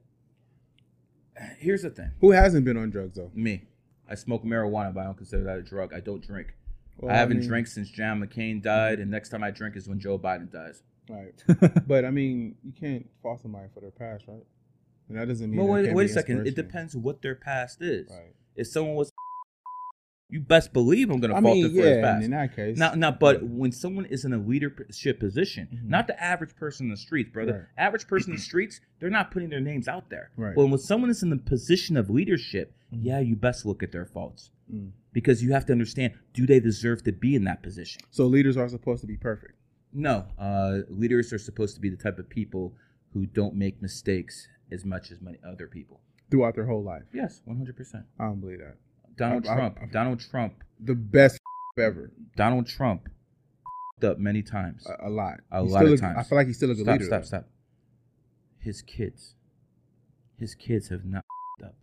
here's 1.59 1.83
the 1.83 1.91
thing 1.91 2.11
Who 2.21 2.31
hasn't 2.33 2.65
been 2.65 2.77
on 2.77 2.91
drugs 2.91 3.17
though? 3.17 3.31
me. 3.35 3.65
I 4.09 4.15
smoke 4.17 4.45
marijuana, 4.45 4.93
but 4.93 5.01
I 5.01 5.05
don't 5.05 5.17
consider 5.17 5.45
that 5.45 5.59
a 5.59 5.63
drug. 5.63 5.93
I 5.95 6.01
don't 6.01 6.21
drink. 6.25 6.55
Well, 6.99 7.13
I 7.13 7.17
haven't 7.17 7.39
mean, 7.39 7.49
drank 7.49 7.67
since 7.69 7.89
John 7.89 8.21
McCain 8.21 8.61
died, 8.61 8.99
and 8.99 9.11
next 9.11 9.29
time 9.29 9.43
I 9.45 9.51
drink 9.53 9.77
is 9.77 9.89
when 9.89 10.01
Joe 10.01 10.19
Biden 10.19 10.51
dies. 10.51 10.83
Right. 11.09 11.43
but 11.87 12.05
I 12.05 12.11
mean, 12.11 12.57
you 12.65 12.73
can't 12.73 13.09
fault 13.23 13.41
somebody 13.41 13.69
for 13.73 13.81
their 13.81 13.91
past, 13.93 14.25
right? 14.27 14.45
And 15.09 15.17
that 15.17 15.29
doesn't 15.29 15.51
mean. 15.51 15.59
Well, 15.61 15.69
wait, 15.69 15.95
wait 15.95 16.11
a 16.11 16.13
second. 16.13 16.47
It 16.47 16.57
depends 16.57 16.97
what 16.97 17.23
their 17.23 17.35
past 17.37 17.81
is. 17.83 18.11
Right. 18.11 18.35
If 18.57 18.67
someone 18.67 18.97
was, 18.97 19.10
you 20.31 20.41
best 20.41 20.72
believe 20.72 21.11
I'm 21.11 21.20
going 21.20 21.35
to 21.35 21.41
fault 21.41 21.55
mean, 21.55 21.74
for 21.74 21.83
his 21.83 22.01
past. 22.03 22.24
In 22.24 22.31
that 22.31 22.55
case, 22.57 22.78
Now, 22.78 22.95
now, 22.95 23.11
but 23.11 23.43
when 23.43 23.72
someone 23.72 24.05
is 24.07 24.24
in 24.24 24.33
a 24.33 24.39
leadership 24.39 25.18
position, 25.20 25.68
Mhm. 25.72 25.89
not 25.89 26.07
the 26.07 26.22
average 26.22 26.55
person 26.57 26.87
in 26.87 26.91
the 26.91 26.97
streets, 26.97 27.31
brother. 27.31 27.68
Right. 27.76 27.85
Average 27.87 28.07
person 28.07 28.31
in 28.33 28.37
the 28.37 28.43
streets, 28.43 28.81
they're 28.99 29.11
not 29.11 29.31
putting 29.31 29.51
their 29.51 29.61
names 29.61 29.89
out 29.89 30.11
there. 30.11 30.31
Right. 30.37 30.55
But 30.55 30.66
when 30.66 30.78
someone 30.78 31.11
is 31.11 31.22
in 31.22 31.31
the 31.31 31.37
position 31.37 31.97
of 31.97 32.09
leadership, 32.11 32.74
Mhm. 32.93 33.01
yeah, 33.03 33.18
you 33.20 33.37
best 33.37 33.66
look 33.66 33.83
at 33.83 33.93
their 33.93 34.07
faults 34.07 34.51
Mm. 34.72 34.91
because 35.12 35.43
you 35.43 35.53
have 35.53 35.66
to 35.66 35.72
understand: 35.72 36.14
do 36.33 36.47
they 36.47 36.61
deserve 36.61 37.03
to 37.05 37.12
be 37.12 37.35
in 37.35 37.45
that 37.45 37.62
position? 37.62 38.03
So 38.11 38.26
leaders 38.26 38.57
are 38.57 38.68
supposed 38.68 39.01
to 39.01 39.07
be 39.07 39.16
perfect. 39.16 39.55
No, 39.93 40.26
uh, 40.39 40.83
leaders 40.89 41.33
are 41.33 41.39
supposed 41.39 41.74
to 41.74 41.81
be 41.81 41.89
the 41.89 41.97
type 41.97 42.18
of 42.20 42.28
people 42.28 42.76
who 43.12 43.26
don't 43.26 43.57
make 43.57 43.83
mistakes 43.83 44.47
as 44.70 44.85
much 44.85 45.11
as 45.11 45.20
many 45.20 45.39
other 45.45 45.66
people. 45.66 46.01
throughout 46.31 46.55
their 46.55 46.66
whole 46.66 46.85
life. 46.85 47.03
Yes, 47.12 47.43
one 47.45 47.57
hundred 47.57 47.74
percent. 47.76 48.07
I 48.16 48.26
don't 48.26 48.39
believe 48.39 48.61
that. 48.61 48.76
Donald 49.21 49.47
I- 49.47 49.55
Trump. 49.55 49.79
I- 49.83 49.87
Donald 49.87 50.21
Trump. 50.21 50.55
The 50.81 50.95
best 50.95 51.39
ever. 51.79 52.11
Donald 52.37 52.66
Trump. 52.66 53.09
Up 54.03 54.18
many 54.18 54.43
times. 54.43 54.87
A, 54.87 55.09
a 55.09 55.11
lot. 55.11 55.41
A 55.53 55.62
He's 55.62 55.73
lot 55.73 55.85
of 55.85 55.93
a- 55.93 55.97
times. 55.99 56.16
I 56.18 56.23
feel 56.23 56.39
like 56.39 56.47
he's 56.47 56.57
still 56.57 56.71
a 56.71 56.75
good 56.75 56.85
stop, 56.87 56.93
leader. 56.95 57.05
stop, 57.05 57.21
though. 57.21 57.27
stop. 57.27 57.45
His 58.59 58.81
kids. 58.81 59.35
His 60.39 60.55
kids 60.55 60.89
have 60.89 61.05
not 61.05 61.23
up. 61.62 61.75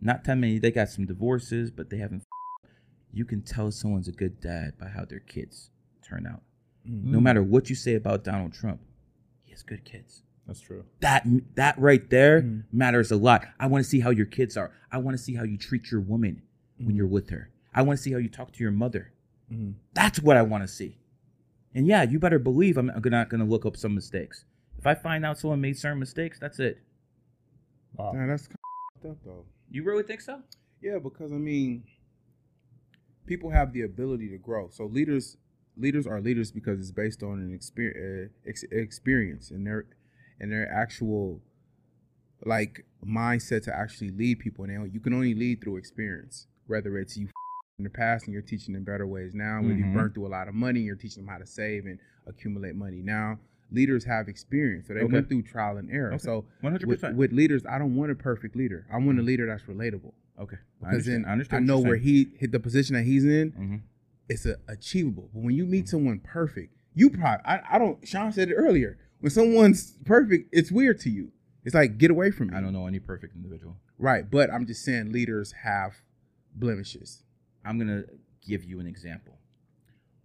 Not 0.00 0.24
that 0.24 0.36
many. 0.36 0.58
They 0.58 0.72
got 0.72 0.88
some 0.88 1.06
divorces, 1.06 1.70
but 1.70 1.88
they 1.88 1.98
haven't. 1.98 2.24
You 3.12 3.24
can 3.24 3.42
tell 3.42 3.70
someone's 3.70 4.08
a 4.08 4.12
good 4.12 4.40
dad 4.40 4.72
by 4.76 4.88
how 4.88 5.04
their 5.04 5.20
kids 5.20 5.70
turn 6.02 6.26
out. 6.26 6.42
No 6.84 7.18
mm-hmm. 7.18 7.22
matter 7.22 7.42
what 7.44 7.70
you 7.70 7.76
say 7.76 7.94
about 7.94 8.24
Donald 8.24 8.52
Trump, 8.52 8.80
he 9.44 9.52
has 9.52 9.62
good 9.62 9.84
kids. 9.84 10.22
That's 10.46 10.60
true. 10.60 10.84
That 11.00 11.26
that 11.54 11.78
right 11.78 12.08
there 12.10 12.42
Mhm. 12.42 12.64
matters 12.72 13.10
a 13.10 13.16
lot. 13.16 13.46
I 13.58 13.66
want 13.66 13.82
to 13.84 13.88
see 13.88 14.00
how 14.00 14.10
your 14.10 14.26
kids 14.26 14.56
are. 14.56 14.70
I 14.92 14.98
want 14.98 15.16
to 15.16 15.22
see 15.22 15.34
how 15.34 15.42
you 15.44 15.56
treat 15.56 15.90
your 15.90 16.00
woman 16.00 16.42
when 16.78 16.94
you're 16.96 17.06
with 17.06 17.30
her. 17.30 17.50
I 17.72 17.82
want 17.82 17.98
to 17.98 18.02
see 18.02 18.12
how 18.12 18.18
you 18.18 18.28
talk 18.28 18.52
to 18.52 18.62
your 18.62 18.70
mother. 18.72 19.12
Mhm. 19.50 19.74
That's 19.94 20.20
what 20.20 20.36
I 20.36 20.42
want 20.42 20.62
to 20.64 20.68
see. 20.68 20.98
And 21.74 21.86
yeah, 21.86 22.02
you 22.02 22.18
better 22.18 22.38
believe 22.38 22.76
I'm 22.76 22.86
not 22.86 23.02
going 23.02 23.40
to 23.40 23.44
look 23.44 23.64
up 23.66 23.76
some 23.76 23.94
mistakes. 23.94 24.44
If 24.78 24.86
I 24.86 24.94
find 24.94 25.24
out 25.24 25.38
someone 25.38 25.60
made 25.60 25.76
certain 25.78 25.98
mistakes, 25.98 26.38
that's 26.38 26.60
it. 26.60 26.78
Wow. 27.96 28.12
Nah, 28.12 28.26
that's 28.26 28.46
kind 28.46 28.58
of 29.04 29.10
up 29.12 29.16
though. 29.24 29.44
You 29.70 29.82
really 29.82 30.02
think 30.02 30.20
so? 30.20 30.42
Yeah, 30.80 30.98
because 30.98 31.32
I 31.32 31.36
mean, 31.36 31.84
people 33.26 33.50
have 33.50 33.72
the 33.72 33.82
ability 33.82 34.28
to 34.28 34.38
grow. 34.38 34.68
So 34.68 34.84
leaders, 34.84 35.36
leaders 35.76 36.06
are 36.06 36.20
leaders 36.20 36.52
because 36.52 36.78
it's 36.78 36.90
based 36.92 37.22
on 37.22 37.38
an 37.40 37.52
experience, 37.54 38.32
ex- 38.46 38.64
experience 38.70 39.50
and 39.50 39.66
their, 39.66 39.86
and 40.44 40.52
their 40.52 40.70
actual, 40.70 41.40
like 42.44 42.84
mindset 43.04 43.64
to 43.64 43.74
actually 43.74 44.10
lead 44.10 44.38
people. 44.38 44.66
Now 44.66 44.84
you 44.84 45.00
can 45.00 45.14
only 45.14 45.34
lead 45.34 45.62
through 45.62 45.78
experience. 45.78 46.46
Whether 46.66 46.98
it's 46.98 47.16
you 47.16 47.28
in 47.78 47.84
the 47.84 47.90
past 47.90 48.26
and 48.26 48.32
you're 48.32 48.42
teaching 48.42 48.74
them 48.74 48.84
better 48.84 49.06
ways 49.06 49.32
now, 49.34 49.60
When 49.62 49.78
you 49.78 49.86
burnt 49.86 50.14
through 50.14 50.26
a 50.26 50.28
lot 50.28 50.46
of 50.48 50.54
money, 50.54 50.80
you're 50.80 50.96
teaching 50.96 51.24
them 51.24 51.32
how 51.32 51.38
to 51.38 51.46
save 51.46 51.86
and 51.86 51.98
accumulate 52.26 52.76
money 52.76 53.00
now. 53.02 53.38
Leaders 53.72 54.04
have 54.04 54.28
experience, 54.28 54.86
so 54.86 54.94
they 54.94 55.00
Okay. 55.00 55.12
went 55.12 55.28
through 55.28 55.42
trial 55.42 55.78
and 55.78 55.90
error. 55.90 56.10
Okay. 56.14 56.18
So 56.18 56.44
100%. 56.62 56.84
with, 56.84 57.02
with 57.14 57.32
leaders, 57.32 57.64
I 57.66 57.78
don't 57.78 57.96
want 57.96 58.12
a 58.12 58.14
perfect 58.14 58.54
leader. 58.54 58.86
I 58.92 58.98
want 58.98 59.18
a 59.18 59.22
leader 59.22 59.46
that's 59.46 59.64
relatable 59.64 60.12
okay. 60.38 60.58
I 60.82 60.90
because 60.90 61.06
then 61.06 61.24
understand. 61.24 61.64
I, 61.64 61.66
know 61.66 61.80
where 61.80 61.96
he 61.96 62.28
hit 62.36 62.52
the 62.52 62.60
position 62.60 62.94
that 62.94 63.04
he's 63.04 63.24
in. 63.24 63.52
Mhm. 63.52 63.80
It's 64.28 64.46
a, 64.46 64.56
achievable. 64.68 65.30
But 65.32 65.42
when 65.42 65.54
you 65.54 65.64
meet 65.66 65.88
someone 65.88 66.20
perfect, 66.20 66.74
you 66.94 67.10
probably 67.10 67.44
I, 67.44 67.60
I 67.72 67.78
don't. 67.78 68.06
Sean 68.06 68.32
said 68.32 68.50
it 68.50 68.54
earlier. 68.54 68.98
When 69.20 69.30
someone's 69.30 69.92
perfect, 70.04 70.48
it's 70.52 70.70
weird 70.70 71.00
to 71.00 71.10
you. 71.10 71.32
It's 71.64 71.74
like 71.74 71.96
get 71.98 72.10
away 72.10 72.30
from 72.30 72.48
me. 72.48 72.56
I 72.56 72.60
don't 72.60 72.72
know 72.72 72.86
any 72.86 72.98
perfect 72.98 73.34
individual. 73.34 73.76
Right, 73.98 74.28
but 74.30 74.52
I'm 74.52 74.66
just 74.66 74.84
saying 74.84 75.12
leaders 75.12 75.52
have 75.62 75.94
blemishes. 76.54 77.22
I'm 77.64 77.78
gonna 77.78 78.04
give 78.46 78.64
you 78.64 78.80
an 78.80 78.86
example. 78.86 79.38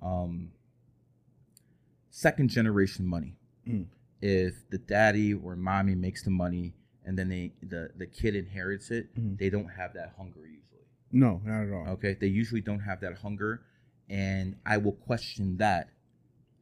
Um, 0.02 0.52
second 2.10 2.50
generation 2.50 3.06
money. 3.06 3.36
Mm. 3.68 3.86
If 4.22 4.70
the 4.70 4.78
daddy 4.78 5.34
or 5.34 5.56
mommy 5.56 5.96
makes 5.96 6.24
the 6.24 6.30
money 6.32 6.74
and 7.06 7.18
then 7.18 7.30
they 7.30 7.54
the 7.64 7.92
the 7.96 8.06
kid 8.06 8.36
inherits 8.36 8.92
it, 8.92 9.16
Mhm. 9.16 9.38
they 9.38 9.50
don't 9.50 9.70
have 9.70 9.94
that 9.94 10.14
hunger 10.18 10.42
usually. 10.42 10.84
No, 11.12 11.42
not 11.46 11.64
at 11.64 11.72
all. 11.72 11.88
Okay, 11.94 12.16
they 12.20 12.28
usually 12.28 12.62
don't 12.62 12.82
have 12.82 13.00
that 13.02 13.14
hunger, 13.20 13.62
and 14.10 14.58
I 14.66 14.78
will 14.78 14.92
question 14.92 15.58
that 15.58 15.90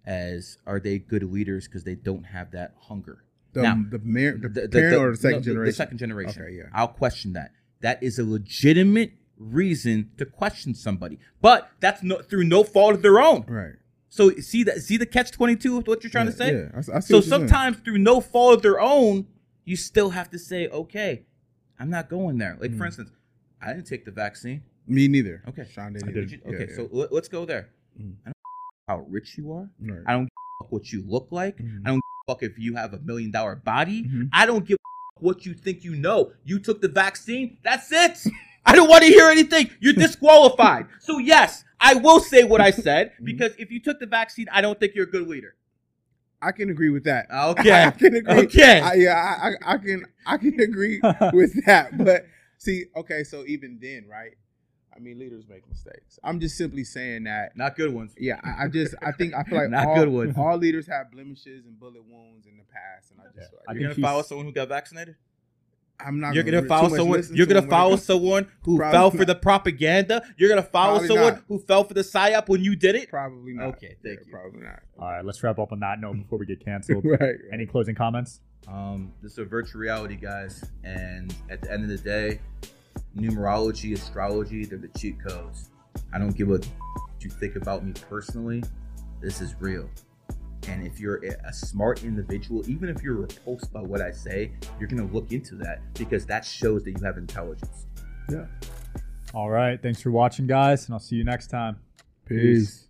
as 0.07 0.57
are 0.65 0.79
they 0.79 0.97
good 0.97 1.21
leaders 1.23 1.67
because 1.67 1.83
they 1.83 1.93
don't 1.95 2.23
have 2.23 2.49
that 2.51 2.73
hunger. 2.79 3.23
The 3.53 3.61
Now, 3.61 3.75
the, 3.89 3.99
mar- 4.03 4.37
the, 4.39 4.47
The- 4.49 4.69
parent 4.69 4.71
the- 4.71 4.99
or 4.99 5.11
the 5.11 5.17
second 5.17 5.39
no, 5.39 5.43
generation. 5.43 5.69
The 5.71 5.75
second 5.75 5.97
generation. 5.99 6.41
Okay, 6.41 6.53
yeah. 6.53 6.63
I'll 6.73 6.87
question 6.87 7.33
that. 7.33 7.51
That 7.81 8.01
is 8.01 8.17
a 8.17 8.23
legitimate 8.23 9.11
reason 9.37 10.09
to 10.17 10.25
question 10.25 10.73
somebody, 10.73 11.19
but 11.41 11.69
that's 11.79 12.01
no 12.01 12.17
through 12.23 12.45
no 12.45 12.63
fault 12.63 12.95
of 12.95 13.01
their 13.03 13.19
own. 13.19 13.43
Right. 13.47 13.73
So 14.09 14.31
see 14.37 14.63
that 14.63 14.79
see 14.81 14.97
the 14.97 15.05
catch 15.05 15.31
twenty 15.31 15.55
two 15.55 15.77
of 15.77 15.87
what 15.87 16.03
you're 16.03 16.09
trying 16.09 16.25
to 16.25 16.31
say. 16.31 16.53
Yeah, 16.55 16.69
I, 16.73 16.77
I 16.79 16.99
see 17.01 17.07
So 17.09 17.15
you're 17.17 17.21
saying. 17.21 17.21
sometimes 17.47 17.77
through 17.77 17.99
no 17.99 18.19
fault 18.21 18.55
of 18.55 18.61
their 18.63 18.79
own, 18.79 19.27
you 19.65 19.75
still 19.75 20.09
have 20.11 20.29
to 20.31 20.39
say, 20.39 20.67
okay, 20.69 21.25
I'm 21.79 21.89
not 21.91 22.09
going 22.09 22.37
there. 22.39 22.57
Like 22.59 22.71
for 22.71 22.83
Mhm. 22.83 22.87
instance, 22.87 23.11
I 23.61 23.73
didn't 23.73 23.85
take 23.87 24.05
the 24.05 24.11
vaccine. 24.11 24.63
me 24.87 25.07
neither. 25.09 25.43
Okay. 25.49 25.67
Sean 25.71 25.93
didn't. 25.93 26.13
did. 26.13 26.31
You? 26.31 26.39
Okay, 26.47 26.67
yeah. 26.69 26.75
so 26.75 26.87
let- 26.91 27.11
let's 27.11 27.27
go 27.27 27.45
there. 27.45 27.69
Mhm. 28.01 28.13
How 28.87 29.05
rich 29.09 29.37
you 29.37 29.51
are. 29.51 29.69
Right. 29.81 29.99
I 30.07 30.13
don't 30.13 30.23
give 30.23 30.29
a 30.29 30.63
fuck 30.63 30.71
what 30.71 30.93
you 30.93 31.03
look 31.05 31.27
like. 31.31 31.57
Mhm. 31.57 31.81
I 31.85 31.89
don't 31.89 31.95
give 31.95 32.01
a 32.27 32.31
fuck 32.31 32.43
if 32.43 32.57
you 32.57 32.75
have 32.75 32.93
a 32.93 32.99
million 32.99 33.31
dollar 33.31 33.55
body. 33.55 34.03
Mhm. 34.03 34.29
I 34.31 34.45
don't 34.45 34.65
give 34.65 34.75
a 34.75 35.15
fuck 35.15 35.23
what 35.23 35.45
you 35.45 35.53
think 35.53 35.83
you 35.83 35.95
know. 35.95 36.31
You 36.45 36.59
took 36.59 36.81
the 36.81 36.87
vaccine. 36.87 37.57
That's 37.63 37.91
it. 37.91 38.31
I 38.65 38.73
don't 38.75 38.89
want 38.89 39.03
to 39.03 39.09
hear 39.09 39.27
anything. 39.29 39.69
You're 39.81 39.93
disqualified. 39.93 40.87
so 41.01 41.17
yes, 41.19 41.65
I 41.81 41.95
will 41.95 42.19
say 42.21 42.43
what 42.45 42.61
I 42.61 42.71
said 42.71 43.11
Mhm. 43.21 43.25
because 43.25 43.53
if 43.59 43.71
you 43.71 43.81
took 43.81 43.99
the 43.99 44.05
vaccine, 44.05 44.47
I 44.51 44.61
don't 44.61 44.79
think 44.79 44.95
you're 44.95 45.05
a 45.07 45.11
good 45.11 45.27
leader. 45.27 45.55
I 46.41 46.51
can 46.53 46.69
agree 46.69 46.89
with 46.89 47.03
that. 47.05 47.27
Okay. 47.31 47.83
I 47.83 47.91
can 47.91 48.15
agree. 48.15 48.33
Okay. 48.45 48.79
I, 48.79 48.93
yeah, 48.93 49.15
I, 49.15 49.49
I, 49.49 49.73
I 49.73 49.77
can 49.79 50.05
I 50.25 50.37
can 50.37 50.59
agree 50.61 51.01
with 51.33 51.65
that. 51.65 51.97
But 51.97 52.25
see, 52.57 52.85
okay, 52.95 53.23
so 53.25 53.43
even 53.47 53.79
then, 53.81 54.05
right? 54.09 54.37
I 54.97 54.99
mean, 54.99 55.19
leaders 55.19 55.43
make 55.47 55.67
mistakes. 55.69 56.17
I'm 56.23 56.39
just 56.39 56.57
simply 56.57 56.83
saying 56.83 57.25
that. 57.25 57.55
Not 57.55 57.75
good 57.75 57.93
ones. 57.93 58.13
Yeah, 58.17 58.39
I, 58.43 58.65
I 58.65 58.67
just 58.67 58.95
I 59.01 59.11
think 59.11 59.33
I 59.35 59.43
feel 59.43 59.57
like 59.61 59.69
Not 59.69 59.85
all, 59.87 59.95
good 59.95 60.09
ones. 60.09 60.35
all 60.37 60.57
leaders 60.57 60.87
have 60.87 61.11
blemishes 61.11 61.65
and 61.65 61.79
bullet 61.79 62.03
wounds 62.09 62.47
in 62.47 62.57
the 62.57 62.63
past, 62.63 63.11
and 63.11 63.19
I 63.21 63.25
just 63.39 63.53
I 63.67 63.73
You're 63.73 63.89
think 63.89 63.95
gonna 64.01 64.07
follow 64.07 64.21
someone 64.23 64.45
who 64.47 64.51
got 64.53 64.69
vaccinated. 64.69 65.15
I'm 65.99 66.19
not. 66.19 66.33
You're 66.35 66.43
gonna 66.43 66.57
gonna 66.57 66.67
follow 66.67 66.89
someone. 66.95 67.17
listen 67.17 67.35
You're 67.35 67.45
to 67.47 67.53
gonna 67.55 67.61
them 67.61 67.69
when 67.69 67.77
it 67.79 67.81
follow 67.81 67.95
someone 67.95 68.47
who 68.61 68.77
Probably 68.77 68.93
fell 68.97 69.11
for 69.11 69.17
not. 69.17 69.27
the 69.27 69.35
propaganda. 69.35 70.21
You're 70.37 70.49
gonna 70.49 70.61
follow 70.61 70.99
Probably 70.99 71.07
someone 71.07 71.33
not. 71.33 71.43
who 71.47 71.59
fell 71.59 71.83
for 71.83 71.93
the 71.95 72.01
psyop 72.01 72.49
when 72.49 72.63
you 72.63 72.75
did 72.75 72.95
it. 72.95 73.09
Probably 73.09 73.53
not. 73.53 73.69
Okay, 73.69 73.95
thank 74.03 74.19
Yeah, 74.19 74.25
you. 74.27 74.31
Probably 74.31 74.61
not. 74.61 74.79
All 74.99 75.07
right, 75.11 75.25
let's 75.25 75.41
wrap 75.43 75.57
up 75.59 75.71
on 75.71 75.79
that 75.79 75.99
note 75.99 76.17
before 76.17 76.37
we 76.37 76.45
get 76.45 76.63
canceled. 76.63 77.03
right. 77.19 77.35
Any 77.51 77.65
closing 77.65 77.95
comments? 77.95 78.41
Um, 78.67 79.11
this 79.23 79.31
is 79.33 79.37
a 79.39 79.45
virtual 79.45 79.79
reality, 79.81 80.17
guys, 80.17 80.63
and 80.83 81.33
at 81.49 81.61
the 81.61 81.71
end 81.71 81.83
of 81.83 81.89
the 81.89 81.97
day, 81.97 82.41
numerology, 83.15 83.93
astrology, 83.93 84.65
they're 84.65 84.77
the 84.77 84.89
cheat 84.99 85.17
codes. 85.25 85.69
I 86.13 86.19
don't 86.19 86.35
give 86.35 86.51
a 86.51 86.59
you 87.21 87.29
think 87.29 87.55
about 87.55 87.83
me 87.83 87.93
personally. 88.09 88.63
This 89.21 89.41
is 89.41 89.55
real. 89.59 89.89
And 90.67 90.85
if 90.85 90.99
you're 90.99 91.23
a 91.25 91.35
a 91.45 91.53
smart 91.53 92.03
individual, 92.03 92.69
even 92.69 92.89
if 92.89 93.01
you're 93.01 93.15
repulsed 93.15 93.71
by 93.73 93.81
what 93.81 94.01
I 94.01 94.11
say, 94.11 94.51
you're 94.79 94.89
gonna 94.89 95.11
look 95.11 95.31
into 95.31 95.55
that 95.55 95.81
because 95.93 96.25
that 96.27 96.45
shows 96.45 96.83
that 96.83 96.91
you 96.91 97.03
have 97.03 97.17
intelligence. 97.17 97.85
Yeah. 98.29 98.45
All 99.33 99.49
right. 99.49 99.81
Thanks 99.81 100.01
for 100.01 100.11
watching, 100.11 100.47
guys, 100.47 100.85
and 100.85 100.93
I'll 100.93 100.99
see 100.99 101.15
you 101.15 101.23
next 101.23 101.47
time. 101.47 101.77
Peace. 102.25 102.86